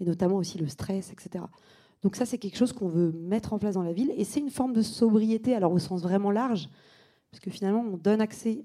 et 0.00 0.04
notamment 0.04 0.36
aussi 0.36 0.56
le 0.56 0.68
stress, 0.68 1.12
etc. 1.12 1.44
Donc 2.02 2.16
ça 2.16 2.24
c'est 2.24 2.38
quelque 2.38 2.56
chose 2.56 2.72
qu'on 2.72 2.88
veut 2.88 3.12
mettre 3.12 3.52
en 3.52 3.58
place 3.58 3.74
dans 3.74 3.82
la 3.82 3.92
ville 3.92 4.12
et 4.16 4.24
c'est 4.24 4.40
une 4.40 4.50
forme 4.50 4.72
de 4.72 4.82
sobriété, 4.82 5.54
alors 5.54 5.72
au 5.72 5.78
sens 5.78 6.00
vraiment 6.00 6.30
large, 6.30 6.70
parce 7.30 7.40
que 7.40 7.50
finalement 7.50 7.84
on 7.86 7.98
donne 7.98 8.22
accès 8.22 8.64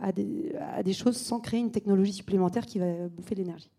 à 0.00 0.12
des 0.12 0.92
choses 0.94 1.16
sans 1.16 1.38
créer 1.40 1.60
une 1.60 1.70
technologie 1.70 2.14
supplémentaire 2.14 2.66
qui 2.66 2.78
va 2.78 3.08
bouffer 3.08 3.34
l'énergie. 3.36 3.70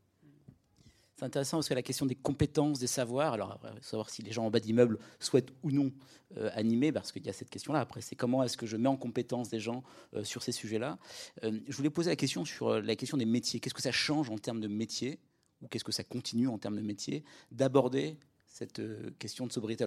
C'est 1.21 1.27
intéressant 1.27 1.57
parce 1.57 1.69
que 1.69 1.75
la 1.75 1.83
question 1.83 2.07
des 2.07 2.15
compétences, 2.15 2.79
des 2.79 2.87
savoirs, 2.87 3.33
alors 3.33 3.59
savoir 3.81 4.09
si 4.09 4.23
les 4.23 4.31
gens 4.31 4.47
en 4.47 4.49
bas 4.49 4.59
d'immeuble 4.59 4.97
souhaitent 5.19 5.51
ou 5.61 5.69
non 5.69 5.91
euh, 6.35 6.49
animer, 6.55 6.91
parce 6.91 7.11
qu'il 7.11 7.23
y 7.23 7.29
a 7.29 7.33
cette 7.33 7.51
question-là. 7.51 7.79
Après, 7.79 8.01
c'est 8.01 8.15
comment 8.15 8.41
est-ce 8.41 8.57
que 8.57 8.65
je 8.65 8.75
mets 8.75 8.89
en 8.89 8.97
compétence 8.97 9.47
des 9.47 9.59
gens 9.59 9.83
euh, 10.15 10.23
sur 10.23 10.41
ces 10.41 10.51
sujets-là? 10.51 10.97
Euh, 11.43 11.59
je 11.67 11.77
voulais 11.77 11.91
poser 11.91 12.09
la 12.09 12.15
question 12.15 12.43
sur 12.43 12.81
la 12.81 12.95
question 12.95 13.17
des 13.17 13.27
métiers. 13.27 13.59
Qu'est-ce 13.59 13.75
que 13.75 13.83
ça 13.83 13.91
change 13.91 14.31
en 14.31 14.39
termes 14.39 14.61
de 14.61 14.67
métier, 14.67 15.19
ou 15.61 15.67
qu'est-ce 15.67 15.83
que 15.83 15.91
ça 15.91 16.03
continue 16.03 16.47
en 16.47 16.57
termes 16.57 16.77
de 16.77 16.81
métier, 16.81 17.23
d'aborder 17.51 18.17
cette 18.47 18.81
question 19.19 19.45
de 19.45 19.51
sobriété 19.51 19.85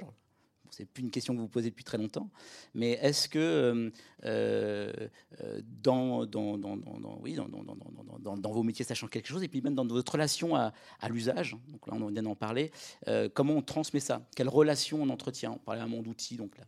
c'est 0.76 0.84
plus 0.87 1.02
une 1.02 1.10
question 1.10 1.34
que 1.34 1.40
vous 1.40 1.48
posez 1.48 1.70
depuis 1.70 1.84
très 1.84 1.98
longtemps, 1.98 2.28
mais 2.74 2.92
est-ce 3.02 3.28
que 3.28 3.90
dans, 5.82 6.26
vos 8.52 8.62
métiers, 8.62 8.84
ça 8.84 8.94
change 8.94 9.10
quelque 9.10 9.28
chose? 9.28 9.42
Et 9.42 9.48
puis 9.48 9.60
même 9.62 9.74
dans 9.74 9.87
votre 9.87 10.12
relation 10.12 10.56
à, 10.56 10.72
l'usage, 11.08 11.56
donc 11.68 11.87
là 11.87 11.94
on 11.94 12.06
vient 12.08 12.22
d'en 12.22 12.34
parler, 12.34 12.70
comment 13.34 13.54
on 13.54 13.62
transmet 13.62 14.00
ça? 14.00 14.26
Quelle 14.37 14.48
relation 14.48 15.02
on 15.02 15.08
entretient? 15.10 15.52
On 15.52 15.58
parlait 15.58 15.80
un 15.80 15.87
monde 15.87 16.04
d'outils, 16.04 16.37
donc 16.37 16.56
là, 16.58 16.64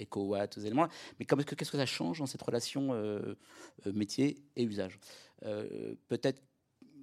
EcoWatt, 0.00 0.58
éléments, 0.58 0.88
mais 1.18 1.24
qu'est-ce 1.24 1.70
que 1.70 1.76
ça 1.76 1.86
change 1.86 2.18
dans 2.18 2.26
cette 2.26 2.42
relation 2.42 2.94
métier 3.86 4.42
et 4.56 4.64
usage? 4.64 4.98
Peut-être 6.08 6.42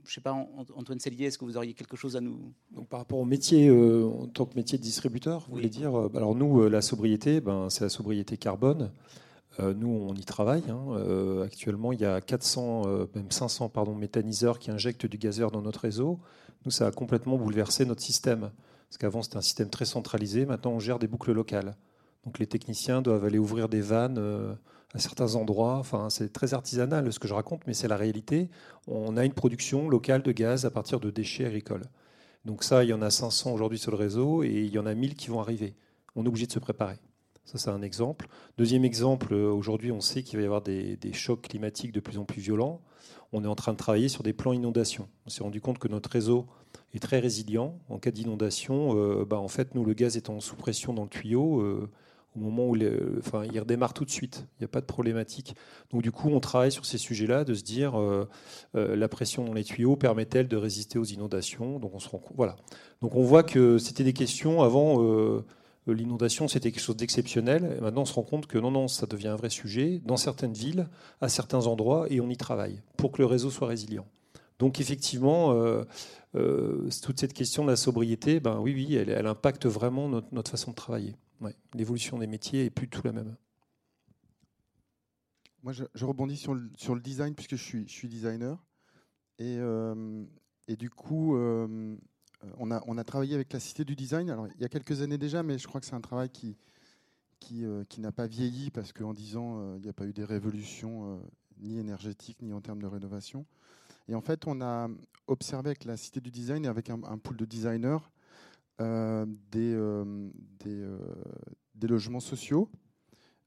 je 0.08 0.14
ne 0.14 0.16
sais 0.16 0.22
pas, 0.22 0.34
Antoine 0.76 1.00
Sellier, 1.00 1.26
est-ce 1.26 1.38
que 1.38 1.44
vous 1.44 1.58
auriez 1.58 1.74
quelque 1.74 1.98
chose 1.98 2.16
à 2.16 2.22
nous 2.22 2.54
Donc, 2.72 2.88
Par 2.88 3.00
rapport 3.00 3.20
au 3.20 3.26
métier, 3.26 3.68
euh, 3.68 4.06
en 4.06 4.28
tant 4.28 4.46
que 4.46 4.56
métier 4.56 4.78
de 4.78 4.84
distributeur, 4.84 5.46
vous 5.48 5.56
voulez 5.56 5.70
dire 5.70 5.98
euh, 5.98 6.10
Alors 6.16 6.34
nous, 6.34 6.62
euh, 6.62 6.70
la 6.70 6.82
sobriété, 6.82 7.42
ben, 7.42 7.70
c'est 7.70 7.84
la 7.84 7.90
sobriété 7.90 8.38
carbone. 8.38 8.92
nous, 9.60 9.90
on 9.90 10.14
y 10.14 10.24
travaille. 10.24 10.64
Hein. 10.70 11.44
actuellement, 11.44 11.92
il 11.92 12.00
y 12.00 12.06
a 12.06 12.22
400, 12.22 13.08
même 13.16 13.32
500 13.32 13.70
pardon, 13.70 13.96
méthaniseurs 13.96 14.60
qui 14.60 14.70
injectent 14.70 15.08
du 15.08 15.18
gazeur 15.18 15.50
dans 15.52 15.64
notre 15.64 15.82
réseau. 15.82 16.20
Nous, 16.64 16.72
ça 16.72 16.86
a 16.88 16.92
complètement 16.92 17.38
bouleversé 17.38 17.84
notre 17.86 18.04
système. 18.04 18.52
Parce 18.88 18.98
qu'avant, 19.00 19.24
c'était 19.24 19.38
un 19.38 19.42
système 19.42 19.70
très 19.70 19.86
centralisé. 19.86 20.46
Maintenant, 20.46 20.72
on 20.74 20.80
gère 20.80 21.00
des 21.00 21.08
boucles 21.08 21.34
locales. 21.34 21.76
Donc 22.24 22.38
les 22.40 22.46
techniciens 22.46 23.02
doivent 23.02 23.26
aller 23.26 23.40
ouvrir 23.40 23.68
des 23.68 23.82
vannes 23.82 24.58
à 24.94 25.00
certains 25.00 25.36
endroits. 25.36 25.84
C'est 26.10 26.32
très 26.32 26.54
artisanal 26.54 27.12
ce 27.12 27.20
que 27.20 27.28
je 27.28 27.34
raconte, 27.34 27.62
mais 27.68 27.74
c'est 27.74 27.88
la 27.88 27.98
réalité. 27.98 28.50
On 28.88 29.18
a 29.18 29.26
une 29.26 29.34
production 29.34 29.90
locale 29.90 30.22
de 30.22 30.32
gaz 30.32 30.66
à 30.66 30.72
partir 30.72 31.00
de 31.00 31.10
déchets 31.10 31.46
agricoles. 31.46 31.86
Donc 32.46 32.64
ça, 32.64 32.84
il 32.84 32.90
y 32.90 32.94
en 32.94 33.02
a 33.02 33.10
500 33.10 33.52
aujourd'hui 33.52 33.78
sur 33.78 33.92
le 33.92 33.98
réseau 33.98 34.44
et 34.44 34.50
il 34.50 34.72
y 34.72 34.80
en 34.80 34.86
a 34.86 34.94
1000 34.94 35.16
qui 35.16 35.30
vont 35.30 35.40
arriver. 35.40 35.76
On 36.16 36.24
est 36.24 36.28
obligé 36.28 36.48
de 36.48 36.52
se 36.52 36.60
préparer. 36.60 36.98
Ça, 37.44 37.58
c'est 37.58 37.70
un 37.70 37.82
exemple. 37.82 38.28
Deuxième 38.58 38.84
exemple, 38.84 39.34
aujourd'hui, 39.34 39.92
on 39.92 40.02
sait 40.02 40.24
qu'il 40.24 40.38
va 40.38 40.44
y 40.44 40.46
avoir 40.46 40.62
des, 40.62 40.98
chocs 41.14 41.42
climatiques 41.42 41.94
de 41.94 42.00
plus 42.00 42.18
en 42.18 42.26
plus 42.26 42.42
violents. 42.42 42.82
On 43.32 43.44
est 43.44 43.48
en 43.48 43.56
train 43.56 43.74
de 43.74 43.78
travailler 43.78 44.10
sur 44.10 44.24
des 44.24 44.34
plans 44.34 44.54
inondation. 44.54 45.08
On 45.26 45.30
s'est 45.30 45.44
rendu 45.44 45.62
compte 45.62 45.80
que 45.80 45.88
notre 45.88 46.10
réseau 46.10 46.46
est 46.94 47.00
très 47.00 47.20
résilient. 47.20 47.80
En 47.90 48.00
cas 48.00 48.12
d'inondation, 48.12 49.24
bah, 49.24 49.40
en 49.40 49.48
fait, 49.48 49.76
nous, 49.76 49.86
le 49.86 49.94
gaz 49.94 50.18
étant 50.18 50.40
sous 50.42 50.56
pression 50.56 50.94
dans 50.94 51.04
le 51.04 51.10
tuyau, 51.10 51.90
au 52.38 52.44
moment 52.44 52.68
où 52.68 52.78
enfin, 53.20 53.44
il 53.52 53.60
redémarre 53.60 53.94
tout 53.94 54.06
de 54.06 54.10
suite. 54.10 54.46
Il 54.56 54.64
n'y 54.64 54.66
a 54.66 54.68
pas 54.68 54.82
de 54.82 54.86
problématique. 54.86 55.56
Donc 55.92 56.02
du 56.02 56.12
coup, 56.12 56.30
on 56.30 56.40
travaille 56.40 56.72
sur 56.72 56.86
ces 56.86 56.98
sujets-là, 56.98 57.44
de 57.44 57.54
se 57.54 57.64
dire 57.64 58.00
euh, 58.00 58.28
euh, 58.76 58.96
la 58.96 59.08
pression 59.08 59.44
dans 59.44 59.54
les 59.54 59.64
tuyaux 59.64 59.96
permet-elle 59.96 60.48
de 60.48 60.58
résister 60.58 61.00
aux 61.00 61.06
inondations? 61.06 61.80
Donc 61.80 61.94
on 61.96 62.00
se 62.00 62.10
rend 62.10 62.22
voilà. 62.36 62.56
Donc 63.02 63.16
on 63.16 63.24
voit 63.24 63.44
que 63.44 63.78
c'était 63.78 64.04
des 64.04 64.14
questions 64.14 64.62
avant. 64.62 65.04
Euh, 65.04 65.44
l'inondation, 65.88 66.50
c'était 66.50 66.72
quelque 66.72 66.84
chose 66.84 66.98
d'exceptionnel. 66.98 67.80
Maintenant, 67.82 68.02
on 68.02 68.06
se 68.06 68.14
rend 68.14 68.24
compte 68.24 68.46
que 68.46 68.58
non, 68.58 68.72
non, 68.72 68.90
ça 68.90 69.06
devient 69.06 69.30
un 69.30 69.38
vrai 69.38 69.50
sujet 69.50 70.02
dans 70.04 70.18
certaines 70.18 70.52
villes, 70.52 70.90
à 71.22 71.30
certains 71.30 71.66
endroits, 71.66 72.08
et 72.10 72.20
on 72.20 72.30
y 72.30 72.36
travaille 72.36 72.82
pour 72.98 73.14
que 73.14 73.22
le 73.22 73.26
réseau 73.26 73.50
soit 73.50 73.68
résilient. 73.68 74.06
Donc 74.60 74.82
effectivement, 74.82 75.56
toute 76.34 77.20
cette 77.22 77.32
question 77.32 77.64
de 77.64 77.70
la 77.70 77.78
sobriété, 77.78 78.42
ben 78.42 78.60
oui, 78.60 78.74
oui, 78.74 78.96
elle, 78.96 79.28
impacte 79.28 79.66
vraiment 79.66 80.10
notre 80.10 80.52
façon 80.52 80.72
de 80.72 80.76
travailler. 80.76 81.16
L'évolution 81.74 82.18
des 82.18 82.28
métiers 82.28 82.66
est 82.66 82.70
plus 82.70 82.88
tout 82.88 83.02
la 83.04 83.12
même. 83.12 83.36
Moi, 85.64 85.74
je, 85.74 86.06
rebondis 86.06 86.38
sur 86.38 86.54
le, 86.54 86.70
sur 86.78 86.96
le, 86.96 87.02
design 87.02 87.36
puisque 87.36 87.56
je 87.56 87.64
suis, 87.64 87.88
je 87.88 87.94
suis 87.94 88.08
designer. 88.08 88.64
Et, 89.40 89.58
euh, 89.60 90.24
et 90.68 90.76
du 90.76 90.90
coup, 90.90 91.36
euh, 91.36 91.96
on, 92.58 92.72
a, 92.72 92.82
on 92.88 92.98
a 92.98 93.04
travaillé 93.04 93.36
avec 93.36 93.52
la 93.54 93.60
Cité 93.60 93.84
du 93.84 93.96
Design. 93.96 94.30
Alors, 94.30 94.48
il 94.48 94.62
y 94.62 94.66
a 94.66 94.70
quelques 94.70 95.02
années 95.02 95.18
déjà, 95.18 95.44
mais 95.44 95.58
je 95.58 95.68
crois 95.68 95.82
que 95.82 95.86
c'est 95.86 95.96
un 95.96 96.02
travail 96.02 96.30
qui, 96.30 96.58
qui, 97.40 97.66
euh, 97.66 97.84
qui 97.86 98.02
n'a 98.02 98.12
pas 98.12 98.28
vieilli 98.28 98.72
parce 98.72 98.94
qu'en 98.94 99.14
10 99.14 99.38
ans, 99.38 99.76
il 99.76 99.82
n'y 99.82 99.90
a 99.90 99.94
pas 99.94 100.06
eu 100.06 100.14
des 100.14 100.26
révolutions 100.26 101.22
ni 101.60 101.78
énergétiques 101.80 102.42
ni 102.42 102.54
en 102.54 102.62
termes 102.62 102.82
de 102.82 102.88
rénovation. 102.88 103.46
Et 104.08 104.16
en 104.16 104.22
fait, 104.22 104.48
on 104.48 104.62
a 104.62 104.88
observé 105.28 105.70
avec 105.70 105.86
la 105.86 105.98
Cité 105.98 106.22
du 106.22 106.32
Design 106.32 106.66
et 106.66 106.68
avec 106.68 106.90
un, 106.90 107.04
un 107.04 107.18
pool 107.18 107.36
de 107.36 107.46
designers 107.46 108.00
euh, 108.80 109.26
des, 109.52 109.74
euh, 109.74 110.06
euh, 110.68 110.98
des, 111.74 111.88
logements 111.88 112.20
sociaux, 112.20 112.70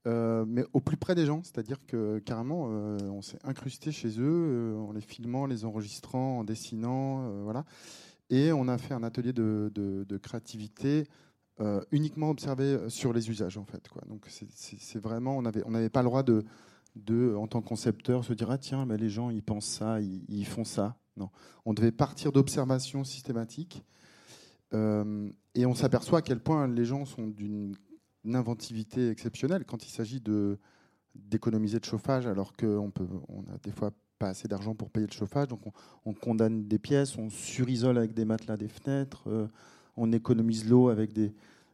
mais 0.05 0.65
au 0.73 0.81
plus 0.81 0.97
près 0.97 1.15
des 1.15 1.25
gens. 1.25 1.43
C'est-à-dire 1.45 1.79
que 1.87 2.19
carrément, 2.19 2.65
on 2.65 3.23
s'est 3.23 3.39
incrusté 3.45 3.93
chez 3.93 4.19
eux 4.19 4.75
en 4.77 4.93
les 4.93 5.01
filmant, 5.01 5.47
les 5.47 5.65
enregistrant, 5.65 6.41
en 6.41 6.45
dessinant. 6.45 7.43
voilà. 7.45 7.65
Et 8.29 8.51
on 8.53 8.67
a 8.67 8.77
fait 8.79 8.95
un 8.95 9.05
atelier 9.05 9.33
de, 9.33 10.21
créativité 10.21 11.07
uniquement 11.93 12.31
observé 12.31 12.89
sur 12.89 13.13
les 13.13 13.31
usages 13.31 13.59
en 13.59 13.65
fait. 13.65 13.89
Quoi. 13.89 14.03
Donc 14.09 14.27
c'est 14.29 15.01
vraiment, 15.01 15.37
on 15.39 15.43
n'avait 15.43 15.91
pas 15.91 16.03
le 16.03 16.09
droit 16.09 16.25
de, 16.25 17.37
en 17.37 17.47
tant 17.47 17.61
que 17.61 17.69
concepteur, 17.69 18.25
se 18.25 18.33
dire 18.33 18.51
ah 18.51 18.59
tiens, 18.59 18.85
mais 18.85 18.97
les 18.97 19.11
gens 19.11 19.31
ils 19.31 19.45
pensent 19.45 19.67
ça, 19.67 20.01
ils, 20.01 20.25
ils 20.29 20.47
font 20.47 20.65
ça. 20.65 20.97
Non, 21.17 21.31
on 21.67 21.75
devait 21.75 21.93
partir 21.93 22.33
d'observations 22.33 23.05
systématiques 23.05 23.85
et 24.73 25.67
on 25.67 25.75
s'aperçoit 25.75 26.21
à 26.21 26.23
quel 26.23 26.41
point 26.41 26.69
les 26.69 26.85
gens 26.85 27.05
sont 27.05 27.27
d'une 27.27 27.75
inventivité 28.35 29.11
exceptionnelle 29.11 29.65
quand 29.65 29.85
il 29.85 29.91
s'agit 29.91 30.23
d'économiser 31.15 31.79
de 31.79 31.85
chauffage 31.85 32.27
alors 32.27 32.57
qu'on 32.57 32.91
peut, 32.91 33.07
on 33.29 33.41
a 33.53 33.59
des 33.63 33.73
fois 33.73 33.91
pas 34.19 34.29
assez 34.29 34.47
d'argent 34.47 34.75
pour 34.75 34.91
payer 34.91 35.07
le 35.07 35.13
chauffage, 35.13 35.49
donc 35.49 35.61
on, 36.05 36.13
condamne 36.13 36.69
des 36.69 36.79
pièces, 36.79 37.17
on 37.17 37.31
surisole 37.31 37.97
avec 37.97 38.13
des 38.13 38.27
matelas 38.27 38.59
des 38.59 38.69
fenêtres, 38.69 39.25
euh, 39.29 39.47
on 39.97 40.13
économise 40.13 40.69
l'eau 40.69 40.91
avec 40.91 41.13
des 41.13 41.33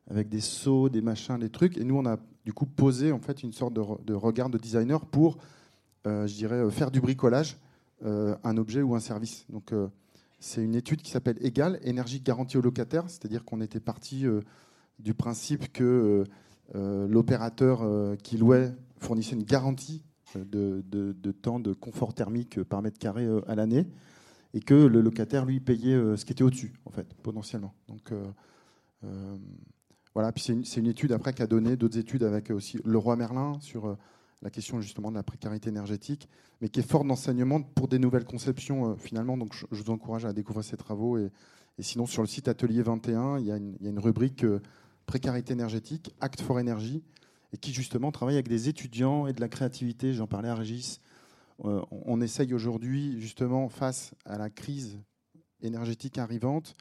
avec 0.09 0.29
des 0.29 0.41
seaux, 0.41 0.89
des 0.89 1.01
machins, 1.01 1.37
des 1.37 1.51
trucs, 1.51 1.77
et 1.77 1.83
nous 1.83 1.97
on 1.97 2.07
a 2.07 2.17
du 2.45 2.53
coup 2.53 2.65
posé 2.65 3.11
en 3.11 3.19
fait 3.19 3.43
une 3.43 3.53
sorte 3.53 3.75
de, 3.75 4.15
regard 4.15 4.49
de 4.49 4.57
designer 4.57 5.05
pour, 5.05 5.37
euh, 6.07 6.29
je 6.29 6.35
dirais, 6.37 6.71
faire 6.71 6.93
du 6.93 7.01
bricolage 7.01 7.59
un 8.05 8.57
objet 8.59 8.83
ou 8.83 8.95
un 8.95 9.01
service. 9.01 9.47
Donc 9.49 9.73
c'est 10.39 10.63
une 10.63 10.75
étude 10.75 11.03
qui 11.03 11.11
s'appelle 11.11 11.39
Égal, 11.41 11.79
énergie 11.83 12.21
garantie 12.21 12.57
aux 12.57 12.63
locataires, 12.63 13.09
c'est-à-dire 13.09 13.45
qu'on 13.45 13.61
était 13.61 13.81
parti 13.81 14.27
euh, 14.27 14.41
du 14.99 15.15
principe 15.15 15.73
que 15.73 15.85
euh, 15.85 16.25
euh, 16.75 17.09
l'opérateur 17.09 17.85
qui 18.23 18.37
louait 18.37 18.75
fournissait 18.99 19.37
une 19.37 19.45
garantie 19.45 20.05
de, 20.35 20.83
temps 21.33 21.61
de 21.61 21.73
confort 21.73 22.13
thermique 22.13 22.63
par 22.65 22.83
mètre 22.83 22.99
carré 22.99 23.27
à 23.47 23.55
l'année, 23.55 23.87
et 24.53 24.61
que 24.61 24.75
le 24.75 25.01
locataire, 25.01 25.45
lui, 25.45 25.61
payait 25.61 26.17
ce 26.17 26.25
qui 26.25 26.33
était 26.33 26.43
au-dessus, 26.43 26.75
en 26.85 26.91
fait, 26.91 27.07
potentiellement. 27.23 27.75
Donc, 27.89 28.13
voilà, 30.15 30.33
puis 30.33 30.43
c'est 30.65 30.81
une, 30.81 30.87
étude 30.87 31.13
après 31.13 31.33
qui 31.33 31.43
a 31.43 31.47
donné 31.47 31.77
d'autres 31.77 31.99
études 31.99 32.25
avec 32.25 32.51
aussi 32.51 32.79
le 32.85 32.99
roi 32.99 33.17
Merlin 33.17 33.59
sur 33.61 33.97
la 34.43 34.51
question 34.51 34.81
justement 34.81 35.11
de 35.11 35.17
la 35.17 35.23
précarité 35.23 35.69
énergétique, 35.69 36.29
mais 36.61 36.69
qui 36.69 36.81
est 36.81 36.89
forte 36.89 37.07
d'enseignement 37.07 37.63
pour 37.63 37.89
des 37.89 37.99
nouvelles 37.99 38.25
conceptions 38.25 38.91
euh, 38.91 38.97
finalement. 38.97 39.37
Donc 39.37 39.55
je, 39.55 39.67
vous 39.71 39.91
encourage 39.91 40.25
à 40.25 40.33
découvrir 40.33 40.65
ces 40.65 40.77
travaux. 40.77 41.19
Et, 41.19 41.31
sinon, 41.81 42.07
sur 42.07 42.23
le 42.23 42.29
site 42.29 42.49
Atelier 42.49 42.83
21, 42.83 43.39
il 43.39 43.47
y 43.47 43.53
a 43.53 43.57
une, 43.57 43.99
rubrique 43.99 44.45
euh, 44.45 44.61
précarité 45.07 45.53
énergétique, 45.53 46.15
Acte 46.21 46.41
for 46.41 46.59
Énergie, 46.61 47.03
et 47.53 47.59
qui 47.59 47.73
justement 47.73 48.13
travaille 48.13 48.35
avec 48.35 48.49
des 48.49 48.69
étudiants 48.69 49.27
et 49.27 49.33
de 49.33 49.41
la 49.41 49.49
créativité. 49.49 50.13
J'en 50.13 50.27
parlais 50.27 50.49
à 50.49 50.55
Régis. 50.55 51.01
Euh, 51.65 51.81
on 51.91 52.21
essaye 52.21 52.53
aujourd'hui, 52.53 53.21
justement, 53.21 53.69
face 53.69 54.15
à 54.25 54.37
la 54.37 54.51
crise 54.51 54.99
énergétique 55.63 56.19
arrivante, 56.19 56.77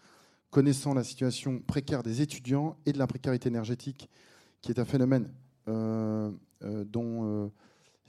connaissant 0.49 0.93
la 0.93 1.03
situation 1.03 1.59
précaire 1.59 2.03
des 2.03 2.21
étudiants 2.21 2.77
et 2.85 2.91
de 2.91 2.97
la 2.97 3.07
précarité 3.07 3.47
énergétique, 3.47 4.09
qui 4.61 4.71
est 4.71 4.79
un 4.79 4.85
phénomène 4.85 5.29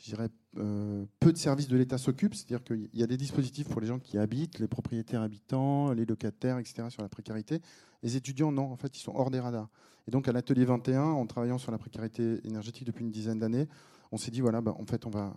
je 0.07 0.15
dirais, 0.15 0.29
euh, 0.59 1.05
peu 1.19 1.33
de 1.33 1.37
services 1.37 1.67
de 1.67 1.77
l'État 1.77 1.99
s'occupent, 1.99 2.35
c'est-à-dire 2.35 2.63
qu'il 2.63 2.89
y 2.95 3.03
a 3.03 3.09
des 3.09 3.17
dispositifs 3.17 3.69
pour 3.69 3.81
les 3.81 3.89
gens 3.89 3.99
qui 3.99 4.19
habitent, 4.19 4.61
les 4.61 4.69
propriétaires 4.69 5.21
habitants, 5.21 5.93
les 5.93 6.05
locataires, 6.05 6.59
etc., 6.59 6.85
sur 6.91 7.03
la 7.03 7.09
précarité. 7.09 7.61
Les 8.05 8.17
étudiants, 8.17 8.53
non, 8.53 8.71
en 8.71 8.77
fait, 8.77 8.97
ils 8.97 9.01
sont 9.01 9.13
hors 9.17 9.33
des 9.33 9.41
radars. 9.41 9.69
Et 10.07 10.13
donc, 10.13 10.29
à 10.29 10.33
l'atelier 10.33 10.65
21, 10.65 11.03
en 11.03 11.27
travaillant 11.27 11.59
sur 11.59 11.73
la 11.73 11.79
précarité 11.79 12.39
énergétique 12.45 12.85
depuis 12.85 13.05
une 13.05 13.11
dizaine 13.11 13.41
d'années, 13.41 13.67
on 14.13 14.17
s'est 14.17 14.31
dit, 14.31 14.41
voilà, 14.41 14.61
bah, 14.61 14.77
en 14.79 14.87
fait, 14.87 15.07
on 15.07 15.11
va, 15.11 15.35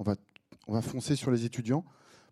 on, 0.00 0.02
va, 0.02 0.16
on 0.66 0.72
va 0.72 0.82
foncer 0.82 1.14
sur 1.14 1.30
les 1.30 1.44
étudiants. 1.44 1.84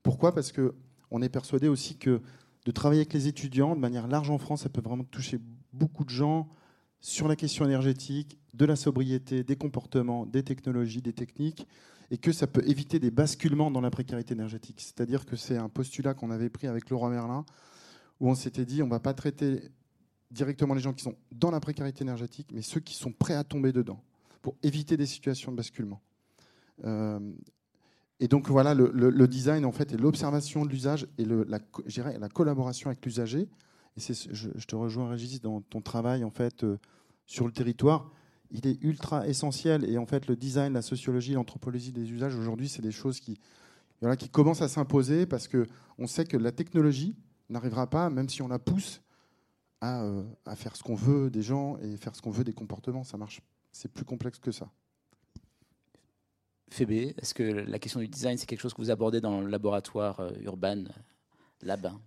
Pourquoi? 0.03 0.35
Parce 0.35 0.51
qu'on 0.51 1.23
est 1.23 1.29
persuadé 1.29 1.69
aussi 1.69 1.97
que 1.97 2.21
de 2.65 2.71
travailler 2.73 3.03
avec 3.03 3.13
les 3.13 3.29
étudiants 3.29 3.77
de 3.77 3.81
manière 3.81 4.09
large 4.09 4.31
en 4.31 4.39
France, 4.39 4.63
ça 4.63 4.69
peut 4.69 4.83
vraiment 4.83 5.05
toucher 5.05 5.39
beaucoup 5.73 6.05
de 6.05 6.11
gens 6.11 6.49
sur 7.07 7.29
la 7.29 7.37
question 7.37 7.65
énergétique, 7.65 8.37
de 8.53 8.65
la 8.65 8.75
sobriété, 8.75 9.45
des 9.45 9.55
comportements, 9.55 10.27
des 10.27 10.43
technologies, 10.43 11.03
des 11.03 11.13
techniques, 11.13 11.65
et 12.11 12.19
que 12.19 12.33
ça 12.33 12.49
peut 12.49 12.69
éviter 12.69 12.99
des 12.99 13.13
basculements 13.13 13.71
dans 13.71 13.81
la 13.81 13.93
précarité 13.93 14.35
énergétique. 14.35 14.81
C'est-à-dire 14.81 15.25
que 15.25 15.37
c'est 15.37 15.57
un 15.57 15.69
postulat 15.69 16.15
qu'on 16.15 16.33
avait 16.33 16.49
pris 16.49 16.67
avec 16.67 16.91
Laurent 16.91 17.09
Merlin, 17.09 17.45
où 18.19 18.29
on 18.29 18.35
s'était 18.35 18.65
dit 18.65 18.83
on 18.83 18.87
ne 18.87 18.91
va 18.91 18.99
pas 18.99 19.15
traiter 19.15 19.71
directement 20.33 20.75
les 20.75 20.81
gens 20.81 20.93
qui 20.93 21.05
sont 21.05 21.15
dans 21.31 21.53
la 21.53 21.61
précarité 21.61 22.03
énergétique, 22.03 22.49
mais 22.53 22.61
ceux 22.61 22.81
qui 22.81 22.95
sont 22.95 23.13
prêts 23.13 23.35
à 23.35 23.45
tomber 23.45 23.71
dedans, 23.71 24.03
pour 24.43 24.57
éviter 24.65 24.97
des 24.97 25.07
situations 25.07 25.53
de 25.53 25.57
basculement. 25.57 26.01
Euh, 26.85 27.21
et 28.19 28.27
donc 28.27 28.49
voilà, 28.49 28.75
le, 28.75 29.29
design 29.29 29.65
en 29.65 29.71
fait 29.71 29.93
est 29.93 29.97
l'observation 29.97 30.65
de 30.65 30.71
l'usage 30.71 31.07
et 31.19 31.25
la 31.25 32.29
collaboration 32.31 32.91
avec 32.91 33.05
l'usager. 33.05 33.49
Je, 33.97 34.67
te 34.67 34.77
rejoins 34.77 35.09
Régis 35.09 35.41
dans 35.41 35.61
ton 35.63 35.81
travail 35.81 36.23
en 36.25 36.31
fait 36.31 36.65
euh, 36.65 36.79
sur 37.25 37.47
le 37.47 37.53
territoire 37.53 38.11
il 38.51 38.67
est 38.67 38.83
ultra 38.83 39.27
essentiel. 39.27 39.89
Et 39.89 39.99
en 39.99 40.07
fait, 40.07 40.27
le 40.27 40.37
design, 40.37 40.73
la 40.73 40.83
sociologie, 40.83 41.33
l'anthropologie 41.33 41.93
des 41.93 42.11
usages, 42.11 42.35
aujourd'hui, 42.35 42.69
c'est 42.69 42.83
des 42.83 42.93
choses 42.93 43.21
qui, 43.21 43.39
qui 44.19 44.29
commencent 44.29 44.63
à 44.63 44.69
s'imposer 44.69 45.27
parce 45.27 45.49
qu'on 45.49 46.07
sait 46.07 46.25
que 46.25 46.37
la 46.37 46.53
technologie 46.53 47.17
n'arrivera 47.49 47.89
pas, 47.89 48.11
même 48.11 48.29
si 48.29 48.43
on 48.43 48.49
la 48.49 48.59
pousse, 48.59 49.01
à, 49.81 50.03
euh, 50.05 50.23
à 50.45 50.57
faire 50.57 50.75
ce 50.77 50.83
qu'on 50.83 50.95
veut 50.95 51.31
des 51.31 51.43
gens 51.43 51.77
et 51.79 51.97
faire 51.97 52.15
ce 52.15 52.23
qu'on 52.23 52.31
veut 52.31 52.45
des 52.45 52.55
comportements. 52.55 53.05
Ça 53.05 53.17
marche. 53.17 53.41
C'est 53.73 53.93
plus 53.93 54.05
complexe 54.05 54.39
que 54.39 54.53
ça. 54.53 54.71
Fébé, 56.69 57.15
est-ce 57.19 57.33
que 57.33 57.45
la 57.45 57.79
question 57.79 58.01
du 58.01 58.09
design, 58.09 58.37
c'est 58.39 58.47
quelque 58.47 58.61
chose 58.61 58.75
que 58.75 58.81
vous 58.81 58.91
abordez 58.91 59.21
dans 59.21 59.41
le 59.41 59.49
laboratoire 59.49 60.19
euh, 60.21 60.31
urbain? 60.43 60.85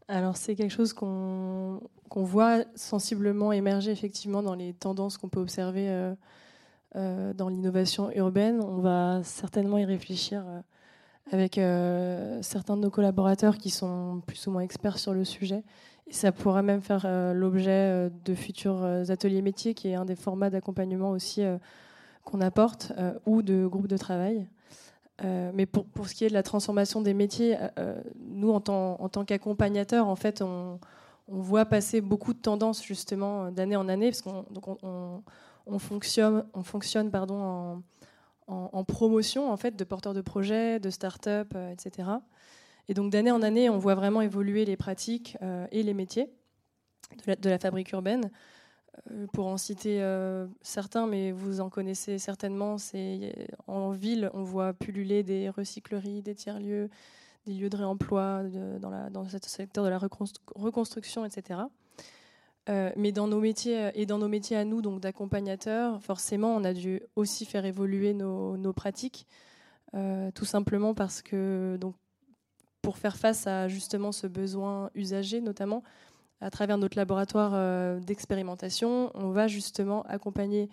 Alors 0.08 0.38
c'est 0.38 0.56
quelque 0.56 0.72
chose 0.72 0.94
qu'on 0.94 1.80
voit 2.14 2.64
sensiblement 2.76 3.52
émerger 3.52 3.92
effectivement 3.92 4.44
dans 4.44 4.56
les 4.56 4.74
tendances 4.74 5.18
qu'on 5.18 5.30
peut 5.30 5.40
observer 5.40 5.90
euh, 5.90 6.14
euh, 6.96 7.34
dans 7.34 7.50
l'innovation 7.50 8.12
urbaine. 8.12 8.62
On 8.62 8.78
va 8.78 9.22
certainement 9.24 9.78
y 9.78 9.86
réfléchir 9.86 10.44
euh, 10.48 10.62
avec 11.32 11.60
certains 12.44 12.76
de 12.76 12.82
nos 12.82 12.90
collaborateurs 12.90 13.60
qui 13.60 13.70
sont 13.70 14.24
plus 14.26 14.48
ou 14.48 14.52
moins 14.52 14.62
experts 14.62 14.98
sur 14.98 15.14
le 15.14 15.24
sujet. 15.24 15.64
Et 16.08 16.14
ça 16.14 16.32
pourra 16.32 16.64
même 16.64 16.82
faire 16.82 17.06
l'objet 17.36 18.10
de 18.26 18.34
futurs 18.34 18.84
ateliers 18.84 19.44
métiers, 19.44 19.76
qui 19.76 19.90
est 19.90 19.94
un 19.94 20.06
des 20.06 20.16
formats 20.16 20.50
d'accompagnement 20.50 21.12
aussi 21.12 21.44
qu'on 22.24 22.42
apporte, 22.42 22.94
ou 23.28 23.44
de 23.44 23.68
groupes 23.68 23.88
de 23.88 23.98
travail. 23.98 24.48
Euh, 25.24 25.52
mais 25.54 25.66
pour, 25.66 25.86
ce 26.08 26.14
qui 26.14 26.26
est 26.26 26.30
de 26.30 26.34
la 26.34 26.44
transformation 26.44 27.02
des 27.02 27.14
métiers, 27.14 27.58
euh, 27.58 27.68
euh, 27.80 28.02
nous, 28.20 28.52
en 28.52 28.62
tant, 28.62 29.00
en 29.00 29.10
qu'accompagnateurs, 29.26 30.08
en 30.08 30.16
fait, 30.16 30.42
on, 30.42 30.80
voit 31.32 31.66
passer 31.66 32.02
beaucoup 32.02 32.34
de 32.34 32.40
tendances 32.40 32.84
justement 32.84 33.52
d'année 33.52 33.76
en 33.76 33.88
année, 33.88 34.10
parce 34.10 34.24
qu'on 34.24 34.46
on, 34.82 35.22
on 35.68 35.80
fonctionne, 35.80 36.44
en, 38.48 38.84
promotion 38.84 39.52
en 39.52 39.58
fait, 39.58 39.76
de 39.76 39.84
porteurs 39.84 40.16
de 40.16 40.22
projets, 40.22 40.80
de 40.80 40.90
start-up, 40.90 41.54
etc. 41.72 42.10
Et 42.88 42.96
donc 42.96 43.12
d'année 43.12 43.30
en 43.30 43.44
année, 43.44 43.70
on 43.70 43.78
voit 43.78 43.94
vraiment 43.94 44.22
évoluer 44.22 44.66
les 44.66 44.76
pratiques 44.76 45.38
et 45.72 45.84
les 45.84 45.94
métiers 45.94 46.34
de 47.28 47.50
la 47.50 47.60
fabrique 47.60 47.92
urbaine. 47.92 48.32
Euh, 49.12 49.28
pour 49.34 49.48
en 49.48 49.58
citer 49.58 50.02
euh, 50.02 50.48
certains, 50.62 51.08
mais 51.08 51.32
vous 51.32 51.62
en 51.62 51.70
connaissez 51.70 52.18
certainement, 52.18 52.78
c'est 52.78 53.48
en 53.68 53.92
ville, 53.92 54.30
on 54.34 54.44
voit 54.44 54.74
pulluler 54.74 55.24
des 55.24 55.50
recycleries, 55.50 56.22
des 56.22 56.36
tiers-lieux, 56.36 56.90
des 57.46 57.54
lieux 57.54 57.70
de 57.70 57.78
réemploi 57.78 58.44
dans, 58.80 58.90
la, 58.90 59.10
ce 59.30 59.50
secteur 59.50 59.84
de 59.84 59.90
la 59.90 59.98
reconstruction, 59.98 61.26
etc. 61.26 61.62
Euh, 62.70 62.92
mais 62.98 63.12
dans 63.12 63.28
nos 63.28 63.40
métiers 63.40 63.90
et 63.96 64.06
dans 64.06 64.18
nos 64.18 64.28
métiers 64.28 64.58
à 64.58 64.66
nous, 64.66 64.82
donc 64.82 65.00
d'accompagnateurs, 65.00 66.02
forcément, 66.04 66.56
on 66.56 66.64
a 66.64 66.74
dû 66.74 67.02
aussi 67.16 67.46
faire 67.46 67.66
évoluer 67.66 68.14
nos, 68.14 68.58
nos 68.58 68.74
pratiques, 68.74 69.26
tout 70.36 70.46
simplement 70.46 70.94
parce 70.94 71.24
que 71.24 71.78
donc 71.82 71.96
pour 72.84 72.98
faire 72.98 73.18
face 73.18 73.48
à 73.48 73.68
justement 73.68 74.12
ce 74.12 74.28
besoin 74.28 74.92
usager, 74.94 75.42
notamment, 75.42 75.84
à 76.42 76.50
travers 76.50 76.78
notre 76.78 76.98
laboratoire 76.98 77.52
euh, 77.54 78.00
d'expérimentation, 78.00 79.12
on 79.14 79.30
va 79.30 79.48
justement 79.48 80.04
accompagner 80.04 80.70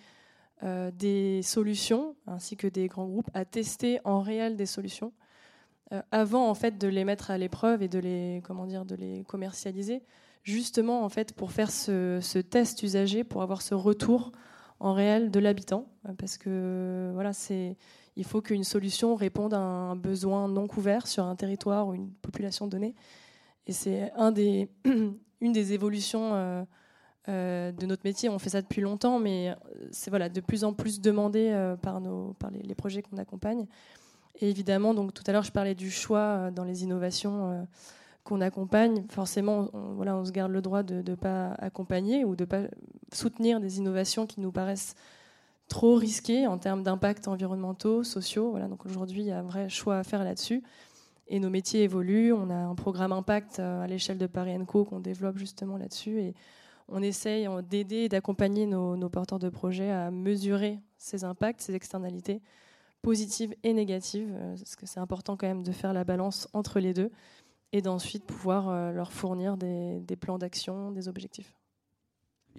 euh, 0.63 0.91
des 0.91 1.43
solutions 1.43 2.15
ainsi 2.27 2.57
que 2.57 2.67
des 2.67 2.87
grands 2.89 3.07
groupes 3.07 3.31
à 3.35 3.45
tester 3.45 4.01
en 4.05 4.21
réel 4.21 4.57
des 4.57 4.67
solutions 4.67 5.13
euh, 5.93 6.01
avant 6.13 6.49
en 6.49 6.55
fait 6.55 6.79
de 6.79 6.89
les 6.89 7.05
mettre 7.05 7.31
à 7.31 7.37
l'épreuve 7.37 7.83
et 7.83 7.89
de 7.89 7.99
les 7.99 8.41
comment 8.43 8.67
dire 8.67 8.87
de 8.87 8.95
les 8.95 9.23
commercialiser 9.25 10.03
justement 10.45 11.05
en 11.05 11.11
fait 11.11 11.35
pour 11.35 11.53
faire 11.53 11.71
ce, 11.71 12.41
test 12.41 12.83
usager 12.83 13.23
pour 13.23 13.43
avoir 13.43 13.61
ce 13.61 13.75
retour 13.75 14.33
en 14.81 14.95
réel 14.95 15.31
de 15.31 15.41
l'habitant 15.41 15.89
parce 16.17 16.39
que 16.39 17.11
voilà 17.13 17.35
c'est 17.35 17.77
il 18.17 18.25
faut 18.25 18.41
qu'une 18.41 18.65
solution 18.65 19.15
réponde 19.15 19.53
à 19.53 19.59
un 19.59 19.95
besoin 19.95 20.49
non 20.49 20.67
couvert 20.67 21.07
sur 21.07 21.25
un 21.25 21.37
territoire 21.37 21.87
ou 21.87 21.95
une 21.95 22.11
population 22.11 22.67
donnée. 22.67 22.95
Et 23.67 23.73
c'est 23.73 24.11
un 24.17 24.33
des 24.33 24.71
une 25.41 25.53
des 25.53 25.73
évolutions 25.73 26.35
euh, 26.35 26.65
euh, 27.29 27.73
de 27.73 27.87
notre 27.87 28.03
métier. 28.05 28.29
On 28.29 28.39
fait 28.39 28.51
ça 28.51 28.63
depuis 28.63 28.81
longtemps, 28.81 29.19
mais 29.19 29.55
c'est 29.91 30.11
voilà, 30.11 30.29
de 30.29 30.41
plus 30.41 30.65
en 30.65 30.73
plus 30.73 31.01
demandé 31.01 31.51
euh, 31.51 31.77
par, 31.77 32.01
nos, 32.01 32.35
par 32.35 32.51
les, 32.51 32.75
projets 32.75 33.03
qu'on 33.03 33.19
accompagne. 33.19 33.67
Et 34.41 34.51
évidemment, 34.51 34.95
donc, 34.95 35.15
tout 35.15 35.25
à 35.27 35.33
l'heure, 35.33 35.45
je 35.45 35.53
parlais 35.53 35.75
du 35.75 35.91
choix 35.91 36.51
dans 36.51 36.65
les 36.65 36.83
innovations 36.85 37.67
qu'on 38.23 38.43
accompagne. 38.43 39.05
Forcément, 39.09 39.71
on, 39.73 39.95
voilà, 39.95 40.15
on 40.17 40.25
se 40.25 40.31
garde 40.31 40.53
le 40.53 40.61
droit 40.61 40.83
de 40.83 41.03
ne 41.09 41.15
pas 41.15 41.53
accompagner 41.59 42.25
ou 42.25 42.37
de 42.37 42.45
ne 42.45 42.47
pas 42.47 42.63
soutenir 43.13 43.61
des 43.61 43.79
innovations 43.79 44.27
qui 44.27 44.41
nous 44.41 44.53
paraissent 44.53 44.95
trop 45.69 45.95
risquées 45.95 46.47
en 46.47 46.59
termes 46.59 46.83
d'impact 46.83 47.29
environnementaux, 47.29 48.05
sociaux. 48.05 48.51
Voilà, 48.51 48.69
donc 48.69 48.85
aujourd'hui, 48.85 49.23
il 49.23 49.27
y 49.27 49.33
a 49.33 49.39
un 49.39 49.43
vrai 49.43 49.69
choix 49.69 49.99
à 49.99 50.05
faire 50.05 50.23
là-dessus. 50.23 50.63
Et 51.29 51.41
nos 51.41 51.51
métiers 51.51 51.83
évoluent. 51.83 52.33
On 52.33 52.51
a 52.51 52.55
un 52.55 52.75
programme 52.75 53.13
impact 53.13 53.59
euh, 53.59 53.83
à 53.83 53.87
l'échelle 53.87 54.19
de 54.19 54.27
Paris 54.27 54.57
Co 54.67 54.85
qu'on 54.85 55.01
développe 55.01 55.39
justement 55.39 55.77
là-dessus. 55.77 56.21
Et 56.21 56.35
on 56.89 57.03
essaye 57.03 57.49
d'aider 57.69 57.97
et 57.97 58.09
d'accompagner 58.09 58.67
nos, 58.67 59.09
porteurs 59.09 59.39
de 59.39 59.49
projets 59.49 59.91
à 59.91 60.11
mesurer 60.11 60.79
ces 60.99 61.25
impacts, 61.25 61.61
ces 61.61 61.75
externalités 61.75 62.41
positives 63.03 63.55
et 63.63 63.73
négatives, 63.73 64.33
euh, 64.35 64.57
parce 64.57 64.77
que 64.77 64.87
c'est 64.87 65.01
important 65.01 65.37
quand 65.37 65.47
même 65.47 65.63
de 65.63 65.73
faire 65.73 65.93
la 65.93 66.05
balance 66.05 66.49
entre 66.53 66.81
les 66.81 66.95
deux 66.95 67.11
et 67.73 67.83
d'ensuite 67.83 68.25
pouvoir 68.25 68.69
euh, 68.69 68.93
leur 68.93 69.13
fournir 69.13 69.57
des 69.57 70.17
plans 70.19 70.39
d'action, 70.39 70.91
des 70.93 71.09
objectifs. 71.09 71.53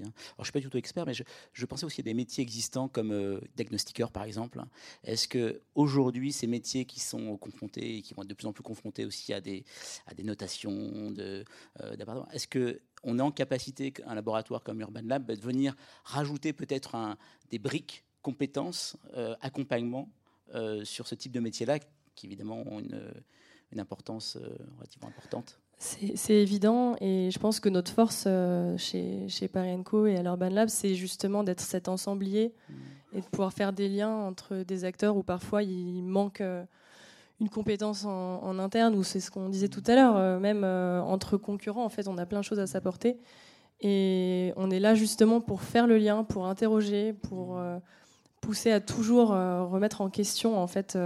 Alors, 0.03 0.13
je 0.37 0.41
ne 0.41 0.43
suis 0.45 0.51
pas 0.51 0.59
du 0.59 0.69
tout 0.69 0.77
expert, 0.77 1.05
mais 1.05 1.13
je, 1.13 1.65
pensais 1.65 1.85
aussi 1.85 2.01
à 2.01 2.03
des 2.03 2.13
métiers 2.13 2.41
existants 2.41 2.87
comme 2.87 3.11
euh, 3.11 3.39
diagnostiqueur, 3.55 4.11
par 4.11 4.23
exemple. 4.23 4.61
Est-ce 5.03 5.27
que 5.27 5.61
aujourd'hui, 5.75 6.31
ces 6.31 6.47
métiers 6.47 6.85
qui 6.85 6.99
sont 6.99 7.37
confrontés 7.37 7.97
et 7.97 8.01
qui 8.01 8.13
vont 8.13 8.23
être 8.23 8.29
de 8.29 8.33
plus 8.33 8.47
en 8.47 8.53
plus 8.53 8.63
confrontés 8.63 9.05
aussi 9.05 9.33
à 9.33 9.41
des, 9.41 9.63
notations 10.19 11.11
de, 11.11 11.43
euh, 11.81 12.25
est-ce 12.31 12.47
que 12.47 12.81
on 13.03 13.19
est 13.19 13.21
en 13.21 13.31
capacité, 13.31 13.93
un 14.05 14.15
laboratoire 14.15 14.63
comme 14.63 14.81
Urban 14.81 15.01
Lab, 15.03 15.31
de 15.31 15.39
venir 15.39 15.75
rajouter 16.03 16.51
peut-être 16.51 17.15
des 17.51 17.59
briques, 17.59 18.03
compétences, 18.23 18.97
euh, 19.15 19.35
accompagnement 19.41 20.09
sur 20.83 21.07
ce 21.07 21.13
type 21.13 21.33
de 21.33 21.41
métier-là, 21.41 21.77
qui 22.15 22.25
évidemment 22.25 22.63
ont 22.65 22.79
une 22.79 23.79
importance 23.79 24.37
relativement 24.77 25.09
importante? 25.09 25.59
C'est 25.79 26.33
évident 26.33 26.95
et 27.01 27.29
je 27.29 27.37
pense 27.37 27.59
que 27.59 27.69
notre 27.69 27.91
force 27.91 28.23
euh, 28.25 28.75
chez, 28.77 29.27
chez 29.29 29.47
Parienco 29.47 30.07
et 30.07 30.17
à 30.17 30.23
l'Urban 30.23 30.49
Lab, 30.49 30.69
c'est 30.69 30.95
justement 30.95 31.43
d'être 31.43 31.61
cet 31.61 31.87
ensemblier 31.87 32.51
et 33.13 33.21
de 33.21 33.25
pouvoir 33.25 33.53
faire 33.53 33.73
des 33.73 33.87
liens 33.87 34.09
entre 34.09 34.63
des 34.63 34.85
acteurs 34.85 35.17
où 35.17 35.23
parfois 35.23 35.61
il 35.61 36.01
manque 36.01 36.41
euh, 36.41 36.63
une 37.39 37.49
compétence 37.49 38.05
en, 38.05 38.57
interne 38.57 38.95
ou 38.95 39.03
c'est 39.03 39.19
ce 39.19 39.29
qu'on 39.29 39.49
disait 39.49 39.67
tout 39.67 39.83
à 39.85 39.93
l'heure, 39.93 40.17
euh, 40.17 40.39
même 40.39 40.63
entre 40.63 41.37
concurrents, 41.37 41.85
en 41.85 41.89
fait, 41.89 42.07
on 42.07 42.17
a 42.17 42.25
plein 42.25 42.39
de 42.39 42.45
choses 42.45 42.59
à 42.59 42.65
s'apporter 42.65 43.19
et 43.79 44.53
on 44.55 44.71
est 44.71 44.79
là 44.79 44.95
justement 44.95 45.41
pour 45.41 45.61
faire 45.61 45.85
le 45.85 45.99
lien, 45.99 46.23
pour 46.23 46.47
interroger, 46.47 47.13
pour 47.13 47.61
pousser 48.41 48.71
à 48.71 48.79
toujours 48.79 49.29
remettre 49.29 50.01
en 50.01 50.09
question 50.09 50.57
en 50.57 50.65
fait 50.65 50.97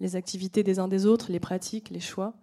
les 0.00 0.16
activités 0.16 0.62
des 0.62 0.78
uns 0.78 0.88
des 0.88 1.06
autres, 1.06 1.32
les 1.32 1.40
pratiques, 1.40 1.88
les 1.88 2.00
choix. 2.00 2.34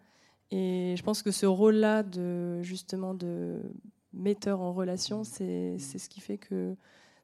Et 0.51 0.95
je 0.97 1.03
pense 1.03 1.21
que 1.21 1.31
ce 1.31 1.45
rôle-là 1.45 2.03
de 2.03 2.61
justement 2.61 3.13
de 3.13 3.61
metteur 4.13 4.59
en 4.59 4.73
relation, 4.73 5.23
c'est 5.23 5.77
ce 5.79 6.09
qui 6.09 6.19
fait 6.19 6.37
que 6.37 6.75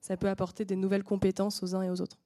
ça 0.02 0.16
peut 0.16 0.30
apporter 0.30 0.64
des 0.64 0.76
nouvelles 0.76 1.04
compétences 1.04 1.62
aux 1.64 1.76
uns 1.76 1.82
et 1.82 1.90
aux 1.90 2.02
autres. 2.02 2.18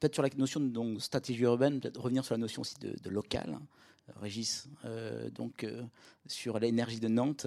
Peut-être 0.00 0.14
sur 0.14 0.22
la 0.22 0.30
notion 0.36 0.60
de 0.60 0.98
stratégie 0.98 1.42
urbaine, 1.42 1.80
peut-être 1.80 2.00
revenir 2.00 2.24
sur 2.24 2.34
la 2.34 2.38
notion 2.38 2.62
aussi 2.62 2.74
de, 2.80 3.10
local. 3.10 3.58
Euh, 4.08 4.12
Régis, 4.20 4.68
euh, 4.84 5.30
donc 5.30 5.62
euh, 5.62 5.82
sur 6.26 6.58
l'énergie 6.58 7.00
de 7.00 7.08
Nantes, 7.08 7.46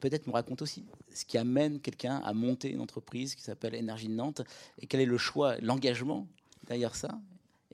peut-être 0.00 0.26
nous 0.26 0.32
raconter 0.32 0.62
aussi 0.62 0.84
ce 1.12 1.24
qui 1.24 1.36
amène 1.36 1.78
quelqu'un 1.80 2.16
à 2.24 2.32
monter 2.32 2.70
une 2.70 2.80
entreprise 2.80 3.34
qui 3.34 3.42
s'appelle 3.42 3.74
Énergie 3.74 4.08
de 4.08 4.14
Nantes 4.14 4.42
et 4.80 4.86
quel 4.86 5.00
est 5.00 5.06
le 5.06 5.18
choix, 5.18 5.58
l'engagement 5.60 6.26
derrière 6.66 6.94
ça. 6.94 7.20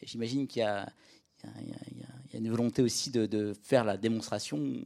J'imagine 0.03 0.47
qu'il 0.47 0.61
y 0.61 0.65
a, 0.65 0.93
il 2.35 2.41
y, 2.41 2.47
a, 2.47 2.49
une 2.49 2.51
volonté 2.51 2.83
aussi 2.83 3.11
de, 3.11 3.53
faire 3.63 3.85
la 3.85 3.97
démonstration, 3.97 4.85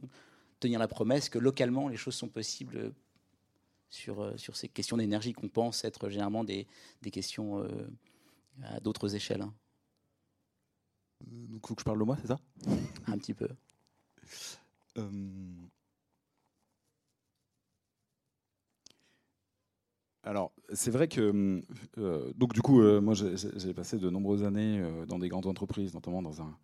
tenir 0.59 0.79
la 0.79 0.87
promesse 0.87 1.29
que 1.29 1.39
localement 1.39 1.87
les 1.87 1.97
choses 1.97 2.15
sont 2.15 2.27
possibles 2.27 2.91
sur, 3.89 4.21
euh, 4.21 4.37
sur 4.37 4.55
ces 4.55 4.67
questions 4.67 4.97
d'énergie 4.97 5.33
qu'on 5.33 5.49
pense 5.49 5.83
être 5.83 6.09
généralement 6.09 6.43
des, 6.43 6.67
des 7.01 7.11
questions 7.11 7.59
euh, 7.59 7.67
à 8.63 8.79
d'autres 8.79 9.15
échelles. 9.15 9.41
Hein. 9.41 9.53
Euh, 11.23 11.47
donc, 11.47 11.61
il 11.63 11.67
faut 11.67 11.75
que 11.75 11.81
je 11.81 11.85
parle 11.85 11.99
de 11.99 12.03
moi, 12.03 12.17
c'est 12.21 12.27
ça? 12.27 12.39
Un 13.07 13.17
petit 13.17 13.33
peu. 13.33 13.47
Alors, 20.23 20.51
c'est 20.73 20.91
vrai 20.91 21.07
que, 21.07 21.63
euh, 21.97 22.33
donc 22.35 22.53
du 22.53 22.61
coup, 22.61 22.81
euh, 22.81 22.99
moi 22.99 23.13
j'ai 23.13 23.73
passé 23.73 23.97
de 23.97 24.09
nombreuses 24.09 24.43
années 24.43 24.83
dans 25.07 25.17
des 25.17 25.29
grandes 25.29 25.47
entreprises, 25.47 25.93
notamment 25.93 26.21
dans 26.21 26.41
un 26.41 26.57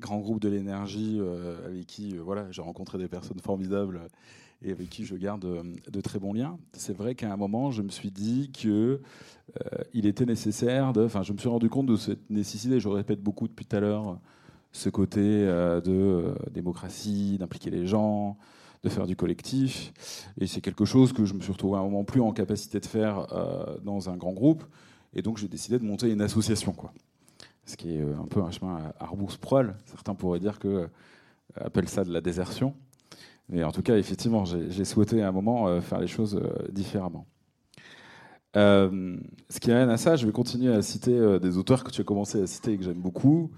grand 0.00 0.18
groupe 0.18 0.40
de 0.40 0.48
l'énergie 0.48 1.20
avec 1.66 1.86
qui 1.86 2.16
voilà, 2.16 2.50
j'ai 2.50 2.62
rencontré 2.62 2.98
des 2.98 3.08
personnes 3.08 3.40
formidables 3.40 4.00
et 4.62 4.72
avec 4.72 4.88
qui 4.88 5.04
je 5.04 5.14
garde 5.14 5.46
de 5.90 6.00
très 6.00 6.18
bons 6.18 6.32
liens. 6.32 6.58
C'est 6.72 6.96
vrai 6.96 7.14
qu'à 7.14 7.32
un 7.32 7.36
moment, 7.36 7.70
je 7.70 7.82
me 7.82 7.90
suis 7.90 8.10
dit 8.10 8.50
que 8.50 9.00
il 9.92 10.06
était 10.06 10.26
nécessaire, 10.26 10.92
de, 10.92 11.04
enfin, 11.04 11.22
je 11.22 11.32
me 11.32 11.38
suis 11.38 11.48
rendu 11.48 11.68
compte 11.68 11.86
de 11.86 11.96
cette 11.96 12.30
nécessité, 12.30 12.80
je 12.80 12.88
répète 12.88 13.22
beaucoup 13.22 13.48
depuis 13.48 13.66
tout 13.66 13.76
à 13.76 13.80
l'heure, 13.80 14.18
ce 14.72 14.88
côté 14.88 15.20
de 15.20 16.34
démocratie, 16.52 17.38
d'impliquer 17.38 17.70
les 17.70 17.86
gens, 17.86 18.36
de 18.82 18.88
faire 18.88 19.06
du 19.06 19.16
collectif. 19.16 19.92
Et 20.40 20.46
c'est 20.46 20.60
quelque 20.60 20.84
chose 20.84 21.12
que 21.12 21.24
je 21.24 21.34
me 21.34 21.40
suis 21.40 21.52
retrouvé 21.52 21.76
à 21.76 21.80
un 21.80 21.84
moment 21.84 22.04
plus 22.04 22.20
en 22.20 22.32
capacité 22.32 22.80
de 22.80 22.86
faire 22.86 23.32
euh, 23.32 23.78
dans 23.84 24.10
un 24.10 24.16
grand 24.16 24.32
groupe. 24.32 24.64
Et 25.14 25.22
donc 25.22 25.38
j'ai 25.38 25.48
décidé 25.48 25.78
de 25.78 25.84
monter 25.84 26.10
une 26.10 26.20
association. 26.20 26.72
Quoi. 26.72 26.92
Ce 27.68 27.76
qui 27.76 27.96
est 27.96 28.00
euh, 28.00 28.18
un 28.20 28.26
peu 28.26 28.42
un 28.42 28.50
chemin 28.50 28.76
à 28.98 29.04
arbours-proil. 29.04 29.76
Certains 29.84 30.14
pourraient 30.14 30.40
dire 30.40 30.58
que 30.58 30.68
euh, 30.68 30.86
appellent 31.56 31.88
ça 31.88 32.02
de 32.02 32.12
la 32.12 32.20
désertion. 32.20 32.74
Mais 33.48 33.62
en 33.62 33.72
tout 33.72 33.82
cas, 33.82 33.96
effectivement, 33.96 34.44
j'ai 34.44 34.84
souhaité 34.84 35.22
à 35.22 35.28
un 35.28 35.32
moment 35.32 35.80
faire 35.80 36.00
les 36.00 36.06
choses 36.06 36.38
différemment. 36.70 37.24
ce 38.54 39.58
qui 39.58 39.70
amène 39.70 39.88
à 39.88 39.96
ça, 39.96 40.16
je 40.16 40.26
vais 40.26 40.32
continuer 40.32 40.70
à 40.70 40.82
citer 40.82 41.38
des 41.40 41.56
auteurs 41.56 41.82
que 41.82 41.90
tu 41.90 42.02
as 42.02 42.04
commencé 42.04 42.42
à 42.42 42.46
citer 42.46 42.72
et 42.72 42.76
que 42.76 42.84
j'aime 42.84 43.00
beaucoup 43.00 43.50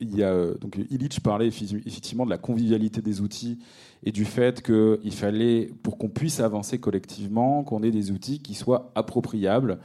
il 0.00 0.16
y 0.16 0.22
a, 0.22 0.28
euh, 0.28 0.54
donc 0.58 0.78
Illich 0.90 1.20
parlait 1.20 1.48
effectivement 1.48 2.24
de 2.24 2.30
la 2.30 2.38
convivialité 2.38 3.02
des 3.02 3.20
outils 3.20 3.58
et 4.04 4.12
du 4.12 4.24
fait 4.24 4.62
qu'il 4.62 5.12
fallait, 5.12 5.70
pour 5.82 5.98
qu'on 5.98 6.08
puisse 6.08 6.40
avancer 6.40 6.78
collectivement, 6.78 7.64
qu'on 7.64 7.82
ait 7.82 7.90
des 7.90 8.10
outils 8.10 8.40
qui 8.40 8.54
soient 8.54 8.92
appropriables. 8.94 9.78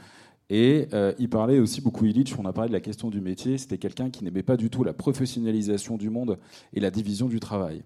Et 0.50 0.88
euh, 0.92 1.14
il 1.18 1.30
parlait 1.30 1.58
aussi 1.58 1.80
beaucoup, 1.80 2.04
Illich, 2.04 2.38
on 2.38 2.44
a 2.44 2.52
parlé 2.52 2.68
de 2.68 2.74
la 2.74 2.80
question 2.80 3.08
du 3.08 3.20
métier, 3.20 3.56
c'était 3.56 3.78
quelqu'un 3.78 4.10
qui 4.10 4.24
n'aimait 4.24 4.42
pas 4.42 4.56
du 4.56 4.68
tout 4.68 4.84
la 4.84 4.92
professionnalisation 4.92 5.96
du 5.96 6.10
monde 6.10 6.38
et 6.74 6.80
la 6.80 6.90
division 6.90 7.28
du 7.28 7.40
travail, 7.40 7.82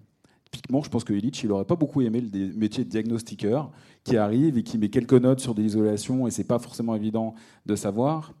Typiquement, 0.51 0.81
je 0.81 0.89
pense 0.89 1.03
que 1.03 1.13
Illich, 1.13 1.43
il 1.43 1.49
n'aurait 1.49 1.63
pas 1.63 1.75
beaucoup 1.75 2.01
aimé 2.01 2.21
le 2.21 2.53
métier 2.55 2.83
de 2.83 2.89
diagnostiqueur 2.89 3.69
qui 4.03 4.17
arrive 4.17 4.57
et 4.57 4.63
qui 4.63 4.79
met 4.79 4.89
quelques 4.89 5.13
notes 5.13 5.39
sur 5.39 5.53
des 5.53 5.63
isolations 5.63 6.27
et 6.27 6.31
c'est 6.31 6.43
pas 6.43 6.57
forcément 6.57 6.95
évident 6.95 7.35
de 7.67 7.75
savoir, 7.75 8.33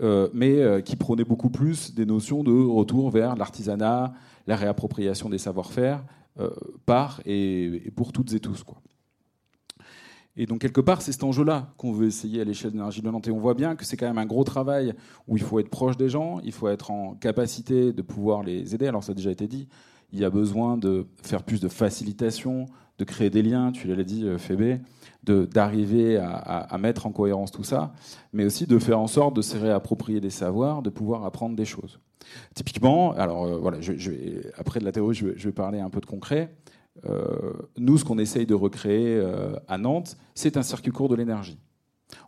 euh, 0.00 0.28
mais 0.34 0.58
euh, 0.58 0.80
qui 0.80 0.96
prônait 0.96 1.24
beaucoup 1.24 1.50
plus 1.50 1.94
des 1.94 2.04
notions 2.04 2.42
de 2.42 2.50
retour 2.50 3.10
vers 3.10 3.36
l'artisanat, 3.36 4.12
la 4.48 4.56
réappropriation 4.56 5.28
des 5.28 5.38
savoir-faire 5.38 6.04
par 6.84 7.20
et, 7.26 7.92
pour 7.94 8.10
toutes 8.10 8.32
et 8.32 8.40
tous. 8.40 8.64
Quoi. 8.64 8.82
Et 10.36 10.46
donc, 10.46 10.60
quelque 10.60 10.80
part, 10.80 11.02
c'est 11.02 11.12
cet 11.12 11.24
enjeu-là 11.24 11.72
qu'on 11.76 11.92
veut 11.92 12.06
essayer 12.06 12.40
à 12.40 12.44
l'échelle 12.44 12.72
d'énergie 12.72 13.02
de 13.02 13.10
Nantes. 13.10 13.28
Et 13.28 13.30
on 13.30 13.38
voit 13.38 13.54
bien 13.54 13.76
que 13.76 13.84
c'est 13.84 13.96
quand 13.96 14.06
même 14.06 14.18
un 14.18 14.26
gros 14.26 14.44
travail 14.44 14.94
où 15.28 15.36
il 15.36 15.42
faut 15.42 15.58
être 15.58 15.68
proche 15.68 15.96
des 15.96 16.08
gens, 16.08 16.40
il 16.42 16.52
faut 16.52 16.68
être 16.68 16.90
en 16.90 17.14
capacité 17.14 17.92
de 17.92 18.02
pouvoir 18.02 18.42
les 18.42 18.74
aider. 18.74 18.86
Alors, 18.86 19.04
ça 19.04 19.12
a 19.12 19.14
déjà 19.14 19.30
été 19.30 19.46
dit, 19.46 19.68
il 20.12 20.18
y 20.18 20.24
a 20.24 20.30
besoin 20.30 20.76
de 20.78 21.06
faire 21.22 21.42
plus 21.42 21.60
de 21.60 21.68
facilitation, 21.68 22.66
de 22.98 23.04
créer 23.04 23.30
des 23.30 23.42
liens, 23.42 23.72
tu 23.72 23.88
l'as 23.88 24.04
dit, 24.04 24.26
Fébé, 24.38 24.80
d'arriver 25.24 26.16
à, 26.16 26.34
à, 26.34 26.78
mettre 26.78 27.06
en 27.06 27.12
cohérence 27.12 27.50
tout 27.50 27.64
ça, 27.64 27.92
mais 28.32 28.44
aussi 28.44 28.66
de 28.66 28.78
faire 28.78 29.00
en 29.00 29.06
sorte 29.06 29.36
de 29.36 29.42
se 29.42 29.56
réapproprier 29.56 30.20
des 30.20 30.30
savoirs, 30.30 30.82
de 30.82 30.90
pouvoir 30.90 31.24
apprendre 31.24 31.56
des 31.56 31.64
choses. 31.64 32.00
Typiquement, 32.54 33.12
alors 33.12 33.44
euh, 33.44 33.58
voilà, 33.58 33.80
je, 33.80 33.92
après 34.56 34.80
de 34.80 34.84
la 34.84 34.92
théorie, 34.92 35.14
je 35.14 35.26
vais, 35.26 35.52
parler 35.52 35.80
un 35.80 35.90
peu 35.90 36.00
de 36.00 36.06
concret. 36.06 36.54
Euh, 37.08 37.52
nous, 37.78 37.98
ce 37.98 38.04
qu'on 38.04 38.18
essaye 38.18 38.46
de 38.46 38.54
recréer 38.54 39.16
euh, 39.16 39.54
à 39.68 39.78
Nantes, 39.78 40.16
c'est 40.34 40.56
un 40.56 40.62
circuit 40.62 40.92
court 40.92 41.08
de 41.08 41.14
l'énergie. 41.14 41.58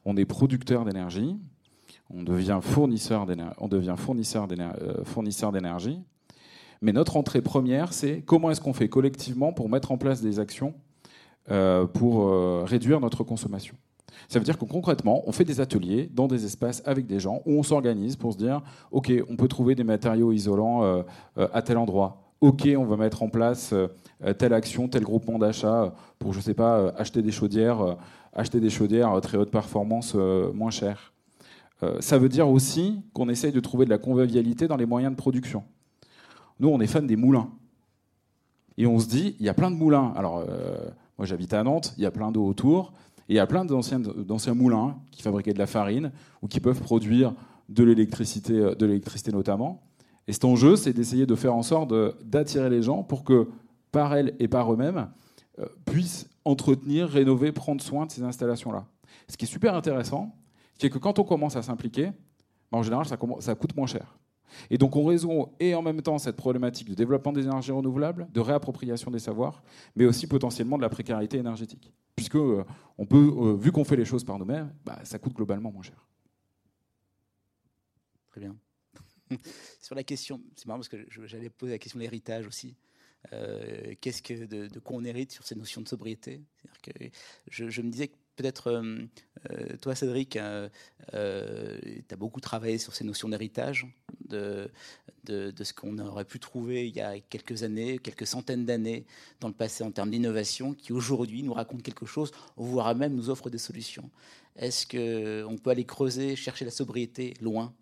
On 0.05 0.17
est 0.17 0.25
producteur 0.25 0.85
d'énergie, 0.85 1.37
on 2.11 2.23
devient 2.23 2.61
fournisseur 2.63 3.27
d'énergie, 3.27 6.01
mais 6.81 6.93
notre 6.93 7.17
entrée 7.17 7.43
première, 7.43 7.93
c'est 7.93 8.23
comment 8.23 8.51
est-ce 8.51 8.61
qu'on 8.61 8.73
fait 8.73 8.89
collectivement 8.89 9.53
pour 9.53 9.69
mettre 9.69 9.93
en 9.93 9.99
place 9.99 10.23
des 10.23 10.39
actions 10.39 10.75
pour 11.93 12.67
réduire 12.67 13.01
notre 13.01 13.23
consommation. 13.23 13.77
Ça 14.29 14.39
veut 14.39 14.45
dire 14.45 14.59
que 14.59 14.65
concrètement, 14.65 15.23
on 15.27 15.33
fait 15.33 15.45
des 15.45 15.61
ateliers 15.61 16.09
dans 16.13 16.27
des 16.27 16.45
espaces 16.45 16.83
avec 16.85 17.07
des 17.07 17.21
gens 17.21 17.43
où 17.47 17.53
on 17.53 17.63
s'organise 17.63 18.17
pour 18.17 18.33
se 18.33 18.39
dire, 18.39 18.63
OK, 18.91 19.13
on 19.29 19.37
peut 19.37 19.49
trouver 19.49 19.75
des 19.75 19.85
matériaux 19.85 20.33
isolants 20.33 20.85
euh, 20.85 21.03
euh, 21.39 21.49
à 21.53 21.63
tel 21.63 21.77
endroit. 21.77 22.24
OK, 22.41 22.69
on 22.77 22.85
va 22.85 22.97
mettre 22.97 23.23
en 23.23 23.29
place 23.29 23.73
euh, 23.73 23.89
telle 24.35 24.53
action, 24.53 24.89
tel 24.89 25.03
groupement 25.03 25.39
d'achat 25.39 25.95
pour, 26.19 26.33
je 26.33 26.39
ne 26.39 26.43
sais 26.43 26.55
pas, 26.55 26.89
acheter 26.97 27.23
des 27.23 27.33
chaudières, 27.33 27.97
acheter 28.33 28.61
des 28.61 28.71
chaudières 28.71 29.19
très 29.21 29.39
haute 29.39 29.51
performance 29.51 30.15
moins 30.15 30.71
chères. 30.71 31.13
ça 32.01 32.19
veut 32.19 32.29
dire 32.29 32.49
aussi 32.49 33.03
qu'on 33.13 33.29
essaye 33.29 33.53
de 33.53 33.61
trouver 33.61 33.85
de 33.85 33.91
la 33.91 33.99
convivialité 33.99 34.67
dans 34.67 34.77
les 34.77 34.87
moyens 34.87 35.13
de 35.13 35.17
production. 35.17 35.65
Nous, 36.61 36.69
on 36.69 36.81
est 36.81 36.87
fans 36.87 37.03
des 37.03 37.17
moulins. 37.17 37.51
Et 38.77 38.87
on 38.87 38.99
se 38.99 39.07
dit, 39.07 39.37
il 39.39 39.47
y 39.47 39.49
a 39.49 39.55
plein 39.55 39.71
de 39.71 39.77
moulins. 39.77 40.13
Alors, 40.17 40.45
moi 41.19 41.27
j'habite 41.27 41.53
à 41.53 41.63
Nantes, 41.63 41.95
il 41.99 42.03
y 42.03 42.07
a 42.07 42.11
plein 42.11 42.33
d'eau 42.33 42.47
autour. 42.47 42.93
Et 43.29 43.35
il 43.35 43.37
y 43.37 43.41
a 43.41 43.47
plein 43.47 43.65
d'anciens 43.65 44.55
moulins 44.55 44.97
qui 45.11 45.23
fabriquaient 45.23 45.55
de 45.55 45.59
la 45.59 45.67
farine 45.67 46.13
ou 46.43 46.49
qui 46.49 46.61
peuvent 46.61 46.81
produire 46.81 47.35
euh, 47.79 48.75
de 48.75 48.87
l'électricité 48.87 49.33
notamment. 49.33 49.83
Et 50.27 50.33
cet 50.33 50.45
enjeu, 50.45 50.77
c'est 50.77 50.93
d'essayer 50.93 51.27
de 51.27 51.35
faire 51.35 51.55
en 51.55 51.63
sorte 51.63 51.93
d'attirer 52.25 52.71
les 52.71 52.83
gens 52.83 53.03
pour 53.03 53.25
que, 53.25 53.49
par 53.93 54.15
elles 54.15 54.35
et 54.39 54.49
par 54.49 54.73
eux-mêmes, 54.73 55.11
euh, 55.59 55.67
puissent 55.85 56.29
entretenir, 56.45 57.09
rénover, 57.09 57.53
prendre 57.53 57.83
soin 57.83 58.07
de 58.07 58.13
ces 58.13 58.23
installations-là. 58.23 58.87
Ce 59.29 59.37
qui 59.37 59.45
est 59.45 59.49
super 59.49 59.75
intéressant, 59.75 60.35
c'est 60.79 60.91
que 60.91 60.99
quand 60.99 61.19
on 61.19 61.25
commence 61.25 61.57
à 61.57 61.63
s'impliquer, 61.63 62.07
ben, 62.73 62.79
en 62.79 62.83
général, 62.83 63.07
ça, 63.07 63.17
ça 63.41 63.55
coûte 63.55 63.77
moins 63.77 63.87
cher. 63.87 64.19
Et 64.71 64.79
donc 64.79 64.97
on 64.97 65.05
résout 65.05 65.49
et 65.61 65.75
en 65.75 65.83
même 65.83 66.01
temps 66.03 66.19
cette 66.19 66.37
problématique 66.37 66.89
de 66.89 66.95
développement 66.95 67.33
des 67.33 67.45
énergies 67.45 67.73
renouvelables, 67.73 68.29
de 68.33 68.41
réappropriation 68.41 69.11
des 69.11 69.19
savoirs, 69.19 69.63
mais 69.97 70.07
aussi 70.07 70.27
potentiellement 70.27 70.77
de 70.77 70.83
la 70.83 70.89
précarité 70.89 71.39
énergétique. 71.39 71.93
Puisque 72.17 72.37
euh, 72.37 72.65
on 72.99 73.07
peut, 73.07 73.35
euh, 73.37 73.57
vu 73.57 73.73
qu'on 73.73 73.85
fait 73.85 73.97
les 73.97 74.05
choses 74.05 74.25
par 74.25 74.39
nous-mêmes, 74.39 74.73
bah, 74.85 74.99
ça 75.05 75.19
coûte 75.19 75.35
globalement 75.35 75.73
moins 75.73 75.83
cher. 75.83 76.07
Très 78.29 78.41
bien. 78.41 78.55
Sur 79.81 79.95
la 79.95 80.05
question, 80.05 80.41
c'est 80.57 80.67
marrant 80.67 80.79
parce 80.79 80.89
que 80.89 81.07
j'allais 81.27 81.51
poser 81.51 81.73
la 81.73 81.79
question 81.79 81.99
de 81.99 82.03
l'héritage 82.03 82.47
aussi. 82.47 82.77
Euh, 83.33 83.95
qu'est-ce 84.01 84.23
que 84.23 84.45
de, 84.45 84.79
quoi 84.81 84.97
on 84.97 85.05
hérite 85.05 85.33
sur 85.33 85.47
ces 85.47 85.55
notions 85.55 85.81
de 85.81 85.89
sobriété? 85.89 86.43
Je, 87.49 87.81
me 87.81 87.91
disais 87.91 88.09
que 88.09 88.17
peut-être 88.37 88.67
euh, 88.67 88.99
euh, 89.51 89.77
toi, 89.81 89.95
Cédric, 89.95 90.33
tu 90.33 90.39
as 90.39 92.17
beaucoup 92.17 92.41
travaillé 92.41 92.79
sur 92.79 92.95
ces 92.95 93.05
notions 93.05 93.29
d'héritage, 93.29 93.87
de, 94.29 94.71
de, 95.25 95.65
ce 95.65 95.73
qu'on 95.73 95.99
aurait 95.99 96.27
pu 96.27 96.39
trouver 96.39 96.87
il 96.87 96.95
y 96.95 97.01
a 97.01 97.19
quelques 97.19 97.63
années, 97.63 97.99
quelques 97.99 98.27
centaines 98.27 98.67
d'années 98.67 99.07
dans 99.41 99.49
le 99.49 99.55
passé 99.55 99.85
en 99.85 99.91
termes 99.91 100.11
d'innovation, 100.11 100.75
qui 100.75 100.93
aujourd'hui 100.93 101.43
nous 101.43 101.55
raconte 101.55 101.83
quelque 101.83 102.07
chose, 102.07 102.31
voire 102.57 102.95
même 102.95 103.15
nous 103.15 103.31
offre 103.31 103.49
des 103.49 103.59
solutions. 103.59 104.11
Est-ce 104.57 104.87
qu'on 104.87 105.57
peut 105.57 105.71
aller 105.71 105.85
creuser, 105.85 106.37
chercher 106.37 106.65
la 106.65 106.71
sobriété 106.71 107.35
loin, 107.41 107.75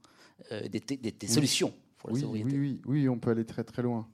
des, 0.51 0.81
des, 0.81 1.27
solutions 1.27 1.73
pour 1.99 2.11
la 2.11 2.21
sobriété 2.21 2.59
oui, 2.59 2.81
oui, 2.85 3.01
oui, 3.03 3.09
on 3.09 3.19
peut 3.19 3.31
aller 3.31 3.45
très 3.45 3.65
très 3.65 3.83
loin. 3.83 4.09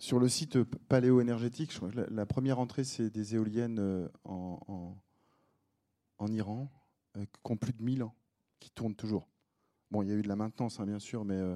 Sur 0.00 0.18
le 0.18 0.30
site 0.30 0.62
paléo-énergétique, 0.88 1.78
la, 2.10 2.24
première 2.24 2.58
entrée, 2.58 2.84
c'est 2.84 3.10
des 3.10 3.34
éoliennes 3.34 3.78
euh, 3.78 4.08
en, 4.24 4.96
en, 6.16 6.32
Iran, 6.32 6.70
euh, 7.18 7.24
qui 7.26 7.52
ont 7.52 7.58
plus 7.58 7.74
de 7.74 7.82
1000 7.82 8.04
ans, 8.04 8.14
qui 8.60 8.70
tournent 8.70 8.94
toujours. 8.94 9.28
Bon, 9.90 10.00
il 10.02 10.08
y 10.08 10.12
a 10.12 10.14
eu 10.14 10.22
de 10.22 10.28
la 10.28 10.36
maintenance, 10.36 10.80
hein, 10.80 10.86
bien 10.86 10.98
sûr, 10.98 11.26
mais 11.26 11.34
euh, 11.34 11.54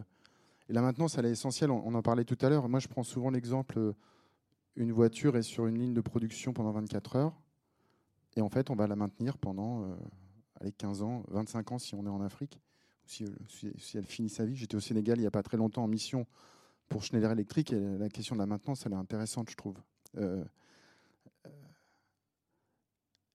la 0.69 0.83
maintenance, 0.83 1.17
elle 1.17 1.25
est 1.25 1.31
essentielle. 1.31 1.71
On, 1.71 1.95
en 1.95 2.03
parlait 2.03 2.27
tout 2.27 2.37
à 2.43 2.51
l'heure. 2.51 2.69
Moi, 2.69 2.81
je 2.81 2.89
prends 2.89 3.03
souvent 3.03 3.31
l'exemple 3.31 3.95
une 4.77 4.93
voiture 4.93 5.39
est 5.39 5.43
sur 5.43 5.67
une 5.67 5.79
ligne 5.79 5.95
de 5.95 6.03
production 6.03 6.53
pendant 6.53 6.73
24 6.73 7.17
heures, 7.17 7.41
et 8.37 8.43
en 8.43 8.51
fait, 8.51 8.69
on 8.69 8.75
va 8.75 8.87
la 8.87 8.97
maintenir 8.97 9.39
pendant 9.39 9.97
allez, 10.65 10.73
15 10.73 11.03
ans, 11.03 11.23
25 11.29 11.73
ans 11.73 11.79
si 11.79 11.95
on 11.95 12.05
est 12.05 12.11
en 12.11 12.21
Afrique, 12.21 12.59
si, 13.07 13.27
si 13.79 13.99
elle 13.99 14.07
finit 14.07 14.29
sa 14.29 14.45
vie. 14.45 14.57
J'étais 14.57 14.77
au 14.77 14.81
Sénégal 14.81 15.19
il 15.19 15.23
n'y 15.23 15.27
a 15.27 15.31
pas 15.31 15.43
très 15.43 15.57
longtemps 15.57 15.85
en 15.85 15.89
mission 15.89 16.27
pour 16.89 17.03
Schneider 17.03 17.31
Electric, 17.31 17.73
la 17.73 18.09
question 18.09 18.37
de 18.37 18.41
la 18.41 18.47
maintenance, 18.47 18.87
elle 18.87 18.93
est 18.93 18.97
intéressante, 18.97 19.51
je 19.51 19.57
trouve. 19.57 19.77
Euh, 20.17 20.45
euh, 21.47 21.51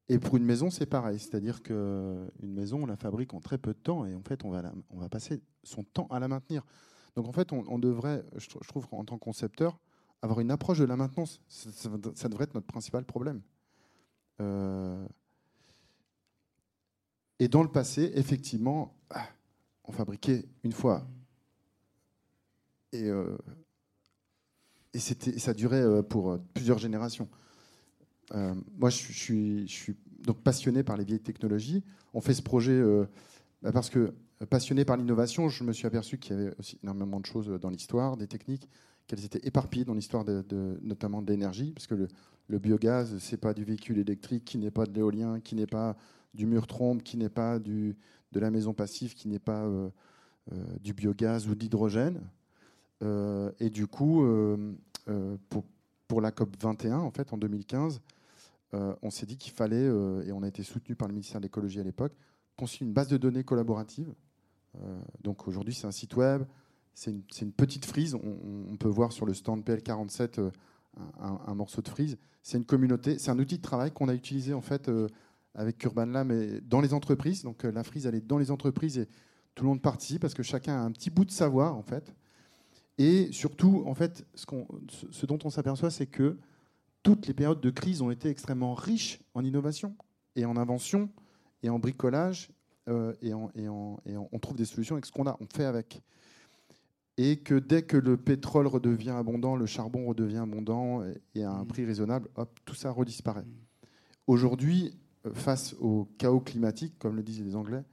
et 0.08 0.20
pour 0.20 0.38
une 0.38 0.46
maison, 0.46 0.70
c'est 0.70 0.86
pareil. 0.86 1.20
C'est-à-dire 1.20 1.62
qu'une 1.62 2.30
maison, 2.42 2.84
on 2.84 2.86
la 2.86 2.96
fabrique 2.96 3.34
en 3.34 3.40
très 3.40 3.58
peu 3.58 3.74
de 3.74 3.80
temps 3.80 4.06
et 4.06 4.16
en 4.16 4.22
fait, 4.22 4.46
on 4.46 4.50
va, 4.50 4.72
on 4.90 4.98
va 4.98 5.10
passer 5.10 5.42
son 5.64 5.84
temps 5.84 6.08
à 6.10 6.20
la 6.20 6.28
maintenir. 6.28 6.64
Donc 7.16 7.28
en 7.28 7.32
fait, 7.32 7.52
on, 7.52 7.80
devrait, 7.80 8.24
je, 8.38 8.48
trouve, 8.68 8.88
en 8.92 9.04
tant 9.04 9.18
que 9.18 9.24
concepteur, 9.24 9.80
avoir 10.22 10.40
une 10.40 10.52
approche 10.52 10.80
de 10.80 10.86
la 10.86 10.96
maintenance. 10.96 11.42
Ça, 11.48 11.90
devrait 12.30 12.44
être 12.44 12.54
notre 12.54 12.68
principal 12.68 13.04
problème. 13.04 13.42
Euh, 14.42 15.06
et 17.40 17.48
dans 17.48 17.64
le 17.64 17.72
passé, 17.72 18.12
effectivement, 18.16 18.96
ah, 19.10 19.28
on 19.86 19.92
fabriquait 19.92 20.46
une 20.64 20.74
fois 20.74 21.08
et, 22.92 23.04
euh, 23.10 23.38
ça 24.96 25.54
durait 25.54 25.82
euh, 25.82 26.02
pour 26.02 26.32
euh, 26.32 26.38
plusieurs 26.54 26.78
générations. 26.78 27.30
moi, 28.78 28.90
je 28.90 28.98
suis, 28.98 29.68
je, 29.68 29.74
suis, 29.74 29.96
donc 30.24 30.42
passionné 30.42 30.84
par 30.84 30.98
les 30.98 31.04
vieilles 31.04 31.20
technologies. 31.20 31.84
On 32.14 32.22
fait 32.22 32.34
ce 32.34 32.42
projet 32.42 32.82
bah, 33.62 33.72
parce 33.72 33.90
que 33.90 34.14
passionné 34.50 34.86
par 34.86 34.98
l'innovation, 34.98 35.50
je 35.50 35.64
me 35.64 35.74
suis 35.74 35.88
aperçu 35.88 36.18
qu'il 36.18 36.36
y 36.36 36.40
avait 36.40 36.54
aussi 36.60 36.80
énormément 36.84 37.20
de 37.20 37.26
choses 37.26 37.48
dans 37.60 37.70
l'histoire, 37.70 38.18
des 38.18 38.28
techniques, 38.28 38.70
qu'elles 39.08 39.26
étaient 39.26 39.46
éparpillées 39.48 39.86
dans 39.86 39.96
l'histoire 39.96 40.26
de, 40.26 40.80
notamment 40.82 41.22
de 41.22 41.32
l'énergie, 41.32 41.72
parce 41.72 41.88
que 41.88 41.96
le, 41.96 42.08
le 42.48 42.60
biogaz, 42.60 43.18
c'est 43.20 43.38
pas 43.38 43.54
du 43.54 43.64
véhicule 43.64 43.98
électrique, 43.98 44.46
qui 44.46 44.58
n'est 44.58 44.72
pas 44.72 44.86
de 44.86 44.94
l'éolien, 44.94 45.40
qui 45.40 45.56
n'est 45.56 45.68
pas 45.68 45.98
du 46.34 46.46
mur 46.46 46.68
trompe, 46.68 47.04
qui 47.04 47.18
n'est 47.18 47.30
pas 47.30 47.60
du, 47.60 47.98
de 48.32 48.40
la 48.40 48.52
maison 48.52 48.74
passive, 48.74 49.14
qui 49.14 49.28
n'est 49.28 49.40
pas 49.40 49.68
du 50.82 50.94
biogaz 50.94 51.48
ou 51.48 51.56
d'hydrogène. 51.56 52.22
Euh, 53.04 53.52
et 53.60 53.70
du 53.70 53.88
coup, 53.88 54.24
euh, 54.24 54.76
euh, 55.08 55.38
pour, 55.50 55.64
pour, 56.08 56.22
la 56.22 56.32
COP 56.32 56.56
21, 56.60 57.00
en 57.00 57.12
fait, 57.12 57.32
en 57.34 57.38
2015, 57.38 58.02
on 59.02 59.10
s'est 59.10 59.26
dit 59.26 59.38
qu'il 59.38 59.54
fallait, 59.54 59.86
et 59.86 60.32
on 60.32 60.44
a 60.44 60.48
été 60.48 60.62
soutenu 60.62 60.96
par 60.96 61.08
le 61.08 61.14
ministère 61.16 61.42
de 61.42 61.46
l'écologie 61.46 61.80
à 61.80 61.84
l'époque, 61.84 62.14
construire 62.56 62.88
une 62.88 62.94
base 62.94 63.08
de 63.08 63.18
données 63.18 63.44
collaborative. 63.44 64.14
donc 65.24 65.48
aujourd'hui, 65.48 65.74
c'est 65.74 65.88
un 65.88 65.92
site 65.92 66.16
web, 66.16 66.44
c'est 66.94 67.10
une, 67.10 67.52
petite 67.52 67.86
frise. 67.86 68.14
On, 68.14 68.78
peut 68.78 68.88
voir 68.88 69.12
sur 69.12 69.26
le 69.26 69.34
stand 69.34 69.64
PL47 69.64 70.52
un, 71.20 71.56
morceau 71.56 71.82
de 71.82 71.90
frise. 71.90 72.20
C'est 72.44 72.60
une 72.60 72.66
communauté, 72.66 73.18
c'est 73.18 73.32
un 73.32 73.40
outil 73.40 73.58
de 73.58 73.64
travail 73.64 73.92
qu'on 73.92 74.08
a 74.08 74.14
utilisé 74.14 74.54
en 74.54 74.62
fait 74.62 74.88
avec 75.56 75.84
Urban 75.84 76.06
Lab 76.06 76.32
et 76.32 76.62
dans 76.62 76.82
les 76.82 76.94
entreprises. 76.94 77.44
Donc 77.44 77.64
la 77.64 77.84
frise, 77.84 78.06
elle 78.06 78.16
est 78.16 78.26
dans 78.26 78.38
les 78.38 78.52
entreprises 78.52 78.98
et 78.98 79.08
tout 79.56 79.64
le 79.64 79.70
monde 79.70 79.82
participe 79.82 80.22
parce 80.22 80.34
que 80.34 80.44
chacun 80.44 80.74
a 80.74 80.82
un 80.82 80.92
petit 80.92 81.10
bout 81.10 81.26
de 81.26 81.32
savoir 81.32 81.76
en 81.76 81.84
fait. 81.84 82.14
Et 82.98 83.32
surtout, 83.32 83.84
en 83.86 83.94
fait, 83.94 84.26
ce, 84.36 84.46
ce 85.12 85.26
dont 85.26 85.40
on 85.46 85.50
s'aperçoit, 85.50 85.90
c'est 85.90 86.08
que 86.08 86.38
toutes 87.04 87.28
les 87.28 87.34
périodes 87.34 87.62
de 87.62 87.70
crise 87.70 88.02
ont 88.02 88.12
été 88.12 88.30
extrêmement 88.30 88.74
riches 88.74 89.20
en 89.34 89.44
innovation 89.44 89.96
et 90.36 90.46
en 90.46 90.58
invention 90.58 91.10
et 91.64 91.70
en 91.70 91.80
bricolage. 91.80 92.50
Euh, 92.88 93.14
et, 93.22 93.34
on 93.34 94.40
trouve 94.42 94.58
des 94.58 94.66
solutions 94.66 94.96
avec 94.96 95.06
ce 95.06 95.12
qu'on 95.12 95.28
a, 95.28 95.38
on 95.40 95.46
fait 95.46 95.66
avec. 95.66 96.02
et 97.18 97.38
que 97.38 97.56
dès 97.56 97.84
que 97.84 97.98
le 97.98 98.18
pétrole 98.18 98.68
redevient 98.68 99.12
abondant, 99.12 99.56
le 99.56 99.66
charbon 99.66 100.08
redevient 100.08 100.38
abondant 100.38 101.04
et 101.36 101.44
à 101.44 101.52
un 101.52 101.66
prix 101.66 101.86
raisonnable, 101.86 102.30
hop, 102.36 102.60
tout 102.66 102.76
ça 102.76 102.92
redisparaît. 102.92 103.46
Aujourd'hui, 104.28 104.86
euh, 104.88 105.09
face 105.34 105.76
au 105.80 106.08
chaos 106.18 106.40
climatique, 106.40 106.98
comme 107.00 107.16
le 107.16 107.24
disaient 107.24 107.44
les 107.44 107.56
Anglais, 107.56 107.84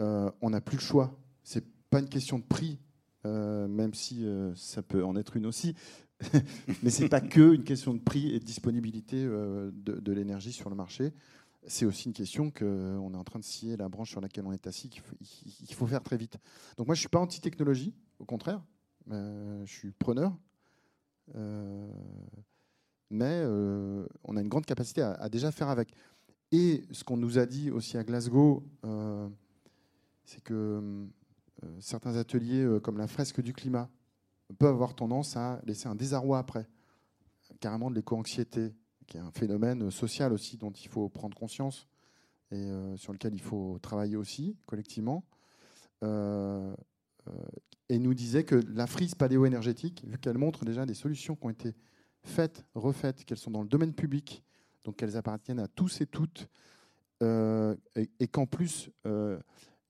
euh, 0.00 0.30
on 0.40 0.50
n'a 0.50 0.60
plus 0.60 0.76
le 0.76 0.82
choix. 0.82 1.16
C'est 1.42 1.64
pas 1.90 2.00
une 2.00 2.08
question 2.08 2.38
de 2.38 2.44
prix, 2.44 2.78
euh, 3.24 3.68
même 3.68 3.94
si 3.94 4.26
ça 4.54 4.82
peut 4.82 5.04
en 5.04 5.16
être 5.16 5.36
une 5.36 5.46
aussi, 5.46 5.74
mais 6.82 6.90
c'est 6.90 7.08
pas 7.08 7.20
que 7.20 7.54
une 7.54 7.64
question 7.64 7.94
de 7.94 8.00
prix 8.00 8.34
et 8.34 8.40
de 8.40 8.44
disponibilité 8.44 9.22
de, 9.24 10.12
l'énergie 10.12 10.52
sur 10.52 10.70
le 10.70 10.76
marché 10.76 11.12
c'est 11.68 11.84
aussi 11.84 12.06
une 12.06 12.12
question 12.12 12.52
qu'on 12.52 13.12
est 13.12 13.16
en 13.16 13.24
train 13.24 13.40
de 13.40 13.44
scier 13.44 13.76
la 13.76 13.88
branche 13.88 14.10
sur 14.10 14.20
laquelle 14.20 14.46
on 14.46 14.52
est 14.52 14.68
assis, 14.68 14.88
qu'il 14.88 15.02
faut, 15.02 15.16
faut, 15.72 15.86
faire 15.86 16.02
très 16.02 16.16
vite. 16.16 16.38
Donc 16.76 16.86
moi, 16.86 16.94
je 16.94 16.98
ne 16.98 17.02
suis 17.02 17.08
pas 17.08 17.18
anti-technologie, 17.18 17.92
au 18.20 18.24
contraire, 18.24 18.62
euh, 19.10 19.64
je 19.66 19.72
suis 19.72 19.92
preneur. 19.92 20.36
Euh, 21.34 21.90
mais 23.10 23.42
euh, 23.44 24.06
on 24.24 24.36
a 24.36 24.40
une 24.40 24.48
grande 24.48 24.66
capacité 24.66 25.02
à, 25.02 25.28
déjà 25.28 25.52
faire 25.52 25.68
avec. 25.68 25.92
Et 26.52 26.84
ce 26.92 27.04
qu'on 27.04 27.16
nous 27.16 27.38
a 27.38 27.46
dit 27.46 27.70
aussi 27.70 27.98
à 27.98 28.04
Glasgow, 28.04 28.62
c'est 30.24 30.42
que 30.42 31.06
certains 31.80 32.16
ateliers 32.16 32.78
comme 32.82 32.98
la 32.98 33.08
fresque 33.08 33.40
du 33.40 33.52
climat 33.52 33.90
peuvent 34.58 34.74
avoir 34.74 34.94
tendance 34.94 35.36
à 35.36 35.60
laisser 35.64 35.88
un 35.88 35.94
désarroi 35.94 36.38
après, 36.38 36.68
carrément 37.60 37.90
de 37.90 37.96
l'éco-anxiété, 37.96 38.74
qui 39.06 39.16
est 39.16 39.20
un 39.20 39.30
phénomène 39.30 39.90
social 39.90 40.32
aussi 40.32 40.56
dont 40.56 40.70
il 40.70 40.88
faut 40.88 41.08
prendre 41.08 41.36
conscience 41.36 41.86
et 42.50 42.56
euh, 42.56 42.96
sur 42.96 43.12
lequel 43.12 43.34
il 43.34 43.40
faut 43.40 43.78
travailler 43.82 44.16
aussi 44.16 44.56
collectivement. 44.66 45.24
Euh, 46.02 46.74
euh, 47.28 47.32
et 47.88 47.98
nous 47.98 48.14
disait 48.14 48.44
que 48.44 48.56
la 48.74 48.86
frise 48.86 49.14
paléo-énergétique, 49.14 50.04
vu 50.06 50.18
qu'elle 50.18 50.38
montre 50.38 50.64
déjà 50.64 50.86
des 50.86 50.94
solutions 50.94 51.36
qui 51.36 51.46
ont 51.46 51.50
été 51.50 51.74
faites, 52.22 52.64
refaites, 52.74 53.24
qu'elles 53.24 53.38
sont 53.38 53.50
dans 53.50 53.62
le 53.62 53.68
domaine 53.68 53.94
public, 53.94 54.44
donc 54.86 54.96
qu'elles 54.96 55.16
appartiennent 55.16 55.58
à 55.58 55.68
tous 55.68 56.00
et 56.00 56.06
toutes, 56.06 56.48
et, 57.20 58.28
qu'en 58.28 58.46
plus, 58.46 58.90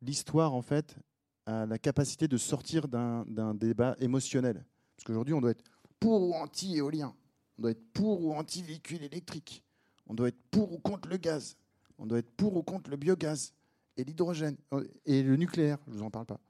l'histoire, 0.03 0.55
en 0.55 0.63
fait, 0.63 0.97
a 1.45 1.67
la 1.67 1.79
capacité 1.79 2.27
de 2.29 2.37
sortir 2.37 2.89
d'un 2.89 3.55
débat 3.55 3.95
émotionnel. 4.01 4.65
Parce 4.97 5.05
qu'aujourd'hui, 5.05 5.35
on 5.35 5.41
doit 5.41 5.53
être 5.53 5.65
pour 6.01 6.23
ou 6.23 6.35
anti-éolien. 6.35 7.15
On 7.59 7.63
doit 7.63 7.71
être 7.71 7.93
pour 7.93 8.25
ou 8.25 8.35
anti-véhicule 8.35 9.05
électrique. 9.05 9.63
On 10.07 10.15
doit 10.15 10.29
être 10.29 10.41
pour 10.51 10.73
ou 10.73 10.79
contre 10.79 11.09
le 11.09 11.17
gaz. 11.17 11.57
On 11.99 12.07
doit 12.07 12.19
être 12.19 12.31
pour 12.31 12.57
ou 12.57 12.63
contre 12.63 12.91
le 12.91 12.97
biogaz 12.97 13.53
et 13.97 14.05
l'hydrogène 14.05 14.57
euh, 14.73 14.85
et 15.05 15.23
le 15.23 15.37
nucléaire. 15.37 15.79
Je 15.87 15.93
ne 15.93 15.99
vous 15.99 16.03
en 16.03 16.11
parle 16.11 16.27
pas. 16.27 16.41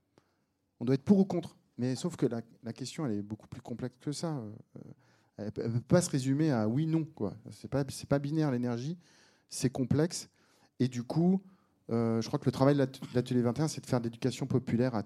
On 0.80 0.84
doit 0.84 0.94
être 0.94 1.04
pour 1.04 1.18
ou 1.18 1.24
contre. 1.24 1.56
Mais 1.78 1.94
sauf 1.94 2.16
que 2.16 2.26
la, 2.26 2.42
question, 2.72 3.06
elle 3.06 3.18
est 3.18 3.22
beaucoup 3.22 3.48
plus 3.48 3.60
complexe 3.60 3.96
que 4.00 4.12
ça. 4.12 4.42
Elle 5.38 5.52
peut 5.52 5.68
pas 5.86 6.00
se 6.00 6.10
résumer 6.10 6.50
à 6.50 6.68
oui-non. 6.68 7.06
Ce 7.50 7.66
n'est 7.66 7.68
pas, 7.68 7.84
pas 8.08 8.18
binaire 8.18 8.50
l'énergie, 8.50 8.96
c'est 9.48 9.70
complexe. 9.70 10.28
Et 10.80 10.88
du 10.88 11.02
coup, 11.02 11.42
euh, 11.90 12.20
je 12.20 12.26
crois 12.26 12.38
que 12.38 12.46
le 12.46 12.52
travail 12.52 12.74
de 12.74 12.86
l'atelier 13.14 13.42
21, 13.42 13.68
c'est 13.68 13.80
de 13.80 13.86
faire 13.86 14.00
de 14.00 14.04
l'éducation 14.04 14.46
populaire 14.46 14.94
à 14.94 15.02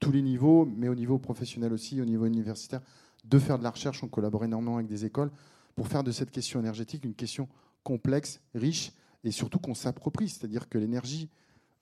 tous 0.00 0.12
les 0.12 0.22
niveaux, 0.22 0.64
mais 0.64 0.88
au 0.88 0.94
niveau 0.94 1.18
professionnel 1.18 1.72
aussi, 1.72 2.00
au 2.00 2.04
niveau 2.04 2.26
universitaire, 2.26 2.80
de 3.24 3.38
faire 3.38 3.58
de 3.58 3.64
la 3.64 3.70
recherche. 3.70 4.02
On 4.02 4.08
collabore 4.08 4.44
énormément 4.44 4.76
avec 4.76 4.86
des 4.86 5.04
écoles 5.04 5.30
pour 5.74 5.88
faire 5.88 6.04
de 6.04 6.12
cette 6.12 6.30
question 6.30 6.60
énergétique 6.60 7.04
une 7.04 7.14
question 7.14 7.48
complexe, 7.82 8.40
riche 8.54 8.92
et 9.22 9.30
surtout 9.30 9.58
qu'on 9.58 9.74
s'approprie. 9.74 10.28
C'est-à-dire 10.28 10.68
que 10.68 10.78
l'énergie, 10.78 11.28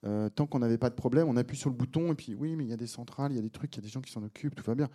euh, 0.05 0.29
tant 0.29 0.47
qu'on 0.47 0.59
n'avait 0.59 0.79
pas 0.79 0.91
de 0.91 0.95
problème, 0.95 1.29
on 1.29 1.37
appuie 1.37 1.57
sur 1.57 1.71
le 1.71 1.77
bouton 1.77 2.13
et 2.13 2.15
puis 2.15 2.35
oui, 2.35 2.57
mais 2.57 2.65
il 2.65 2.71
y 2.71 2.73
a 2.73 2.77
des 2.77 2.87
centrales, 2.87 3.33
il 3.33 3.37
y 3.37 3.39
a 3.39 3.43
des 3.43 3.51
trucs, 3.51 3.75
il 3.77 3.79
y 3.79 3.83
a 3.83 3.87
des 3.87 3.93
gens 3.93 4.01
qui 4.01 4.13
s'en 4.13 4.23
occupent, 4.23 4.55
tout 4.55 4.65
va 4.65 4.75
bien. 4.75 4.89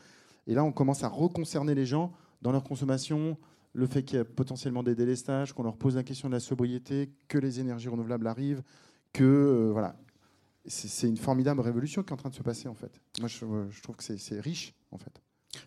Et 0.47 0.53
là, 0.53 0.63
on 0.63 0.71
commence 0.71 1.03
à 1.03 1.09
reconcerner 1.09 1.75
les 1.75 1.85
gens 1.85 2.11
dans 2.41 2.51
leur 2.51 2.63
consommation, 2.63 3.37
le 3.73 3.85
fait 3.85 4.03
qu'il 4.03 4.17
y 4.17 4.21
a 4.21 4.25
potentiellement 4.25 4.83
des 4.83 4.95
délestages, 4.95 5.53
qu'on 5.53 5.63
leur 5.63 5.77
pose 5.77 5.95
la 5.95 6.03
question 6.03 6.29
de 6.29 6.33
la 6.33 6.39
sobriété, 6.39 7.11
que 7.27 7.37
les 7.37 7.59
énergies 7.59 7.89
renouvelables 7.89 8.27
arrivent, 8.27 8.63
que 9.13 9.23
euh, 9.23 9.69
voilà. 9.71 9.95
C'est 10.69 11.07
une 11.07 11.15
formidable 11.15 11.61
révolution 11.61 12.03
qui 12.03 12.09
est 12.09 12.13
en 12.13 12.17
train 12.17 12.29
de 12.29 12.35
se 12.35 12.43
passer 12.43 12.67
en 12.67 12.73
fait. 12.73 12.91
Moi, 13.21 13.29
je, 13.29 13.81
trouve 13.81 13.95
que 13.95 14.03
c'est 14.03 14.39
riche 14.41 14.73
en 14.91 14.97
fait 14.97 15.21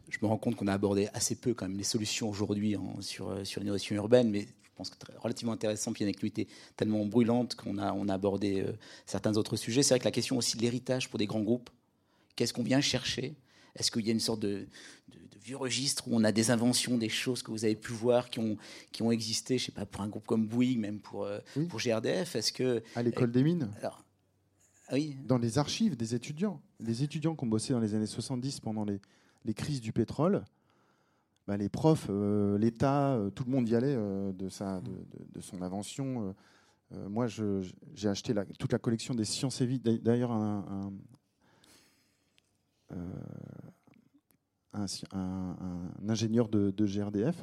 je 0.09 0.18
me 0.22 0.26
rends 0.26 0.39
compte 0.39 0.57
qu'on 0.57 0.66
a 0.66 0.72
abordé 0.72 1.09
assez 1.14 1.35
peu 1.35 1.55
quand 1.55 1.68
même 1.68 1.76
les 1.76 1.85
solutions 1.85 2.28
aujourd'hui 2.28 2.76
sur, 3.01 3.31
euh, 3.31 3.45
sur 3.45 3.61
l'innovation 3.61 3.97
urbaine, 3.97 4.31
mais 4.31 4.43
je 4.43 4.70
pense 4.76 4.91
que 4.91 4.97
c'est 4.99 5.18
relativement 5.18 5.53
intéressant. 5.53 5.93
Puis 5.93 6.05
une 6.05 6.11
actualité 6.11 6.49
tellement 6.76 7.05
brûlante 7.07 7.55
qu'on 7.55 7.78
a, 7.78 7.93
on 7.93 8.09
a 8.09 8.14
abordé 8.14 8.61
euh, 8.61 8.72
certains 9.07 9.37
autres 9.37 9.57
sujets. 9.57 9.83
C'est 9.83 9.95
vrai 9.95 10.01
que 10.01 10.05
la 10.05 10.11
question 10.11 10.37
aussi 10.37 10.57
de 10.57 10.62
l'héritage 10.62 11.09
pour 11.09 11.18
des 11.18 11.26
grands 11.26 11.43
groupes, 11.43 11.70
qu'est-ce 12.37 12.53
qu'on 12.53 12.62
vient 12.62 12.81
chercher 12.81 13.37
Est-ce 13.77 13.91
qu'il 13.91 14.07
y 14.07 14.11
a 14.11 14.12
une 14.12 14.21
sorte 14.21 14.41
de, 14.41 14.66
vieux 15.43 15.57
registre 15.57 16.07
où 16.07 16.14
on 16.14 16.25
a 16.25 16.33
des 16.33 16.51
inventions, 16.51 16.99
des 16.99 17.09
choses 17.09 17.43
que 17.43 17.51
vous 17.51 17.64
avez 17.64 17.77
pu 17.77 17.93
voir 17.93 18.29
qui 18.29 18.39
ont, 18.39 18.57
qui 18.93 19.03
ont 19.03 19.11
existé, 19.11 19.59
je 19.59 19.66
sais 19.66 19.73
pas, 19.73 19.87
pour 19.87 20.03
un 20.03 20.09
groupe 20.09 20.27
comme 20.27 20.47
Bouygues, 20.47 20.79
même 20.79 21.01
pour, 21.01 21.25
euh, 21.25 21.39
pour 21.68 21.81
GRDF 21.81 22.37
Est-ce 22.37 22.53
que 22.53 22.83
à 22.95 23.03
l'école 23.03 23.33
des 23.33 23.43
mines 23.43 23.71
alors, 23.79 24.05
oui. 24.93 25.16
Dans 25.25 25.39
les 25.39 25.59
archives 25.59 25.97
des 25.97 26.14
étudiants, 26.14 26.61
les 26.81 27.03
étudiants 27.03 27.37
qui 27.37 27.45
ont 27.45 27.49
bossé 27.49 27.73
dans 27.73 27.81
les 27.81 27.95
années 27.95 28.07
70 28.07 28.61
pendant 28.61 28.85
les, 28.85 29.01
les 29.45 29.55
crises 29.55 29.81
du 29.81 29.93
pétrole, 29.93 30.45
bah, 31.51 31.57
les 31.57 31.68
profs, 31.68 32.07
euh, 32.11 32.57
l'État, 32.59 33.14
euh, 33.14 33.31
tout 33.31 33.43
le 33.45 33.51
monde 33.51 33.68
y 33.68 33.75
allait 33.75 33.95
euh, 33.97 34.33
de, 34.33 34.49
sa, 34.49 34.81
de, 34.81 35.41
son 35.41 35.62
invention. 35.62 36.35
moi, 37.09 37.27
j'ai 37.27 38.09
acheté 38.09 38.35
toute 38.57 38.73
la 38.73 38.79
collection 38.79 39.14
des 39.14 39.25
sciences 39.25 39.61
et 39.61 39.66
vie. 39.66 39.81
D'ailleurs, 39.81 40.33
un, 40.33 40.93
ingénieur 46.09 46.49
de, 46.49 46.86
GRDF, 46.86 47.36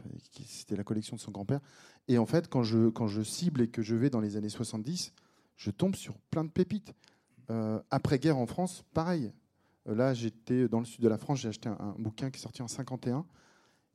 c'était 0.45 0.75
la 0.75 0.83
collection 0.83 1.15
de 1.15 1.21
son 1.21 1.31
grand-père. 1.31 1.59
Et 2.07 2.17
en 2.17 2.25
fait, 2.25 2.47
quand 2.47 2.63
je, 2.63 3.23
cible 3.23 3.61
et 3.61 3.67
que 3.67 3.81
je 3.81 3.95
vais 3.95 4.09
dans 4.09 4.21
les 4.21 4.37
années 4.37 4.49
70, 4.49 5.13
je 5.55 5.71
tombe 5.71 5.95
sur 5.95 6.17
plein 6.31 6.43
de 6.43 6.49
pépites. 6.49 6.93
Après-guerre 7.91 8.37
en 8.37 8.45
France, 8.45 8.83
pareil. 8.93 9.31
Là, 9.85 10.13
j'étais 10.13 10.67
dans 10.67 10.79
le 10.79 10.85
sud 10.85 11.01
de 11.01 11.07
la 11.07 11.17
France, 11.17 11.39
j'ai 11.39 11.47
acheté 11.47 11.69
un, 11.69 11.95
bouquin 11.97 12.29
qui 12.29 12.39
est 12.39 12.43
sorti 12.43 12.61
en 12.61 12.67
51. 12.67 13.25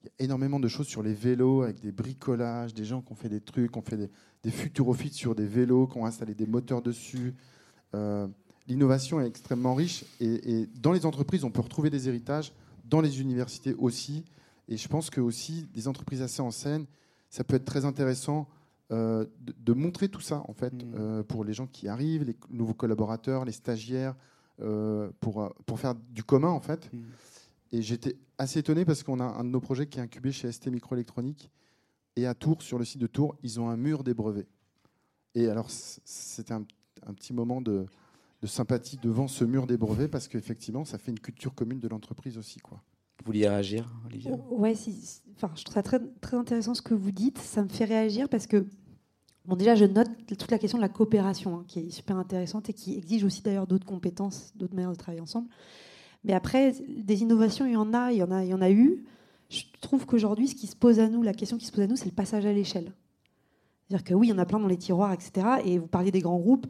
Il 0.02 0.06
y 0.06 0.08
a 0.08 0.24
énormément 0.24 0.58
de 0.58 0.68
choses 0.68 0.88
sur 0.88 1.02
les 1.02 1.14
vélos, 1.14 1.62
avec 1.62 1.80
des 1.80 1.92
bricolages, 1.92 2.74
des 2.74 2.84
gens 2.84 3.02
qui 3.02 3.12
ont 3.12 3.14
fait 3.14 3.28
des 3.28 3.40
trucs, 3.40 3.70
qui 3.70 3.78
ont 3.78 3.82
fait 3.82 3.96
des, 3.96 4.10
des 4.42 5.10
sur 5.12 5.34
des 5.34 5.46
vélos, 5.46 5.86
qui 5.86 5.98
ont 5.98 6.06
installé 6.06 6.34
des 6.34 6.46
moteurs 6.46 6.82
dessus. 6.82 7.34
Euh, 7.94 8.26
l'innovation 8.68 9.20
est 9.20 9.26
extrêmement 9.26 9.74
riche 9.74 10.04
et, 10.20 10.66
dans 10.80 10.92
les 10.92 11.06
entreprises, 11.06 11.44
on 11.44 11.50
peut 11.50 11.60
retrouver 11.60 11.90
des 11.90 12.08
héritages, 12.08 12.52
dans 12.84 13.00
les 13.00 13.20
universités 13.20 13.74
aussi. 13.74 14.24
Et 14.68 14.76
je 14.76 14.88
pense 14.88 15.10
que 15.10 15.20
aussi 15.20 15.68
des 15.74 15.88
entreprises 15.88 16.22
assez 16.22 16.42
en 16.42 16.50
scène, 16.50 16.86
ça 17.30 17.44
peut 17.44 17.56
être 17.56 17.64
très 17.64 17.84
intéressant 17.84 18.48
euh, 18.90 19.24
de, 19.40 19.72
montrer 19.72 20.08
tout 20.08 20.20
ça 20.20 20.42
en 20.48 20.52
fait 20.52 20.72
mmh. 20.72 20.94
euh, 20.94 21.22
pour 21.22 21.44
les 21.44 21.54
gens 21.54 21.66
qui 21.66 21.88
arrivent, 21.88 22.24
les 22.24 22.36
nouveaux 22.50 22.74
collaborateurs, 22.74 23.44
les 23.44 23.52
stagiaires, 23.52 24.14
euh, 24.60 25.10
pour, 25.20 25.52
pour 25.66 25.80
faire 25.80 25.94
du 25.94 26.22
commun, 26.22 26.50
en 26.50 26.60
fait. 26.60 26.92
Mm. 26.92 27.02
Et 27.72 27.82
j'étais 27.82 28.16
assez 28.36 28.60
étonné 28.60 28.84
parce 28.84 29.02
qu'on 29.02 29.18
a 29.18 29.24
un 29.24 29.44
de 29.44 29.48
nos 29.48 29.60
projets 29.60 29.86
qui 29.86 29.98
est 29.98 30.02
incubé 30.02 30.30
chez 30.30 30.52
ST 30.52 30.66
Microélectronique. 30.68 31.50
Et 32.16 32.26
à 32.26 32.34
Tours, 32.34 32.62
sur 32.62 32.78
le 32.78 32.84
site 32.84 33.00
de 33.00 33.06
Tours, 33.06 33.36
ils 33.42 33.58
ont 33.58 33.70
un 33.70 33.76
mur 33.76 34.04
des 34.04 34.12
brevets. 34.12 34.46
Et 35.34 35.48
alors, 35.48 35.70
c'était 35.70 36.52
un, 36.52 36.64
un, 37.06 37.14
petit 37.14 37.32
moment 37.32 37.62
de, 37.62 37.86
de, 38.42 38.46
sympathie 38.46 38.98
devant 38.98 39.28
ce 39.28 39.44
mur 39.44 39.66
des 39.66 39.76
brevets 39.76 40.10
parce 40.10 40.28
qu'effectivement, 40.28 40.84
ça 40.84 40.98
fait 40.98 41.10
une 41.10 41.20
culture 41.20 41.54
commune 41.54 41.80
de 41.80 41.88
l'entreprise 41.88 42.38
aussi. 42.38 42.60
Quoi. 42.60 42.82
Vous 43.18 43.26
vouliez 43.26 43.48
réagir, 43.48 43.94
Olivia? 44.06 44.32
Ouais, 44.50 44.74
enfin, 45.36 45.52
je 45.54 45.64
trouve 45.64 45.74
ça 45.74 45.82
très, 45.82 46.00
très 46.20 46.36
intéressant 46.36 46.74
ce 46.74 46.82
que 46.82 46.94
vous 46.94 47.12
dites. 47.12 47.38
Ça 47.38 47.62
me 47.62 47.68
fait 47.68 47.84
réagir 47.84 48.28
parce 48.28 48.46
que 48.46 48.66
Bon, 49.44 49.56
déjà, 49.56 49.74
je 49.74 49.84
note 49.84 50.08
toute 50.26 50.50
la 50.52 50.58
question 50.58 50.78
de 50.78 50.82
la 50.82 50.88
coopération, 50.88 51.56
hein, 51.56 51.64
qui 51.66 51.80
est 51.80 51.90
super 51.90 52.16
intéressante 52.16 52.70
et 52.70 52.72
qui 52.72 52.96
exige 52.96 53.24
aussi 53.24 53.42
d'ailleurs 53.42 53.66
d'autres 53.66 53.86
compétences, 53.86 54.52
d'autres 54.54 54.74
manières 54.74 54.92
de 54.92 54.96
travailler 54.96 55.20
ensemble. 55.20 55.48
Mais 56.22 56.32
après, 56.32 56.72
des 56.88 57.22
innovations, 57.22 57.66
il 57.66 57.72
y 57.72 57.76
en 57.76 57.92
a, 57.92 58.12
il 58.12 58.18
y 58.18 58.22
en 58.22 58.30
a, 58.30 58.44
il 58.44 58.50
y 58.50 58.54
en 58.54 58.62
a 58.62 58.70
eu. 58.70 59.04
Je 59.48 59.62
trouve 59.80 60.06
qu'aujourd'hui, 60.06 60.46
ce 60.46 60.54
qui 60.54 60.68
se 60.68 60.76
pose 60.76 61.00
à 61.00 61.08
nous, 61.08 61.22
la 61.22 61.34
question 61.34 61.58
qui 61.58 61.66
se 61.66 61.72
pose 61.72 61.82
à 61.82 61.86
nous, 61.88 61.96
c'est 61.96 62.06
le 62.06 62.12
passage 62.12 62.46
à 62.46 62.52
l'échelle. 62.52 62.92
C'est-à-dire 63.88 64.04
que 64.04 64.14
oui, 64.14 64.28
il 64.28 64.30
y 64.30 64.32
en 64.32 64.38
a 64.38 64.46
plein 64.46 64.60
dans 64.60 64.68
les 64.68 64.78
tiroirs, 64.78 65.12
etc. 65.12 65.32
Et 65.64 65.78
vous 65.78 65.88
parliez 65.88 66.12
des 66.12 66.20
grands 66.20 66.38
groupes. 66.38 66.66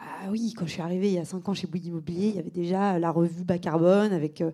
Bah 0.00 0.30
oui, 0.30 0.54
quand 0.56 0.66
je 0.66 0.72
suis 0.72 0.82
arrivée 0.82 1.08
il 1.08 1.14
y 1.14 1.18
a 1.18 1.26
cinq 1.26 1.46
ans 1.48 1.54
chez 1.54 1.66
Bouygues 1.66 1.86
Immobilier, 1.86 2.28
il 2.28 2.36
y 2.36 2.38
avait 2.38 2.50
déjà 2.50 2.98
la 2.98 3.10
revue 3.10 3.44
bas 3.44 3.58
carbone 3.58 4.12
avec 4.12 4.40
euh, 4.40 4.50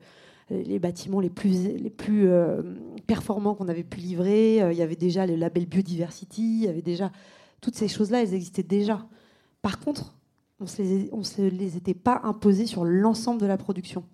les 0.50 0.80
bâtiments 0.80 1.20
les 1.20 1.30
plus, 1.30 1.68
les 1.68 1.90
plus 1.90 2.28
euh, 2.28 2.62
performants 3.06 3.54
qu'on 3.54 3.68
avait 3.68 3.84
pu 3.84 4.00
livrer. 4.00 4.60
Euh, 4.60 4.72
il 4.72 4.78
y 4.78 4.82
avait 4.82 4.96
déjà 4.96 5.24
le 5.24 5.36
label 5.36 5.66
biodiversity. 5.66 6.42
Il 6.42 6.64
y 6.64 6.68
avait 6.68 6.82
déjà 6.82 7.12
toutes 7.60 7.76
ces 7.76 7.86
choses-là, 7.86 8.22
elles 8.22 8.34
existaient 8.34 8.64
déjà. 8.64 9.06
Par 9.62 9.78
contre, 9.78 10.16
on 10.58 10.64
ne 10.64 11.22
se 11.22 11.42
les 11.42 11.76
était 11.76 11.94
pas 11.94 12.20
imposées 12.24 12.66
sur 12.66 12.84
l'ensemble 12.84 13.40
de 13.40 13.46
la 13.46 13.56
production. 13.56 14.04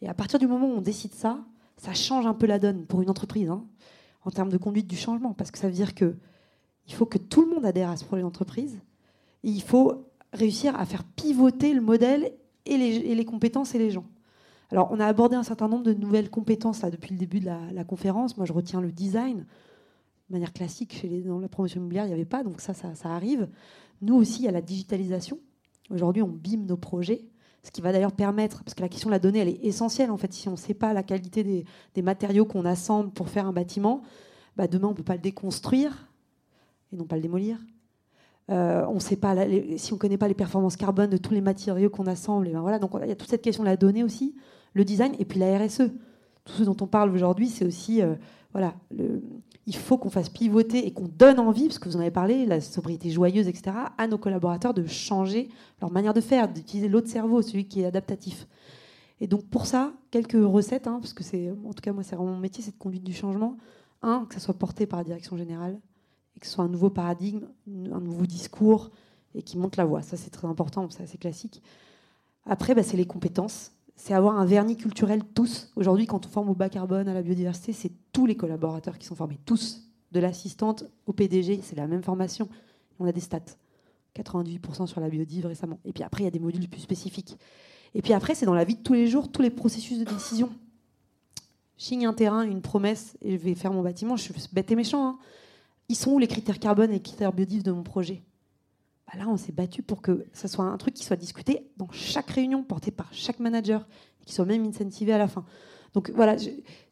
Et 0.00 0.08
à 0.08 0.14
partir 0.14 0.38
du 0.38 0.46
moment 0.46 0.66
où 0.66 0.78
on 0.78 0.80
décide 0.80 1.12
ça, 1.12 1.44
ça 1.76 1.92
change 1.92 2.26
un 2.26 2.34
peu 2.34 2.46
la 2.46 2.58
donne 2.58 2.86
pour 2.86 3.02
une 3.02 3.10
entreprise, 3.10 3.50
hein, 3.50 3.64
en 4.24 4.30
termes 4.30 4.50
de 4.50 4.56
conduite 4.56 4.86
du 4.86 4.96
changement, 4.96 5.34
parce 5.34 5.50
que 5.50 5.58
ça 5.58 5.66
veut 5.66 5.74
dire 5.74 5.94
que 5.94 6.16
il 6.86 6.94
faut 6.94 7.06
que 7.06 7.18
tout 7.18 7.42
le 7.44 7.50
monde 7.54 7.66
adhère 7.66 7.90
à 7.90 7.96
ce 7.96 8.04
projet 8.04 8.22
d'entreprise. 8.22 8.80
il 9.42 9.62
faut 9.62 10.09
réussir 10.32 10.78
à 10.78 10.84
faire 10.84 11.04
pivoter 11.04 11.74
le 11.74 11.80
modèle 11.80 12.32
et 12.66 12.76
les, 12.76 13.24
compétences 13.24 13.74
et 13.74 13.78
les 13.78 13.90
gens. 13.90 14.04
Alors, 14.70 14.88
on 14.92 15.00
a 15.00 15.06
abordé 15.06 15.34
un 15.34 15.42
certain 15.42 15.68
nombre 15.68 15.82
de 15.82 15.94
nouvelles 15.94 16.30
compétences 16.30 16.82
là, 16.82 16.90
depuis 16.90 17.12
le 17.12 17.18
début 17.18 17.40
de 17.40 17.46
la, 17.46 17.84
conférence. 17.84 18.36
Moi, 18.36 18.46
je 18.46 18.52
retiens 18.52 18.80
le 18.80 18.92
design. 18.92 19.46
De 20.28 20.34
manière 20.34 20.52
classique, 20.52 20.94
chez 20.94 21.22
dans 21.22 21.40
la 21.40 21.48
promotion 21.48 21.80
immobilière, 21.80 22.04
il 22.04 22.08
n'y 22.08 22.14
avait 22.14 22.24
pas, 22.24 22.44
donc 22.44 22.60
ça, 22.60 22.72
ça, 22.72 22.94
ça 22.94 23.08
arrive. 23.08 23.48
Nous 24.00 24.14
aussi, 24.14 24.42
il 24.42 24.44
y 24.44 24.48
a 24.48 24.52
la 24.52 24.62
digitalisation. 24.62 25.38
Aujourd'hui, 25.90 26.22
on 26.22 26.28
bime 26.28 26.66
nos 26.66 26.76
projets, 26.76 27.24
ce 27.64 27.72
qui 27.72 27.80
va 27.80 27.90
d'ailleurs 27.90 28.12
permettre, 28.12 28.62
parce 28.62 28.74
que 28.74 28.80
la 28.80 28.88
question 28.88 29.08
de 29.08 29.14
la 29.14 29.18
donnée, 29.18 29.40
elle 29.40 29.48
est 29.48 29.64
essentielle 29.64 30.12
en 30.12 30.16
fait. 30.16 30.32
Si 30.32 30.48
on 30.48 30.52
ne 30.52 30.56
sait 30.56 30.74
pas 30.74 30.92
la 30.92 31.02
qualité 31.02 31.42
des, 31.42 32.02
matériaux 32.02 32.44
qu'on 32.44 32.64
assemble 32.64 33.10
pour 33.10 33.28
faire 33.28 33.46
un 33.46 33.52
bâtiment, 33.52 34.02
bah, 34.56 34.68
demain, 34.68 34.88
on 34.88 34.90
ne 34.92 34.96
peut 34.96 35.02
pas 35.02 35.16
le 35.16 35.20
déconstruire 35.20 36.08
et 36.92 36.96
non 36.96 37.04
pas 37.04 37.16
le 37.16 37.22
démolir. 37.22 37.58
Euh, 38.50 38.84
on 38.88 38.98
sait 38.98 39.16
pas, 39.16 39.36
si 39.76 39.92
on 39.92 39.96
ne 39.96 40.00
connaît 40.00 40.18
pas 40.18 40.26
les 40.26 40.34
performances 40.34 40.76
carbone 40.76 41.10
de 41.10 41.16
tous 41.16 41.34
les 41.34 41.40
matériaux 41.40 41.88
qu'on 41.88 42.06
assemble, 42.06 42.48
et 42.48 42.52
ben 42.52 42.60
voilà, 42.60 42.78
donc 42.78 42.90
il 43.00 43.08
y 43.08 43.12
a 43.12 43.16
toute 43.16 43.30
cette 43.30 43.42
question 43.42 43.62
de 43.62 43.68
la 43.68 43.76
donnée 43.76 44.02
aussi, 44.02 44.34
le 44.74 44.84
design 44.84 45.14
et 45.18 45.24
puis 45.24 45.38
la 45.38 45.58
RSE. 45.58 45.82
Tout 46.44 46.52
ce 46.54 46.62
dont 46.64 46.76
on 46.80 46.86
parle 46.86 47.10
aujourd'hui, 47.10 47.48
c'est 47.48 47.64
aussi, 47.64 48.02
euh, 48.02 48.14
voilà, 48.52 48.74
il 49.66 49.76
faut 49.76 49.98
qu'on 49.98 50.10
fasse 50.10 50.28
pivoter 50.28 50.86
et 50.86 50.92
qu'on 50.92 51.06
donne 51.06 51.38
envie, 51.38 51.66
parce 51.66 51.78
que 51.78 51.88
vous 51.88 51.96
en 51.96 52.00
avez 52.00 52.10
parlé, 52.10 52.44
la 52.44 52.60
sobriété 52.60 53.10
joyeuse, 53.10 53.46
etc., 53.46 53.76
à 53.96 54.08
nos 54.08 54.18
collaborateurs 54.18 54.74
de 54.74 54.84
changer 54.86 55.48
leur 55.80 55.92
manière 55.92 56.14
de 56.14 56.20
faire, 56.20 56.48
d'utiliser 56.48 56.88
l'autre 56.88 57.08
cerveau, 57.08 57.42
celui 57.42 57.68
qui 57.68 57.82
est 57.82 57.86
adaptatif. 57.86 58.48
Et 59.20 59.26
donc 59.26 59.44
pour 59.44 59.66
ça, 59.66 59.92
quelques 60.10 60.32
recettes, 60.32 60.88
hein, 60.88 60.98
parce 61.00 61.12
que 61.12 61.22
c'est, 61.22 61.50
en 61.50 61.72
tout 61.72 61.82
cas 61.82 61.92
moi 61.92 62.02
c'est 62.02 62.16
vraiment 62.16 62.32
mon 62.32 62.38
métier, 62.38 62.64
cette 62.64 62.78
conduite 62.78 63.04
du 63.04 63.12
changement. 63.12 63.58
Un, 64.02 64.24
que 64.24 64.34
ça 64.34 64.40
soit 64.40 64.54
porté 64.54 64.86
par 64.86 64.98
la 64.98 65.04
direction 65.04 65.36
générale, 65.36 65.78
que 66.40 66.46
ce 66.46 66.52
soit 66.52 66.64
un 66.64 66.68
nouveau 66.68 66.90
paradigme, 66.90 67.46
un 67.68 68.00
nouveau 68.00 68.26
discours, 68.26 68.90
et 69.34 69.42
qui 69.42 69.58
monte 69.58 69.76
la 69.76 69.84
voie. 69.84 70.02
Ça 70.02 70.16
c'est 70.16 70.30
très 70.30 70.48
important, 70.48 70.88
c'est 70.90 71.02
assez 71.02 71.18
classique. 71.18 71.62
Après, 72.46 72.74
bah, 72.74 72.82
c'est 72.82 72.96
les 72.96 73.06
compétences 73.06 73.72
c'est 74.00 74.14
avoir 74.14 74.38
un 74.38 74.46
vernis 74.46 74.78
culturel 74.78 75.22
tous. 75.34 75.70
Aujourd'hui, 75.76 76.06
quand 76.06 76.24
on 76.24 76.28
forme 76.30 76.48
au 76.48 76.54
bas 76.54 76.70
carbone, 76.70 77.06
à 77.06 77.12
la 77.12 77.20
biodiversité, 77.20 77.74
c'est 77.74 77.92
tous 78.12 78.24
les 78.24 78.34
collaborateurs 78.34 78.96
qui 78.96 79.06
sont 79.06 79.14
formés, 79.14 79.38
tous, 79.44 79.90
de 80.12 80.20
l'assistante 80.20 80.84
au 81.06 81.12
PDG, 81.12 81.60
c'est 81.62 81.76
la 81.76 81.86
même 81.86 82.02
formation. 82.02 82.48
On 82.98 83.04
a 83.04 83.12
des 83.12 83.20
stats, 83.20 83.40
98% 84.16 84.86
sur 84.86 85.02
la 85.02 85.10
biodive 85.10 85.44
récemment. 85.44 85.78
Et 85.84 85.92
puis 85.92 86.02
après, 86.02 86.22
il 86.22 86.24
y 86.24 86.28
a 86.28 86.30
des 86.30 86.38
modules 86.38 86.66
plus 86.66 86.80
spécifiques. 86.80 87.36
Et 87.94 88.00
puis 88.00 88.14
après, 88.14 88.34
c'est 88.34 88.46
dans 88.46 88.54
la 88.54 88.64
vie 88.64 88.76
de 88.76 88.82
tous 88.82 88.94
les 88.94 89.06
jours, 89.06 89.30
tous 89.30 89.42
les 89.42 89.50
processus 89.50 89.98
de 89.98 90.04
décision. 90.04 90.48
Chigne 91.76 92.06
un 92.06 92.14
terrain, 92.14 92.42
une 92.42 92.62
promesse, 92.62 93.18
et 93.20 93.32
je 93.32 93.36
vais 93.36 93.54
faire 93.54 93.72
mon 93.72 93.82
bâtiment, 93.82 94.16
je 94.16 94.22
suis 94.22 94.34
bête 94.50 94.72
et 94.72 94.76
méchant. 94.76 95.06
Hein. 95.06 95.18
Ils 95.90 95.96
sont 95.96 96.12
où 96.12 96.20
les 96.20 96.28
critères 96.28 96.60
carbone 96.60 96.90
et 96.90 96.94
les 96.94 97.02
critères 97.02 97.32
biodive 97.32 97.64
de 97.64 97.72
mon 97.72 97.82
projet? 97.82 98.22
Bah 99.08 99.18
là, 99.18 99.28
on 99.28 99.36
s'est 99.36 99.50
battu 99.50 99.82
pour 99.82 100.02
que 100.02 100.24
ce 100.32 100.46
soit 100.46 100.64
un 100.64 100.76
truc 100.76 100.94
qui 100.94 101.04
soit 101.04 101.16
discuté 101.16 101.68
dans 101.78 101.88
chaque 101.90 102.30
réunion, 102.30 102.62
porté 102.62 102.92
par 102.92 103.12
chaque 103.12 103.40
manager, 103.40 103.88
et 104.22 104.24
qui 104.24 104.32
soit 104.32 104.44
même 104.44 104.64
incentivé 104.64 105.12
à 105.12 105.18
la 105.18 105.26
fin. 105.26 105.44
Donc 105.92 106.12
voilà, 106.14 106.36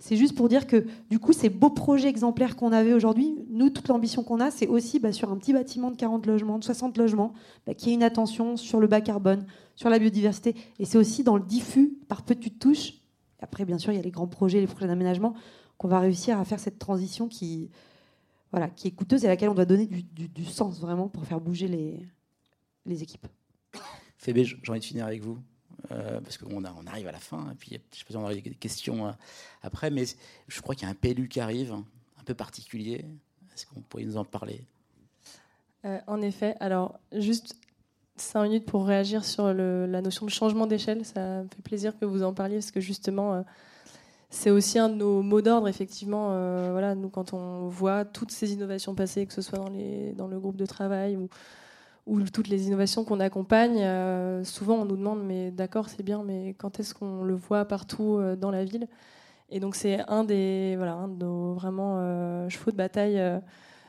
c'est 0.01 0.17
juste 0.17 0.35
pour 0.35 0.49
dire 0.49 0.67
que 0.67 0.85
du 1.11 1.21
coup, 1.21 1.33
ces 1.33 1.49
beaux 1.49 1.71
projets 1.71 2.09
exemplaires 2.09 2.57
qu'on 2.57 2.73
avait 2.73 2.93
aujourd'hui, 2.93 3.37
nous, 3.51 3.71
toute 3.71 3.87
l'ambition 3.87 4.25
qu'on 4.25 4.41
a, 4.41 4.51
c'est 4.51 4.67
aussi 4.67 4.99
bah, 4.99 5.13
sur 5.13 5.31
un 5.31 5.37
petit 5.37 5.53
bâtiment 5.53 5.93
de 5.93 5.97
40 5.97 6.27
logements, 6.27 6.59
de 6.59 6.65
60 6.65 6.99
logements, 6.99 7.35
bah, 7.69 7.75
qu'il 7.75 7.91
y 7.91 7.93
ait 7.93 7.95
une 7.95 8.03
attention 8.03 8.57
sur 8.57 8.81
le 8.81 8.89
bas 8.89 9.01
carbone, 9.01 9.47
sur 9.77 9.91
la 9.91 10.01
biodiversité. 10.01 10.57
Et 10.81 10.87
c'est 10.87 10.99
aussi 10.99 11.23
dans 11.23 11.37
le 11.37 11.45
diffus, 11.45 11.97
par 12.09 12.23
petites 12.23 12.59
touches. 12.59 12.95
Après, 13.41 13.65
bien 13.65 13.79
sûr, 13.79 13.93
il 13.93 13.97
y 13.97 14.01
a 14.01 14.03
les 14.03 14.11
grands 14.11 14.27
projets, 14.27 14.61
les 14.61 14.67
projets 14.67 14.89
d'aménagement, 14.89 15.35
qu'on 15.77 15.87
va 15.87 16.01
réussir 16.01 16.41
à 16.41 16.45
faire 16.45 16.59
cette 16.59 16.81
transition 16.81 17.29
qui, 17.29 17.71
voilà, 18.51 18.69
qui 18.69 18.89
est 18.89 18.93
coûteuse 18.93 19.25
et 19.25 19.27
à 19.27 19.31
laquelle 19.31 19.49
on 19.49 19.55
doit 19.55 19.65
donner 19.65 19.87
du, 19.87 20.45
sens 20.45 20.81
vraiment 20.81 21.09
pour 21.09 21.25
faire 21.25 21.41
bouger 21.41 21.69
les, 21.69 22.07
les 22.87 23.03
équipes. 23.03 23.27
Fébé, 24.17 24.45
j'ai 24.45 24.57
envie 24.69 24.81
de 24.81 24.85
finir 24.85 25.07
avec 25.07 25.23
vous. 25.23 25.39
Euh, 25.93 26.21
parce 26.21 26.37
qu'on 26.37 26.65
on 26.65 26.87
arrive 26.87 27.07
à 27.07 27.13
la 27.13 27.21
fin, 27.21 27.53
et 27.53 27.55
puis 27.55 27.81
je 27.93 27.99
sais 27.99 28.05
pas 28.05 28.11
si 28.11 28.17
on 28.17 28.23
aura 28.23 28.35
des 28.35 28.43
questions 28.43 29.07
euh, 29.07 29.13
après, 29.63 29.91
mais 29.91 30.05
je 30.49 30.61
crois 30.61 30.75
qu'il 30.75 30.83
y 30.83 30.87
a 30.87 30.91
un 30.91 30.95
PLU 30.95 31.29
qui 31.29 31.39
arrive, 31.39 31.73
un 31.73 32.25
peu 32.25 32.35
particulier. 32.35 33.05
Est-ce 33.55 33.65
qu'on 33.67 33.81
pourrait 33.83 34.05
nous 34.05 34.17
en 34.17 34.25
parler? 34.25 34.65
Euh, 35.85 36.01
En 36.09 36.21
effet, 36.21 36.57
alors 36.59 36.99
juste 37.13 37.55
cinq 38.17 38.43
minutes 38.43 38.67
pour 38.67 38.87
réagir 38.87 39.25
sur 39.25 39.55
la 39.55 40.03
notion 40.03 40.27
de 40.27 40.33
changement 40.33 40.67
d'échelle. 40.67 41.05
Ça 41.05 41.45
me 41.45 41.49
fait 41.49 41.63
plaisir 41.63 41.97
que 41.97 42.05
vous 42.05 42.25
en 42.25 42.35
parliez, 42.35 42.57
parce 42.57 42.73
que 42.73 42.81
justement, 42.81 43.45
c'est 44.31 44.51
aussi 44.51 44.79
un 44.79 44.91
de 44.91 44.95
nos 44.95 45.23
mots 45.23 45.41
d'ordre, 45.41 45.69
effectivement. 45.69 46.29
Euh, 46.33 46.69
voilà, 46.73 46.95
nous, 46.95 47.09
quand 47.09 47.33
on 47.33 47.67
voit 47.69 48.05
toutes 48.05 48.31
ces 48.31 48.53
innovations 48.53 48.95
passer, 48.95 49.27
que 49.27 49.33
ce 49.33 49.41
soit 49.41 49.59
dans, 49.59 49.71
les, 49.71 50.13
dans 50.13 50.29
le 50.29 50.39
groupe 50.39 50.57
de 50.57 50.67
travail 50.67 51.17
ou, 51.17 51.29
ou 52.07 52.23
toutes 52.23 52.49
les 52.49 52.67
innovations 52.67 53.05
qu'on 53.05 53.21
accompagne, 53.21 53.81
euh, 53.83 54.45
souvent 54.45 54.77
on 54.77 54.85
nous 54.85 54.97
demande, 54.97 55.25
mais 55.25 55.51
d'accord, 55.51 55.89
c'est 55.89 56.03
bien, 56.03 56.23
mais 56.25 56.55
quand 56.59 56.79
est-ce 56.79 56.95
qu'on 56.95 57.23
le 57.25 57.35
voit 57.35 57.65
partout 57.65 58.19
euh, 58.19 58.37
dans 58.37 58.51
la 58.51 58.65
ville? 58.65 58.87
Et 59.51 59.61
donc 59.61 59.77
c'est 59.77 60.01
un 60.09 60.25
des, 60.25 60.75
voilà, 60.77 60.93
un 60.93 61.09
de 61.09 61.25
nos 61.25 61.55
vraiment 61.55 61.97
chevaux 62.51 62.71
de 62.71 62.77
bataille, 62.77 63.19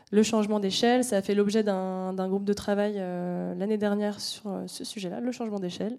le 0.10 0.24
changement 0.24 0.62
d'échelle. 0.62 1.04
Ça 1.04 1.18
a 1.18 1.22
fait 1.22 1.36
l'objet 1.36 1.64
d'un 1.64 2.30
groupe 2.30 2.46
de 2.46 2.54
travail 2.54 2.94
l'année 2.96 3.78
dernière 3.78 4.22
sur 4.22 4.50
ce 4.68 4.86
sujet-là, 4.86 5.20
le 5.20 5.34
changement 5.34 5.60
d'échelle. 5.60 5.98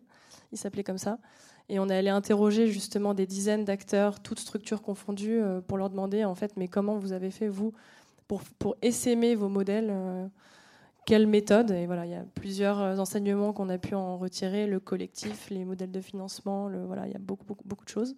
Il 0.50 0.56
s'appelait 0.56 0.82
comme 0.82 0.96
ça. 0.96 1.18
Et 1.70 1.78
on 1.78 1.88
est 1.88 1.94
allé 1.94 2.10
interroger 2.10 2.66
justement 2.66 3.14
des 3.14 3.28
dizaines 3.28 3.64
d'acteurs, 3.64 4.18
toutes 4.18 4.40
structures 4.40 4.82
confondues, 4.82 5.40
euh, 5.40 5.60
pour 5.60 5.78
leur 5.78 5.88
demander 5.88 6.24
en 6.24 6.34
fait, 6.34 6.56
mais 6.56 6.66
comment 6.66 6.98
vous 6.98 7.12
avez 7.12 7.30
fait 7.30 7.46
vous 7.46 7.72
pour, 8.26 8.42
pour 8.58 8.76
essaimer 8.82 9.36
vos 9.36 9.48
modèles 9.48 9.88
euh, 9.88 10.26
Quelle 11.06 11.28
méthode? 11.28 11.70
Et 11.70 11.86
voilà, 11.86 12.06
il 12.06 12.10
y 12.10 12.16
a 12.16 12.24
plusieurs 12.34 12.80
euh, 12.80 12.96
enseignements 12.96 13.52
qu'on 13.52 13.68
a 13.68 13.78
pu 13.78 13.94
en 13.94 14.18
retirer 14.18 14.66
le 14.66 14.80
collectif, 14.80 15.48
les 15.48 15.64
modèles 15.64 15.92
de 15.92 16.00
financement, 16.00 16.68
voilà, 16.86 17.06
il 17.06 17.12
y 17.12 17.16
a 17.16 17.20
beaucoup, 17.20 17.44
beaucoup, 17.44 17.64
beaucoup 17.64 17.84
de 17.84 17.90
choses. 17.90 18.16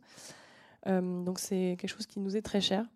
donc 0.86 1.38
c'est 1.38 1.76
quelque 1.78 1.90
chose 1.90 2.06
qui 2.06 2.20
nous 2.20 2.34
est 2.38 2.42
très 2.42 2.62
cher. 2.62 2.86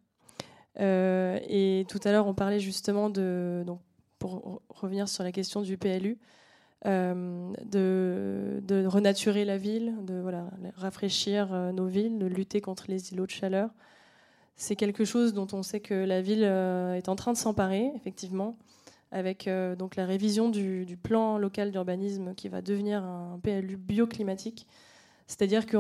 et 0.79 1.85
tout 1.87 2.01
à 2.03 2.13
l'heure, 2.13 2.27
on 2.27 2.35
parlait 2.35 2.61
justement 2.61 3.11
de, 3.11 3.63
donc, 3.67 3.81
pour 4.19 4.63
revenir 4.71 5.07
sur 5.07 5.23
la 5.23 5.33
question 5.33 5.61
du 5.61 5.77
PLU, 5.77 6.19
euh, 6.85 7.53
de, 7.65 8.87
renaturer 8.87 9.45
la 9.45 9.57
ville, 9.57 9.95
de 10.03 10.21
voilà, 10.21 10.51
rafraîchir 10.77 11.53
euh, 11.53 11.73
nos 11.73 11.87
villes, 11.87 12.19
de 12.19 12.27
lutter 12.27 12.61
contre 12.61 12.85
les 12.89 13.13
îlots 13.13 13.27
de 13.27 13.31
chaleur. 13.31 13.71
C'est 14.57 14.77
quelque 14.77 15.05
chose 15.05 15.33
dont 15.33 15.47
on 15.53 15.63
sait 15.63 15.81
que 15.81 15.95
la 15.95 16.21
ville 16.21 16.45
euh, 16.45 16.95
est 16.95 17.09
en 17.09 17.17
train 17.17 17.33
de 17.33 17.39
s'emparer, 17.39 17.91
effectivement, 17.97 18.57
avec 19.11 19.49
donc 19.79 19.97
la 19.97 20.05
révision 20.05 20.49
du, 20.49 20.99
plan 21.03 21.39
local 21.39 21.71
d'urbanisme 21.71 22.35
qui 22.35 22.49
va 22.49 22.61
devenir 22.61 23.03
un 23.05 23.39
PLU 23.43 23.77
bioclimatique. 23.77 24.67
C'est-à-dire 25.27 25.65
qu'ils 25.65 25.79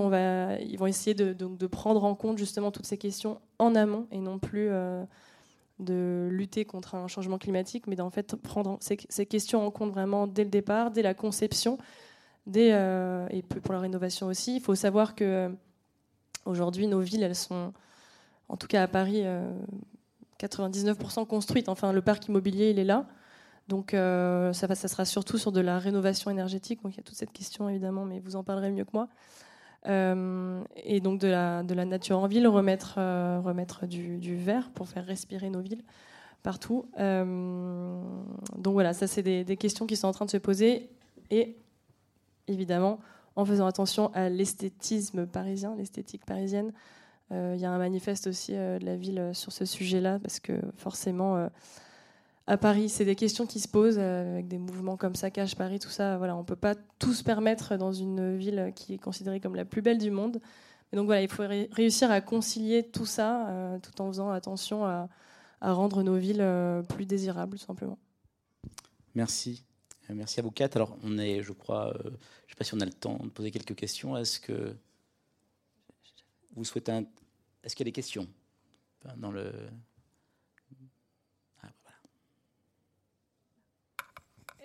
vont 0.78 0.86
essayer 0.86 1.14
de, 1.14 1.32
de, 1.32 1.66
prendre 1.66 2.04
en 2.04 2.14
compte 2.14 2.38
justement 2.38 2.70
toutes 2.70 2.86
ces 2.86 2.98
questions 2.98 3.40
en 3.58 3.74
amont 3.74 4.06
et 4.10 4.20
non 4.20 4.38
plus 4.38 4.70
de 5.78 6.28
lutter 6.30 6.64
contre 6.64 6.94
un 6.94 7.06
changement 7.06 7.38
climatique, 7.38 7.86
mais 7.86 7.96
d'en 7.96 8.10
fait 8.10 8.34
prendre 8.36 8.78
ces, 8.80 9.26
questions 9.26 9.66
en 9.66 9.70
compte 9.70 9.90
vraiment 9.90 10.26
dès 10.26 10.44
le 10.44 10.50
départ, 10.50 10.90
dès 10.90 11.02
la 11.02 11.14
conception, 11.14 11.78
euh, 12.56 13.26
et 13.30 13.42
pour 13.42 13.74
la 13.74 13.80
rénovation 13.80 14.28
aussi. 14.28 14.56
Il 14.56 14.62
faut 14.62 14.74
savoir 14.74 15.14
que 15.14 15.24
euh, 15.24 15.48
aujourd'hui, 16.44 16.86
nos 16.86 17.00
villes, 17.00 17.22
elles 17.22 17.34
sont, 17.34 17.72
en 18.48 18.56
tout 18.56 18.66
cas 18.66 18.82
à 18.82 18.88
Paris, 18.88 19.24
99% 20.40 21.20
euh, 21.20 21.24
construites. 21.24 21.68
Enfin, 21.68 21.92
le 21.92 22.02
parc 22.02 22.28
immobilier, 22.28 22.70
il 22.70 22.78
est 22.78 22.84
là. 22.84 23.06
Donc 23.68 23.90
ça, 23.90 24.52
ça 24.52 24.88
sera 24.88 25.04
surtout 25.04 25.38
sur 25.38 25.50
de 25.50 25.60
la 25.60 25.80
rénovation 25.80 26.30
énergétique. 26.30 26.82
Donc 26.84 26.94
il 26.94 26.98
y 26.98 27.00
a 27.00 27.02
toute 27.02 27.16
cette 27.16 27.32
question 27.32 27.68
évidemment, 27.68 28.04
mais 28.04 28.20
vous 28.20 28.36
en 28.36 28.44
parlerez 28.44 28.70
mieux 28.70 28.84
que 28.84 28.92
moi. 28.92 29.08
Euh, 29.86 30.62
et 30.76 31.00
donc 31.00 31.20
de 31.20 31.28
la, 31.28 31.62
de 31.62 31.74
la 31.74 31.84
nature 31.84 32.18
en 32.18 32.26
ville, 32.26 32.46
remettre, 32.48 32.96
euh, 32.98 33.40
remettre 33.40 33.86
du, 33.86 34.18
du, 34.18 34.36
verre 34.36 34.70
pour 34.70 34.88
faire 34.88 35.04
respirer 35.04 35.48
nos 35.48 35.60
villes 35.60 35.82
partout. 36.42 36.86
Euh, 36.98 38.02
donc 38.56 38.72
voilà, 38.72 38.92
ça 38.92 39.06
c'est 39.06 39.22
des, 39.22 39.44
des, 39.44 39.56
questions 39.56 39.86
qui 39.86 39.96
sont 39.96 40.08
en 40.08 40.12
train 40.12 40.24
de 40.24 40.30
se 40.30 40.36
poser. 40.38 40.90
Et 41.30 41.56
évidemment, 42.48 42.98
en 43.36 43.44
faisant 43.44 43.66
attention 43.66 44.10
à 44.12 44.28
l'esthétisme 44.28 45.26
parisien, 45.26 45.74
l'esthétique 45.76 46.24
parisienne. 46.24 46.72
Il 47.32 47.56
y 47.56 47.64
a 47.64 47.72
un 47.72 47.78
manifeste 47.78 48.28
aussi 48.28 48.52
de 48.52 48.84
la 48.84 48.94
ville 48.94 49.30
sur 49.32 49.50
ce 49.50 49.64
sujet-là, 49.64 50.20
parce 50.20 50.38
que 50.38 50.52
forcément 50.76 51.48
à 52.46 52.56
Paris. 52.56 52.88
C'est 52.88 53.04
des 53.04 53.16
questions 53.16 53.46
qui 53.46 53.60
se 53.60 53.68
posent 53.68 53.98
euh, 53.98 54.34
avec 54.34 54.48
des 54.48 54.58
mouvements 54.58 54.96
comme 54.96 55.14
Saccage 55.14 55.56
Paris, 55.56 55.78
tout 55.78 55.88
ça. 55.88 56.16
Voilà, 56.18 56.36
on 56.36 56.40
ne 56.40 56.44
peut 56.44 56.56
pas 56.56 56.74
tout 56.98 57.12
se 57.12 57.24
permettre 57.24 57.76
dans 57.76 57.92
une 57.92 58.36
ville 58.36 58.72
qui 58.74 58.94
est 58.94 58.98
considérée 58.98 59.40
comme 59.40 59.56
la 59.56 59.64
plus 59.64 59.82
belle 59.82 59.98
du 59.98 60.10
monde. 60.10 60.40
Donc 60.92 61.06
voilà, 61.06 61.22
il 61.22 61.28
faut 61.28 61.42
réussir 61.72 62.10
à 62.10 62.20
concilier 62.20 62.84
tout 62.84 63.06
ça 63.06 63.48
euh, 63.48 63.78
tout 63.80 64.00
en 64.00 64.08
faisant 64.08 64.30
attention 64.30 64.86
à, 64.86 65.08
rendre 65.60 66.02
nos 66.02 66.16
villes 66.16 66.40
euh, 66.40 66.82
plus 66.82 67.06
désirables, 67.06 67.58
tout 67.58 67.64
simplement. 67.64 67.98
Merci. 69.14 69.64
Merci 70.08 70.38
à 70.38 70.42
vous 70.44 70.52
quatre. 70.52 70.76
Alors, 70.76 70.96
on 71.02 71.18
est, 71.18 71.42
je 71.42 71.52
crois, 71.52 71.92
je 72.04 72.08
ne 72.08 72.14
sais 72.48 72.54
pas 72.56 72.64
si 72.64 72.74
on 72.74 72.80
a 72.80 72.84
le 72.84 72.92
temps 72.92 73.18
de 73.24 73.30
poser 73.30 73.50
quelques 73.50 73.74
questions. 73.74 74.16
Est-ce 74.16 74.38
que 74.38 74.76
vous 76.54 76.64
souhaitez 76.64 77.04
Est-ce 77.64 77.74
qu'il 77.74 77.84
y 77.84 77.88
a 77.88 77.90
des 77.90 77.92
questions? 77.92 78.28
Dans 79.16 79.32
le 79.32 79.52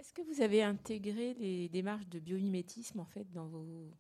Est-ce 0.02 0.11
vous 0.30 0.42
avez 0.42 0.64
intégré 0.64 1.34
les 1.36 1.70
démarches 1.70 2.08
de 2.08 2.20
biomimétisme 2.20 3.00
en 3.00 3.06
fait 3.06 3.32
dans 3.32 3.48
vos 3.48 3.92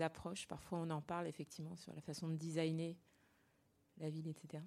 approches? 0.00 0.46
Parfois, 0.46 0.78
on 0.78 0.90
en 0.90 1.00
parle 1.00 1.26
effectivement 1.26 1.76
sur 1.76 1.94
la 1.94 2.00
façon 2.00 2.28
de 2.28 2.36
designer 2.36 2.96
la 3.98 4.10
ville, 4.10 4.28
etc. 4.28 4.62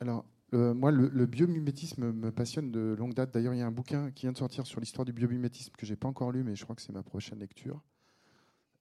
Alors, 0.00 0.24
moi, 0.52 0.92
le, 0.92 1.26
biomimétisme 1.26 2.12
me 2.12 2.30
passionne 2.30 2.70
de 2.70 2.94
longue 2.96 3.14
date. 3.14 3.32
D'ailleurs, 3.32 3.54
il 3.54 3.58
y 3.58 3.62
a 3.62 3.66
un 3.66 3.72
bouquin 3.72 4.12
qui 4.12 4.26
vient 4.26 4.32
de 4.32 4.38
sortir 4.38 4.66
sur 4.66 4.78
l'histoire 4.78 5.04
du 5.04 5.12
biomimétisme 5.12 5.72
que 5.76 5.84
j'ai 5.84 5.96
pas 5.96 6.06
encore 6.06 6.30
lu, 6.30 6.44
mais 6.44 6.54
je 6.54 6.62
crois 6.62 6.76
que 6.76 6.82
c'est 6.82 6.92
ma 6.92 7.02
prochaine 7.02 7.40
lecture. 7.40 7.82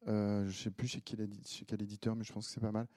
Euh, 0.08 0.44
je 0.44 0.48
ne 0.48 0.54
sais 0.54 0.72
plus 0.72 0.88
chez 0.88 1.02
quel, 1.02 1.22
éditeur, 1.82 2.16
mais 2.16 2.24
je 2.24 2.34
pense 2.34 2.48
que 2.48 2.54
c'est 2.54 2.60
pas 2.60 2.72
mal. 2.72 2.88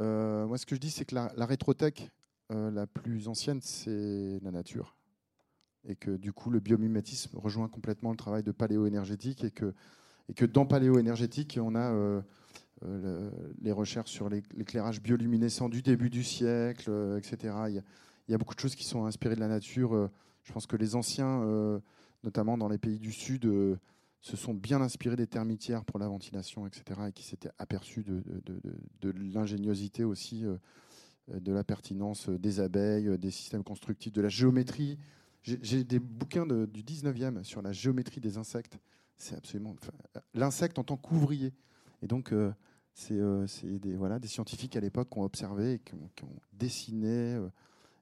Euh, 0.00 0.46
moi, 0.46 0.56
ce 0.58 0.66
que 0.66 0.74
je 0.74 0.80
dis, 0.80 0.90
c'est 0.90 1.04
que 1.04 1.14
la, 1.14 1.32
la 1.36 1.46
rétrotech 1.46 2.10
euh, 2.52 2.70
la 2.70 2.86
plus 2.86 3.28
ancienne, 3.28 3.60
c'est 3.60 4.38
la 4.42 4.50
nature. 4.50 4.96
Et 5.86 5.96
que 5.96 6.16
du 6.16 6.32
coup, 6.32 6.50
le 6.50 6.60
biomimétisme 6.60 7.36
rejoint 7.38 7.68
complètement 7.68 8.10
le 8.10 8.16
travail 8.16 8.42
de 8.42 8.52
paléo-énergétique. 8.52 9.44
Et 9.44 9.50
que, 9.50 9.74
et 10.28 10.34
que 10.34 10.44
dans 10.44 10.66
paléo-énergétique, 10.66 11.58
on 11.62 11.74
a 11.74 12.22
les 13.62 13.72
recherches 13.72 14.10
sur 14.10 14.28
l'éclairage 14.28 15.00
bioluminescent 15.00 15.68
du 15.68 15.80
début 15.80 16.10
du 16.10 16.22
siècle, 16.22 16.90
etc. 17.16 17.54
Il 17.68 17.82
y, 18.28 18.34
a, 18.34 18.38
beaucoup 18.38 18.54
de 18.54 18.60
choses 18.60 18.74
qui 18.74 18.84
sont 18.84 19.06
inspirées 19.06 19.36
de 19.36 19.40
la 19.40 19.48
nature. 19.48 20.10
Je 20.42 20.52
pense 20.52 20.66
que 20.66 20.76
les 20.76 20.94
anciens, 20.94 21.80
notamment 22.22 22.58
dans 22.58 22.68
les 22.68 22.78
pays 22.78 22.98
du 22.98 23.12
Sud, 23.12 23.46
se 24.24 24.38
sont 24.38 24.54
bien 24.54 24.80
inspirés 24.80 25.16
des 25.16 25.26
termitières 25.26 25.84
pour 25.84 25.98
la 25.98 26.08
ventilation, 26.08 26.66
etc., 26.66 26.98
et 27.08 27.12
qui 27.12 27.22
s'étaient 27.22 27.50
aperçus 27.58 28.02
de, 28.02 28.22
de, 29.02 29.10
l'ingéniosité 29.10 30.02
aussi, 30.02 30.46
euh, 30.46 30.56
de 31.28 31.52
la 31.52 31.62
pertinence 31.62 32.30
des 32.30 32.58
abeilles, 32.58 33.18
des 33.18 33.30
systèmes 33.30 33.62
constructifs, 33.62 34.14
de 34.14 34.22
la 34.22 34.30
géométrie. 34.30 34.98
J'ai 35.44 35.84
des 35.84 35.98
bouquins 35.98 36.46
du 36.46 36.82
19e 36.82 37.42
sur 37.44 37.62
la 37.62 37.72
géométrie 37.72 38.20
des 38.20 38.38
insectes. 38.38 38.78
C'est 39.16 39.36
absolument. 39.36 39.76
L'insecte 40.32 40.78
en 40.78 40.84
tant 40.84 40.96
qu'ouvrier. 40.96 41.52
Et 42.02 42.06
donc, 42.06 42.32
euh, 42.32 42.52
euh, 43.10 43.46
c'est 43.46 43.78
des, 43.78 43.94
voilà, 43.94 44.18
des 44.18 44.28
scientifiques 44.28 44.76
à 44.76 44.80
l'époque 44.80 45.10
qui 45.10 45.18
ont 45.18 45.24
observé 45.24 45.74
et 45.74 45.78
qui 45.78 45.94
ont, 45.94 46.28
dessiné 46.52 47.38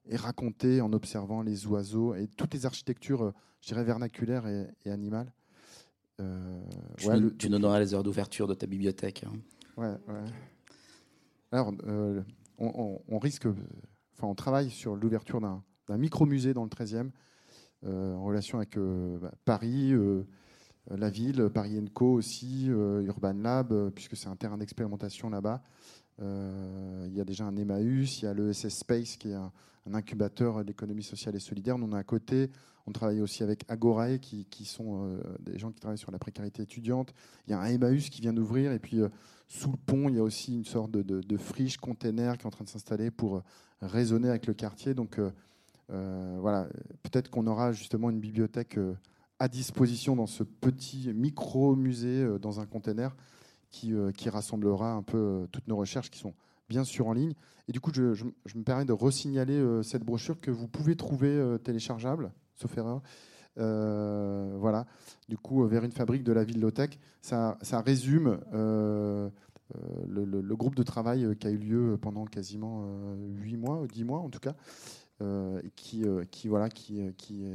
et 0.07 0.15
raconté 0.15 0.81
en 0.81 0.93
observant 0.93 1.41
les 1.41 1.67
oiseaux 1.67 2.15
et 2.15 2.27
toutes 2.27 2.53
les 2.53 2.65
architectures, 2.65 3.33
je 3.61 3.67
dirais, 3.67 3.83
vernaculaires 3.83 4.47
et, 4.47 4.67
et 4.85 4.91
animales. 4.91 5.31
Euh, 6.19 6.61
tu, 6.97 7.07
ouais, 7.07 7.19
tu 7.37 7.49
donneras 7.49 7.79
les 7.79 7.93
heures 7.93 8.03
d'ouverture 8.03 8.47
de 8.47 8.53
ta 8.53 8.67
bibliothèque. 8.67 9.23
Hein. 9.25 9.33
Ouais, 9.77 9.95
ouais. 10.07 10.23
Alors, 11.51 11.73
euh, 11.87 12.21
on, 12.59 13.19
risque, 13.19 13.45
enfin, 13.45 14.27
on 14.27 14.35
travaille 14.35 14.69
sur 14.69 14.95
l'ouverture 14.95 15.41
d'un 15.41 15.97
micro-musée 15.97 16.53
dans 16.53 16.63
le 16.63 16.69
13e, 16.69 16.97
euh, 16.97 17.09
en 17.85 18.23
relation 18.23 18.57
avec 18.57 18.77
bah, 18.77 19.31
Paris, 19.45 19.93
la 20.89 21.09
ville, 21.09 21.49
Paris 21.53 21.83
Co 21.93 22.13
aussi, 22.13 22.67
Urban 22.67 23.33
Lab, 23.33 23.91
puisque 23.91 24.15
c'est 24.15 24.27
un 24.27 24.35
terrain 24.35 24.57
d'expérimentation 24.57 25.29
là-bas. 25.29 25.61
il 26.19 27.13
y 27.13 27.21
a 27.21 27.25
déjà 27.25 27.45
un 27.45 27.55
Emmaüs, 27.55 28.21
il 28.21 28.25
y 28.25 28.27
a 28.27 28.33
le 28.33 28.53
SS 28.53 28.79
Space 28.79 29.17
qui 29.17 29.31
est 29.31 29.35
un, 29.35 29.51
incubateur 29.93 30.63
d'économie 30.63 31.03
sociale 31.03 31.35
et 31.35 31.39
solidaire. 31.39 31.75
On 31.77 31.91
a 31.91 31.97
à 31.97 32.03
côté 32.03 32.49
on 32.85 32.91
travaille 32.91 33.21
aussi 33.21 33.43
avec 33.43 33.63
Agorae, 33.69 34.17
qui, 34.19 34.65
sont 34.65 35.05
euh, 35.05 35.21
des 35.39 35.57
gens 35.57 35.71
qui 35.71 35.79
travaillent 35.79 35.97
sur 35.97 36.11
la 36.11 36.19
précarité 36.19 36.63
étudiante. 36.63 37.13
Il 37.47 37.51
y 37.51 37.53
a 37.53 37.59
un 37.59 37.65
Emmaüs 37.65 38.09
qui 38.09 38.21
vient 38.21 38.33
d'ouvrir. 38.33 38.71
Et 38.73 38.79
puis, 38.79 38.99
euh, 38.99 39.09
sous 39.47 39.71
le 39.71 39.77
pont, 39.77 40.09
il 40.09 40.15
y 40.15 40.19
a 40.19 40.23
aussi 40.23 40.53
une 40.53 40.65
sorte 40.65 40.91
de, 40.91 41.37
friche 41.37 41.77
container 41.77 42.37
qui 42.37 42.43
est 42.43 42.47
en 42.47 42.51
train 42.51 42.65
de 42.65 42.69
s'installer 42.69 43.09
pour 43.09 43.37
euh, 43.37 43.41
raisonner 43.81 44.29
avec 44.29 44.47
le 44.47 44.53
quartier. 44.53 44.93
Donc, 44.93 45.19
voilà, 45.89 46.67
peut-être 47.03 47.29
qu'on 47.29 47.47
aura 47.47 47.71
justement 47.71 48.09
une 48.09 48.19
bibliothèque 48.19 48.79
à 49.39 49.47
disposition 49.47 50.15
dans 50.15 50.25
ce 50.25 50.43
petit 50.43 51.13
micro-musée 51.13 52.39
dans 52.39 52.59
un 52.59 52.65
container 52.65 53.15
qui, 53.69 53.93
qui 54.17 54.29
rassemblera 54.29 54.93
un 54.93 55.03
peu 55.03 55.47
toutes 55.51 55.67
nos 55.67 55.77
recherches 55.77 56.09
qui 56.09 56.19
sont 56.19 56.33
bien 56.69 56.83
sûr 56.83 57.07
en 57.07 57.13
ligne. 57.13 57.33
Et 57.67 57.71
du 57.71 57.79
coup, 57.79 57.91
je, 57.93 58.23
me 58.55 58.63
permets 58.63 58.85
de 58.85 58.93
resignaler 58.93 59.63
cette 59.83 60.03
brochure 60.03 60.39
que 60.39 60.51
vous 60.51 60.67
pouvez 60.67 60.95
trouver 60.95 61.57
téléchargeable 61.63 62.31
sauf 62.55 62.77
erreur. 62.77 63.01
Euh, 63.59 64.55
voilà, 64.57 64.85
du 65.29 65.37
coup, 65.37 65.65
vers 65.67 65.83
une 65.83 65.91
fabrique 65.91 66.23
de 66.23 66.33
la 66.33 66.43
Lotec. 66.43 66.99
Ça, 67.21 67.57
ça 67.61 67.81
résume 67.81 68.39
euh, 68.53 69.29
euh, 69.75 70.05
le, 70.07 70.55
groupe 70.55 70.75
de 70.75 70.83
travail 70.83 71.35
qui 71.39 71.47
a 71.47 71.51
eu 71.51 71.57
lieu 71.57 71.97
pendant 72.01 72.25
quasiment 72.25 72.85
8 73.41 73.57
mois, 73.57 73.85
10 73.91 74.03
mois 74.03 74.19
en 74.19 74.29
tout 74.29 74.39
cas, 74.39 74.55
qui, 75.75 76.03
qui, 76.31 76.47
voilà, 76.47 76.69
qui, 76.69 77.13
qui, 77.17 77.45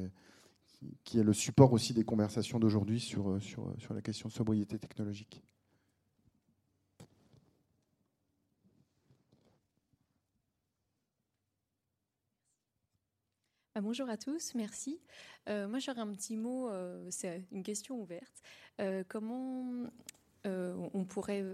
qui, 1.04 1.18
est 1.18 1.22
le 1.22 1.32
support 1.32 1.72
aussi 1.72 1.92
des 1.92 2.04
conversations 2.04 2.59
d'aujourd'hui 2.59 3.00
sur, 3.00 3.42
sur, 3.42 3.74
sur 3.78 3.94
la 3.94 4.00
question 4.00 4.28
de 4.28 4.34
sobriété 4.34 4.78
technologique. 4.78 5.42
Ah, 13.78 13.80
bonjour 13.80 14.11
à 14.11 14.16
tous, 14.16 14.56
merci. 14.56 14.98
Euh, 15.48 15.68
moi, 15.68 15.78
j'aurais 15.78 16.00
un 16.00 16.12
petit 16.12 16.36
mot, 16.36 16.68
euh, 16.68 17.06
c'est 17.11 17.44
une 17.52 17.62
question 17.62 18.00
ouverte. 18.00 18.42
Euh, 18.80 19.04
comment 19.06 19.88
on 20.44 21.04
pourrait 21.04 21.44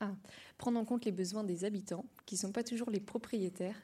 ah, 0.00 0.14
prendre 0.58 0.78
en 0.78 0.84
compte 0.84 1.06
les 1.06 1.12
besoins 1.12 1.42
des 1.42 1.64
habitants, 1.64 2.04
qui 2.26 2.34
ne 2.34 2.40
sont 2.40 2.52
pas 2.52 2.64
toujours 2.64 2.90
les 2.90 3.00
propriétaires 3.00 3.80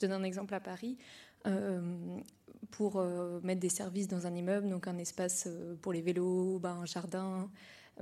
Je, 0.00 0.06
donne 0.06 0.12
un 0.12 0.24
exemple 0.24 0.54
à 0.54 0.60
Paris. 0.60 0.96
pour 2.70 3.02
mettre 3.42 3.60
des 3.60 3.68
services 3.68 4.08
dans 4.08 4.26
un 4.26 4.34
immeuble, 4.34 4.68
donc 4.68 4.86
un 4.86 4.98
espace 4.98 5.48
pour 5.82 5.92
les 5.92 6.02
vélos, 6.02 6.58
bah, 6.58 6.72
un 6.72 6.86
jardin, 6.86 7.50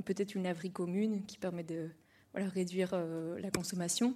peut-être 0.05 0.35
une 0.35 0.45
laverie 0.45 0.73
commune 0.73 1.25
qui 1.27 1.39
permet 1.39 1.65
de 1.65 1.91
réduire 2.35 2.95
la 3.39 3.51
consommation. 3.51 4.15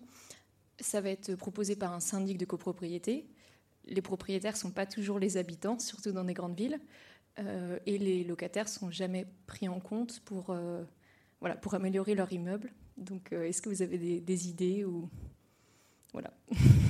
Ça 0.78 1.00
va 1.00 1.10
être 1.10 1.34
proposé 1.34 1.76
par 1.76 1.92
un 1.92 2.00
syndic 2.00 2.38
de 2.38 2.44
copropriété 2.44 3.28
les 3.86 4.02
propriétaires 4.02 4.52
ne 4.52 4.58
sont 4.58 4.70
pas 4.70 4.86
toujours 4.86 5.18
les 5.18 5.36
habitants, 5.36 5.78
surtout 5.78 6.12
dans 6.12 6.24
des 6.24 6.34
grandes 6.34 6.56
villes, 6.56 6.80
euh, 7.38 7.78
et 7.86 7.98
les 7.98 8.24
locataires 8.24 8.64
ne 8.64 8.70
sont 8.70 8.90
jamais 8.90 9.26
pris 9.46 9.68
en 9.68 9.80
compte 9.80 10.20
pour, 10.20 10.50
euh, 10.50 10.84
voilà, 11.40 11.56
pour 11.56 11.74
améliorer 11.74 12.14
leur 12.14 12.32
immeuble. 12.32 12.72
Donc, 12.96 13.32
euh, 13.32 13.44
est-ce 13.44 13.62
que 13.62 13.68
vous 13.68 13.82
avez 13.82 14.20
des, 14.20 14.48
idées 14.48 14.84
ou 14.84 15.08
voilà. 16.12 16.32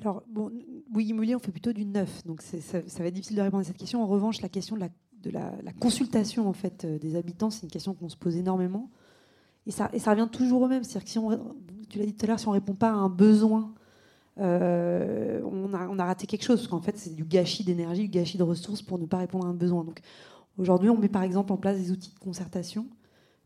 Alors, 0.00 0.22
bon, 0.28 0.50
oui, 0.94 1.06
immobilier, 1.06 1.34
on 1.34 1.38
fait 1.38 1.52
plutôt 1.52 1.72
du 1.72 1.84
neuf, 1.84 2.24
donc 2.24 2.42
ça, 2.42 2.80
va 2.80 3.06
être 3.06 3.14
difficile 3.14 3.36
de 3.36 3.42
répondre 3.42 3.60
à 3.60 3.64
cette 3.64 3.76
question. 3.76 4.02
En 4.02 4.06
revanche, 4.06 4.40
la 4.40 4.48
question 4.48 4.76
de 4.76 4.80
la, 4.80 4.88
de 5.22 5.30
la, 5.30 5.72
consultation 5.78 6.48
en 6.48 6.52
fait 6.52 6.86
des 6.86 7.16
habitants, 7.16 7.50
c'est 7.50 7.64
une 7.64 7.70
question 7.70 7.94
qu'on 7.94 8.08
se 8.08 8.16
pose 8.16 8.36
énormément. 8.36 8.90
Et 9.66 9.70
ça, 9.70 9.90
et 9.92 9.98
ça 9.98 10.12
revient 10.12 10.28
toujours 10.30 10.62
au 10.62 10.68
même. 10.68 10.84
C'est-à-dire 10.84 11.04
que 11.04 11.10
si 11.10 11.18
on, 11.18 11.54
tu 11.88 11.98
l'as 11.98 12.06
dit 12.06 12.14
tout 12.14 12.24
à 12.24 12.28
l'heure, 12.28 12.40
si 12.40 12.48
on 12.48 12.52
ne 12.52 12.56
répond 12.56 12.74
pas 12.74 12.88
à 12.88 12.94
un 12.94 13.10
besoin, 13.10 13.74
euh, 14.38 15.42
on, 15.44 15.74
a, 15.74 15.86
on, 15.88 15.98
a, 15.98 16.04
raté 16.04 16.26
quelque 16.26 16.44
chose. 16.44 16.60
Parce 16.60 16.68
qu'en 16.68 16.80
fait, 16.80 16.96
c'est 16.96 17.14
du 17.14 17.24
gâchis 17.24 17.64
d'énergie, 17.64 18.02
du 18.02 18.08
gâchis 18.08 18.38
de 18.38 18.42
ressources 18.42 18.80
pour 18.80 18.98
ne 18.98 19.06
pas 19.06 19.18
répondre 19.18 19.46
à 19.46 19.50
un 19.50 19.54
besoin. 19.54 19.84
Donc 19.84 20.00
aujourd'hui, 20.56 20.88
on 20.88 20.96
met 20.96 21.08
par 21.08 21.22
exemple 21.22 21.52
en 21.52 21.56
place 21.56 21.76
des 21.76 21.90
outils 21.90 22.12
de 22.14 22.18
concertation 22.18 22.86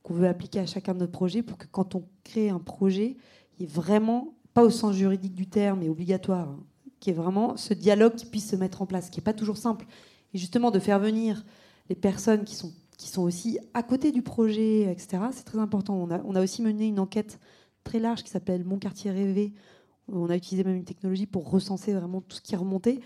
qu'on 0.03 0.15
veut 0.15 0.29
appliquer 0.29 0.61
à 0.61 0.67
chacun 0.67 0.95
de 0.95 1.01
nos 1.01 1.09
projets 1.09 1.43
pour 1.43 1.57
que 1.57 1.67
quand 1.67 1.95
on 1.95 2.05
crée 2.23 2.51
un 2.51 2.59
projet, 2.59 3.17
il 3.59 3.63
y 3.63 3.65
ait 3.65 3.73
vraiment, 3.73 4.35
pas 4.55 4.63
au 4.63 4.71
sens 4.71 4.95
juridique 4.95 5.35
du 5.35 5.47
terme, 5.47 5.81
mais 5.81 5.89
obligatoire, 5.89 6.49
hein, 6.49 6.61
qui 7.01 7.11
est 7.11 7.15
vraiment 7.15 7.57
ce 7.57 7.75
dialogue 7.75 8.15
qui 8.15 8.27
puisse 8.27 8.49
se 8.49 8.57
mettre 8.57 8.81
en 8.81 8.87
place, 8.87 9.11
qui 9.11 9.21
n'est 9.21 9.25
pas 9.25 9.35
toujours 9.35 9.57
simple. 9.57 9.87
Et 10.33 10.39
justement, 10.39 10.71
de 10.71 10.79
faire 10.79 10.99
venir 10.99 11.45
les 11.89 11.97
personnes 11.97 12.45
qui 12.45 12.55
sont 12.55 12.73
qui 12.97 13.09
sont 13.09 13.23
aussi 13.23 13.59
à 13.75 13.83
côté 13.83 14.13
du 14.13 14.23
projet, 14.23 14.91
etc. 14.91 15.25
C'est 15.33 15.45
très 15.45 15.59
important. 15.59 15.95
On 15.95 16.11
a, 16.11 16.21
on 16.25 16.35
a, 16.35 16.43
aussi 16.43 16.63
mené 16.63 16.87
une 16.87 17.01
enquête 17.01 17.41
très 17.83 17.99
large 17.99 18.23
qui 18.23 18.31
s'appelle 18.31 18.65
Mon 18.65 18.79
quartier 18.79 19.11
rêvé. 19.11 19.53
On 20.09 20.31
a 20.31 20.37
utilisé 20.37 20.65
même 20.65 20.77
une 20.77 20.85
technologie 20.85 21.27
pour 21.27 21.51
recenser 21.51 21.93
vraiment 21.93 22.21
tout 22.21 22.37
ce 22.37 22.41
qui 22.41 22.55
remonté. 22.57 23.01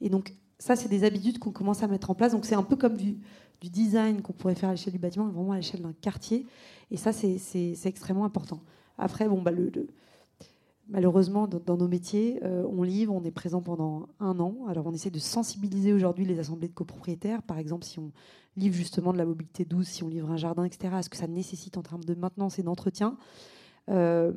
Et 0.00 0.08
donc, 0.08 0.34
ça, 0.58 0.76
c'est 0.76 0.88
des 0.88 1.04
habitudes 1.04 1.38
qu'on 1.38 1.50
commence 1.50 1.82
à 1.82 1.88
mettre 1.88 2.10
en 2.10 2.14
place. 2.14 2.32
Donc, 2.32 2.46
c'est 2.46 2.54
un 2.54 2.62
peu 2.62 2.76
comme 2.76 2.96
du, 2.96 3.18
du 3.60 3.68
design 3.68 4.22
qu'on 4.22 4.32
pourrait 4.32 4.54
faire 4.54 4.70
à 4.70 4.72
l'échelle 4.72 4.92
du 4.92 4.98
bâtiment, 4.98 5.26
vraiment 5.26 5.52
à 5.52 5.56
l'échelle 5.56 5.82
d'un 5.82 5.92
quartier. 5.92 6.46
Et 6.90 6.96
ça, 6.96 7.12
c'est 7.12 7.76
extrêmement 7.84 8.24
important. 8.24 8.60
Après, 8.96 9.28
bon, 9.28 9.42
bah, 9.42 9.50
le, 9.50 9.70
malheureusement, 10.88 11.46
dans, 11.46 11.76
nos 11.76 11.88
métiers, 11.88 12.40
euh, 12.44 12.66
on 12.70 12.82
livre, 12.82 13.14
on 13.14 13.24
est 13.24 13.30
présent 13.30 13.60
pendant 13.60 14.08
un 14.20 14.38
an. 14.40 14.66
Alors, 14.68 14.86
on 14.86 14.92
essaie 14.92 15.10
de 15.10 15.18
sensibiliser 15.18 15.92
aujourd'hui 15.92 16.24
les 16.24 16.38
assemblées 16.38 16.68
de 16.68 16.74
copropriétaires. 16.74 17.42
Par 17.42 17.58
exemple, 17.58 17.84
si 17.84 17.98
on 17.98 18.12
livre 18.56 18.74
justement 18.74 19.12
de 19.12 19.18
la 19.18 19.26
mobilité 19.26 19.64
douce, 19.64 19.88
si 19.88 20.02
on 20.02 20.08
livre 20.08 20.30
un 20.30 20.36
jardin, 20.36 20.64
etc., 20.64 20.94
à 20.94 21.02
ce 21.02 21.08
que 21.08 21.16
ça 21.16 21.26
nécessite 21.26 21.76
en 21.76 21.82
termes 21.82 22.04
de 22.04 22.14
maintenance 22.14 22.58
et 22.58 22.62
d'entretien. 22.62 23.16
Euh, 23.90 24.32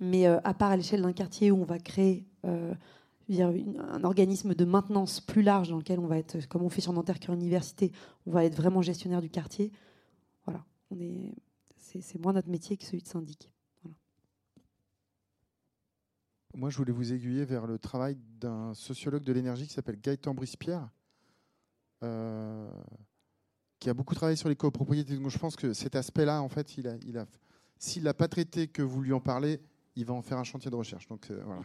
mais 0.00 0.26
euh, 0.26 0.38
à 0.44 0.52
part 0.54 0.70
à 0.70 0.76
l'échelle 0.76 1.02
d'un 1.02 1.12
quartier 1.12 1.50
où 1.50 1.56
on 1.60 1.64
va 1.64 1.78
créer 1.78 2.26
un 2.44 4.04
organisme 4.04 4.54
de 4.54 4.64
maintenance 4.64 5.20
plus 5.20 5.42
large 5.42 5.70
dans 5.70 5.78
lequel 5.78 5.98
on 5.98 6.06
va 6.06 6.18
être, 6.18 6.46
comme 6.48 6.62
on 6.62 6.68
fait 6.68 6.80
sur 6.80 6.92
Nanterre 6.92 7.18
Cœur 7.18 7.34
Université, 7.34 7.90
on 8.26 8.30
va 8.30 8.44
être 8.44 8.54
vraiment 8.54 8.82
gestionnaire 8.82 9.20
du 9.20 9.30
quartier. 9.30 9.72
Voilà, 10.44 10.64
c'est, 11.76 12.20
moins 12.20 12.32
notre 12.32 12.50
métier 12.50 12.76
que 12.76 12.84
celui 12.84 13.02
de 13.02 13.08
syndic. 13.08 13.50
Moi, 16.56 16.70
je 16.70 16.78
voulais 16.78 16.92
vous 16.92 17.12
aiguiller 17.12 17.44
vers 17.44 17.66
le 17.66 17.78
travail 17.78 18.16
d'un 18.40 18.72
sociologue 18.72 19.22
de 19.22 19.32
l'énergie 19.34 19.66
qui 19.66 19.74
s'appelle 19.74 20.00
Gaëtan 20.00 20.32
Brispierre, 20.32 20.88
euh, 22.02 22.70
qui 23.78 23.90
a 23.90 23.94
beaucoup 23.94 24.14
travaillé 24.14 24.36
sur 24.36 24.48
les 24.48 24.56
copropriétés. 24.56 25.18
Donc 25.18 25.28
je 25.28 25.36
pense 25.36 25.54
que 25.54 25.74
cet 25.74 25.96
aspect-là, 25.96 26.40
en 26.40 26.48
fait, 26.48 26.78
il 26.78 26.88
a, 26.88 26.96
il 27.04 27.18
a, 27.18 27.26
s'il 27.78 28.04
l'a 28.04 28.14
pas 28.14 28.26
traité 28.26 28.68
que 28.68 28.80
vous 28.80 29.02
lui 29.02 29.12
en 29.12 29.20
parlez, 29.20 29.60
il 29.96 30.06
va 30.06 30.14
en 30.14 30.22
faire 30.22 30.38
un 30.38 30.44
chantier 30.44 30.70
de 30.70 30.76
recherche. 30.76 31.06
Donc 31.08 31.30
euh, 31.30 31.42
voilà. 31.44 31.60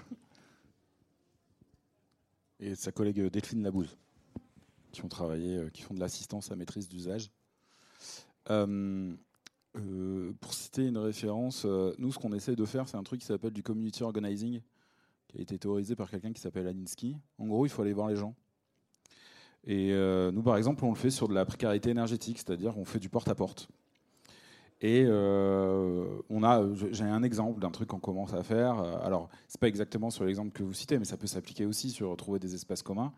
Et 2.59 2.75
sa 2.75 2.91
collègue 2.91 3.27
Delphine 3.27 3.63
Labouze, 3.63 3.97
qui 4.91 5.05
ont 5.05 5.09
travaillé, 5.09 5.55
euh, 5.55 5.69
qui 5.69 5.83
font 5.83 5.93
de 5.93 6.01
l'assistance 6.01 6.51
à 6.51 6.57
maîtrise 6.57 6.89
d'usage. 6.89 7.31
Pour 8.43 8.57
citer 10.53 10.85
une 10.85 10.97
référence, 10.97 11.63
nous, 11.97 12.11
ce 12.11 12.19
qu'on 12.19 12.33
essaie 12.33 12.57
de 12.57 12.65
faire, 12.65 12.89
c'est 12.89 12.97
un 12.97 13.03
truc 13.03 13.21
qui 13.21 13.27
s'appelle 13.27 13.53
du 13.53 13.63
community 13.63 14.03
organizing, 14.03 14.59
qui 15.31 15.39
a 15.39 15.41
été 15.41 15.57
théorisé 15.57 15.95
par 15.95 16.09
quelqu'un 16.09 16.31
qui 16.33 16.41
s'appelle 16.41 16.67
Alinsky. 16.67 17.17
En 17.37 17.47
gros, 17.47 17.65
il 17.65 17.69
faut 17.69 17.81
aller 17.81 17.93
voir 17.93 18.07
les 18.09 18.15
gens. 18.15 18.35
Et 19.65 19.91
euh, 19.91 20.31
nous, 20.31 20.41
par 20.41 20.57
exemple, 20.57 20.83
on 20.85 20.89
le 20.89 20.95
fait 20.95 21.11
sur 21.11 21.27
de 21.27 21.33
la 21.33 21.45
précarité 21.45 21.89
énergétique, 21.89 22.39
c'est-à-dire 22.39 22.77
on 22.77 22.85
fait 22.85 22.99
du 22.99 23.09
porte-à-porte. 23.09 23.69
Et 24.83 25.03
euh, 25.05 26.19
on 26.31 26.43
a, 26.43 26.65
j'ai 26.91 27.03
un 27.03 27.21
exemple 27.21 27.59
d'un 27.59 27.69
truc 27.69 27.89
qu'on 27.89 27.99
commence 27.99 28.33
à 28.33 28.41
faire. 28.41 28.79
Alors, 29.03 29.29
c'est 29.47 29.61
pas 29.61 29.67
exactement 29.67 30.09
sur 30.09 30.25
l'exemple 30.25 30.51
que 30.51 30.63
vous 30.63 30.73
citez, 30.73 30.97
mais 30.97 31.05
ça 31.05 31.17
peut 31.17 31.27
s'appliquer 31.27 31.67
aussi 31.67 31.91
sur 31.91 32.17
trouver 32.17 32.39
des 32.39 32.55
espaces 32.55 32.81
communs. 32.81 33.13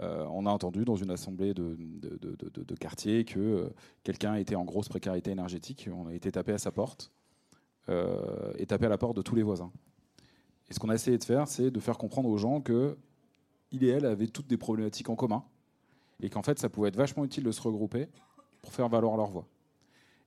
Euh, 0.00 0.26
on 0.32 0.44
a 0.46 0.50
entendu 0.50 0.84
dans 0.84 0.96
une 0.96 1.10
assemblée 1.10 1.54
de, 1.54 1.76
de, 1.78 2.74
quartier 2.74 3.24
que 3.24 3.38
euh, 3.38 3.68
quelqu'un 4.02 4.34
était 4.34 4.56
en 4.56 4.64
grosse 4.64 4.88
précarité 4.88 5.30
énergétique. 5.30 5.88
On 5.94 6.08
a 6.08 6.14
été 6.14 6.32
tapé 6.32 6.52
à 6.52 6.58
sa 6.58 6.72
porte 6.72 7.12
euh, 7.88 8.52
et 8.58 8.66
tapé 8.66 8.86
à 8.86 8.88
la 8.88 8.98
porte 8.98 9.16
de 9.16 9.22
tous 9.22 9.36
les 9.36 9.42
voisins. 9.42 9.70
Et 10.74 10.76
ce 10.76 10.80
qu'on 10.80 10.88
a 10.88 10.94
essayé 10.94 11.16
de 11.18 11.22
faire, 11.22 11.46
c'est 11.46 11.70
de 11.70 11.78
faire 11.78 11.96
comprendre 11.96 12.28
aux 12.28 12.36
gens 12.36 12.60
que 12.60 12.98
il 13.70 13.84
et 13.84 13.90
elle 13.90 14.04
avaient 14.06 14.26
toutes 14.26 14.48
des 14.48 14.56
problématiques 14.56 15.08
en 15.08 15.14
commun 15.14 15.44
et 16.20 16.28
qu'en 16.28 16.42
fait, 16.42 16.58
ça 16.58 16.68
pouvait 16.68 16.88
être 16.88 16.96
vachement 16.96 17.24
utile 17.24 17.44
de 17.44 17.52
se 17.52 17.62
regrouper 17.62 18.08
pour 18.60 18.72
faire 18.72 18.88
valoir 18.88 19.16
leur 19.16 19.28
voix. 19.28 19.46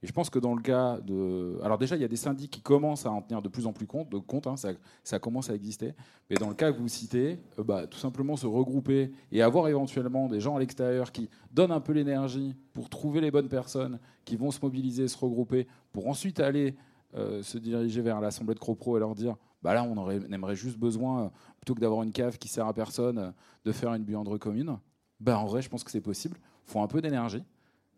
Et 0.02 0.08
je 0.08 0.14
pense 0.14 0.30
que 0.30 0.40
dans 0.40 0.56
le 0.56 0.62
cas 0.62 1.02
de. 1.02 1.60
Alors, 1.64 1.78
déjà, 1.78 1.98
il 1.98 2.02
y 2.02 2.06
a 2.06 2.08
des 2.08 2.16
syndics 2.16 2.50
qui 2.50 2.62
commencent 2.62 3.06
à 3.06 3.12
en 3.12 3.22
tenir 3.22 3.42
de 3.42 3.50
plus 3.50 3.68
en 3.68 3.74
plus 3.74 3.88
compte, 3.88 4.08
de 4.08 4.20
compte 4.20 4.48
hein, 4.48 4.56
ça, 5.04 5.20
commence 5.20 5.50
à 5.50 5.54
exister. 5.54 5.94
Mais 6.30 6.38
dans 6.38 6.48
le 6.48 6.56
cas 6.56 6.72
que 6.72 6.78
vous 6.78 6.88
citez, 6.88 7.40
euh, 7.60 7.64
bah, 7.64 7.86
tout 7.86 7.98
simplement 7.98 8.38
se 8.38 8.48
regrouper 8.48 9.12
et 9.34 9.42
avoir 9.42 9.68
éventuellement 9.68 10.30
des 10.30 10.40
gens 10.40 10.56
à 10.56 10.60
l'extérieur 10.62 11.12
qui 11.12 11.30
donnent 11.52 11.74
un 11.74 11.82
peu 11.82 11.92
l'énergie 11.92 12.56
pour 12.72 12.90
trouver 12.90 13.20
les 13.20 13.32
bonnes 13.32 13.50
personnes 13.50 14.00
qui 14.24 14.38
vont 14.38 14.52
se 14.52 14.60
mobiliser, 14.62 15.10
se 15.10 15.18
regrouper, 15.18 15.68
pour 15.92 16.08
ensuite 16.08 16.40
aller 16.40 16.78
euh, 17.16 17.42
se 17.42 17.58
diriger 17.58 18.02
vers 18.02 18.20
l'assemblée 18.22 18.56
de 18.56 18.60
Cropro 18.60 18.98
et 18.98 19.00
leur 19.00 19.16
dire 19.16 19.36
bah 19.62 19.74
là, 19.74 19.84
on, 19.84 19.98
aurait, 19.98 20.20
aimerait 20.32 20.56
juste 20.56 20.78
besoin, 20.78 21.32
plutôt 21.60 21.74
que 21.74 21.80
d'avoir 21.80 22.04
une 22.04 22.12
cave 22.12 22.38
qui 22.38 22.48
sert 22.48 22.68
à 22.68 22.74
personne, 22.74 23.34
de 23.66 23.72
faire 23.72 23.94
une 23.94 24.04
buanderie 24.04 24.40
commune. 24.40 24.78
Bah, 25.20 25.40
en 25.40 25.46
vrai, 25.46 25.62
je 25.62 25.70
pense 25.70 25.84
que 25.84 25.92
c'est 25.92 26.02
possible. 26.02 26.38
Il 26.68 26.72
faut 26.72 26.80
un 26.80 26.88
peu 26.88 27.02
d'énergie. 27.02 27.44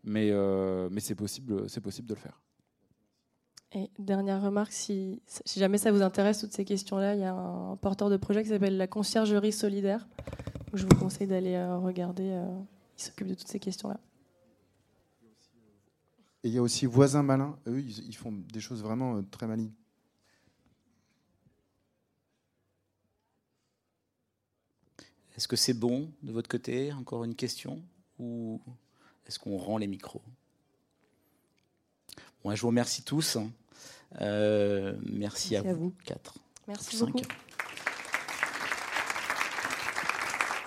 Mais, 0.03 0.31
euh, 0.31 0.89
c'est 0.99 1.15
possible, 1.15 1.67
possible 1.81 2.07
de 2.07 2.13
le 2.13 2.19
faire. 2.19 2.41
Et 3.73 3.91
dernière 3.99 4.41
remarque, 4.41 4.71
si, 4.71 5.21
si, 5.27 5.59
jamais 5.59 5.77
ça 5.77 5.91
vous 5.91 6.01
intéresse, 6.01 6.39
toutes 6.39 6.53
ces 6.53 6.65
questions-là, 6.65 7.13
il 7.15 7.21
y 7.21 7.25
a 7.25 7.35
un 7.35 7.75
porteur 7.75 8.09
de 8.09 8.17
projet 8.17 8.41
qui 8.41 8.49
s'appelle 8.49 8.77
la 8.77 8.87
conciergerie 8.87 9.51
solidaire. 9.51 10.07
Je 10.73 10.85
vous 10.85 10.95
conseille 10.95 11.27
d'aller 11.27 11.53
euh, 11.53 11.77
regarder. 11.77 12.31
Euh, 12.31 12.47
il 12.97 13.03
s'occupe 13.03 13.27
de 13.27 13.35
toutes 13.35 13.47
ces 13.47 13.59
questions-là. 13.59 13.99
Et 16.43 16.47
il 16.47 16.53
y 16.53 16.57
a 16.57 16.61
aussi 16.61 16.85
Voisins 16.85 17.23
Malins. 17.23 17.57
Eux, 17.67 17.79
ils, 17.79 18.07
ils 18.07 18.15
font 18.15 18.31
des 18.31 18.61
choses 18.61 18.81
vraiment 18.81 19.17
euh, 19.17 19.21
très 19.29 19.47
malignes. 19.47 19.73
Est-ce 25.35 25.47
que 25.47 25.55
c'est 25.55 25.73
bon 25.73 26.11
de 26.21 26.31
votre 26.31 26.49
côté 26.49 26.91
Encore 26.93 27.23
une 27.23 27.35
question? 27.35 27.81
Ou 28.19 28.61
est-ce 29.25 29.39
qu'on 29.39 29.57
rend 29.57 29.77
les 29.77 29.87
micros? 29.87 30.21
Bon, 32.43 32.53
Je 32.53 32.61
vous 32.61 32.67
remercie 32.67 33.03
tous. 33.03 33.37
Euh, 34.19 34.97
merci, 35.01 35.53
merci, 35.53 35.55
à, 35.55 35.61
vous. 35.61 35.69
à 35.69 35.73
vous. 35.73 35.93
Quatre. 36.03 36.35
Merci 36.67 36.97
beaucoup. 36.99 37.21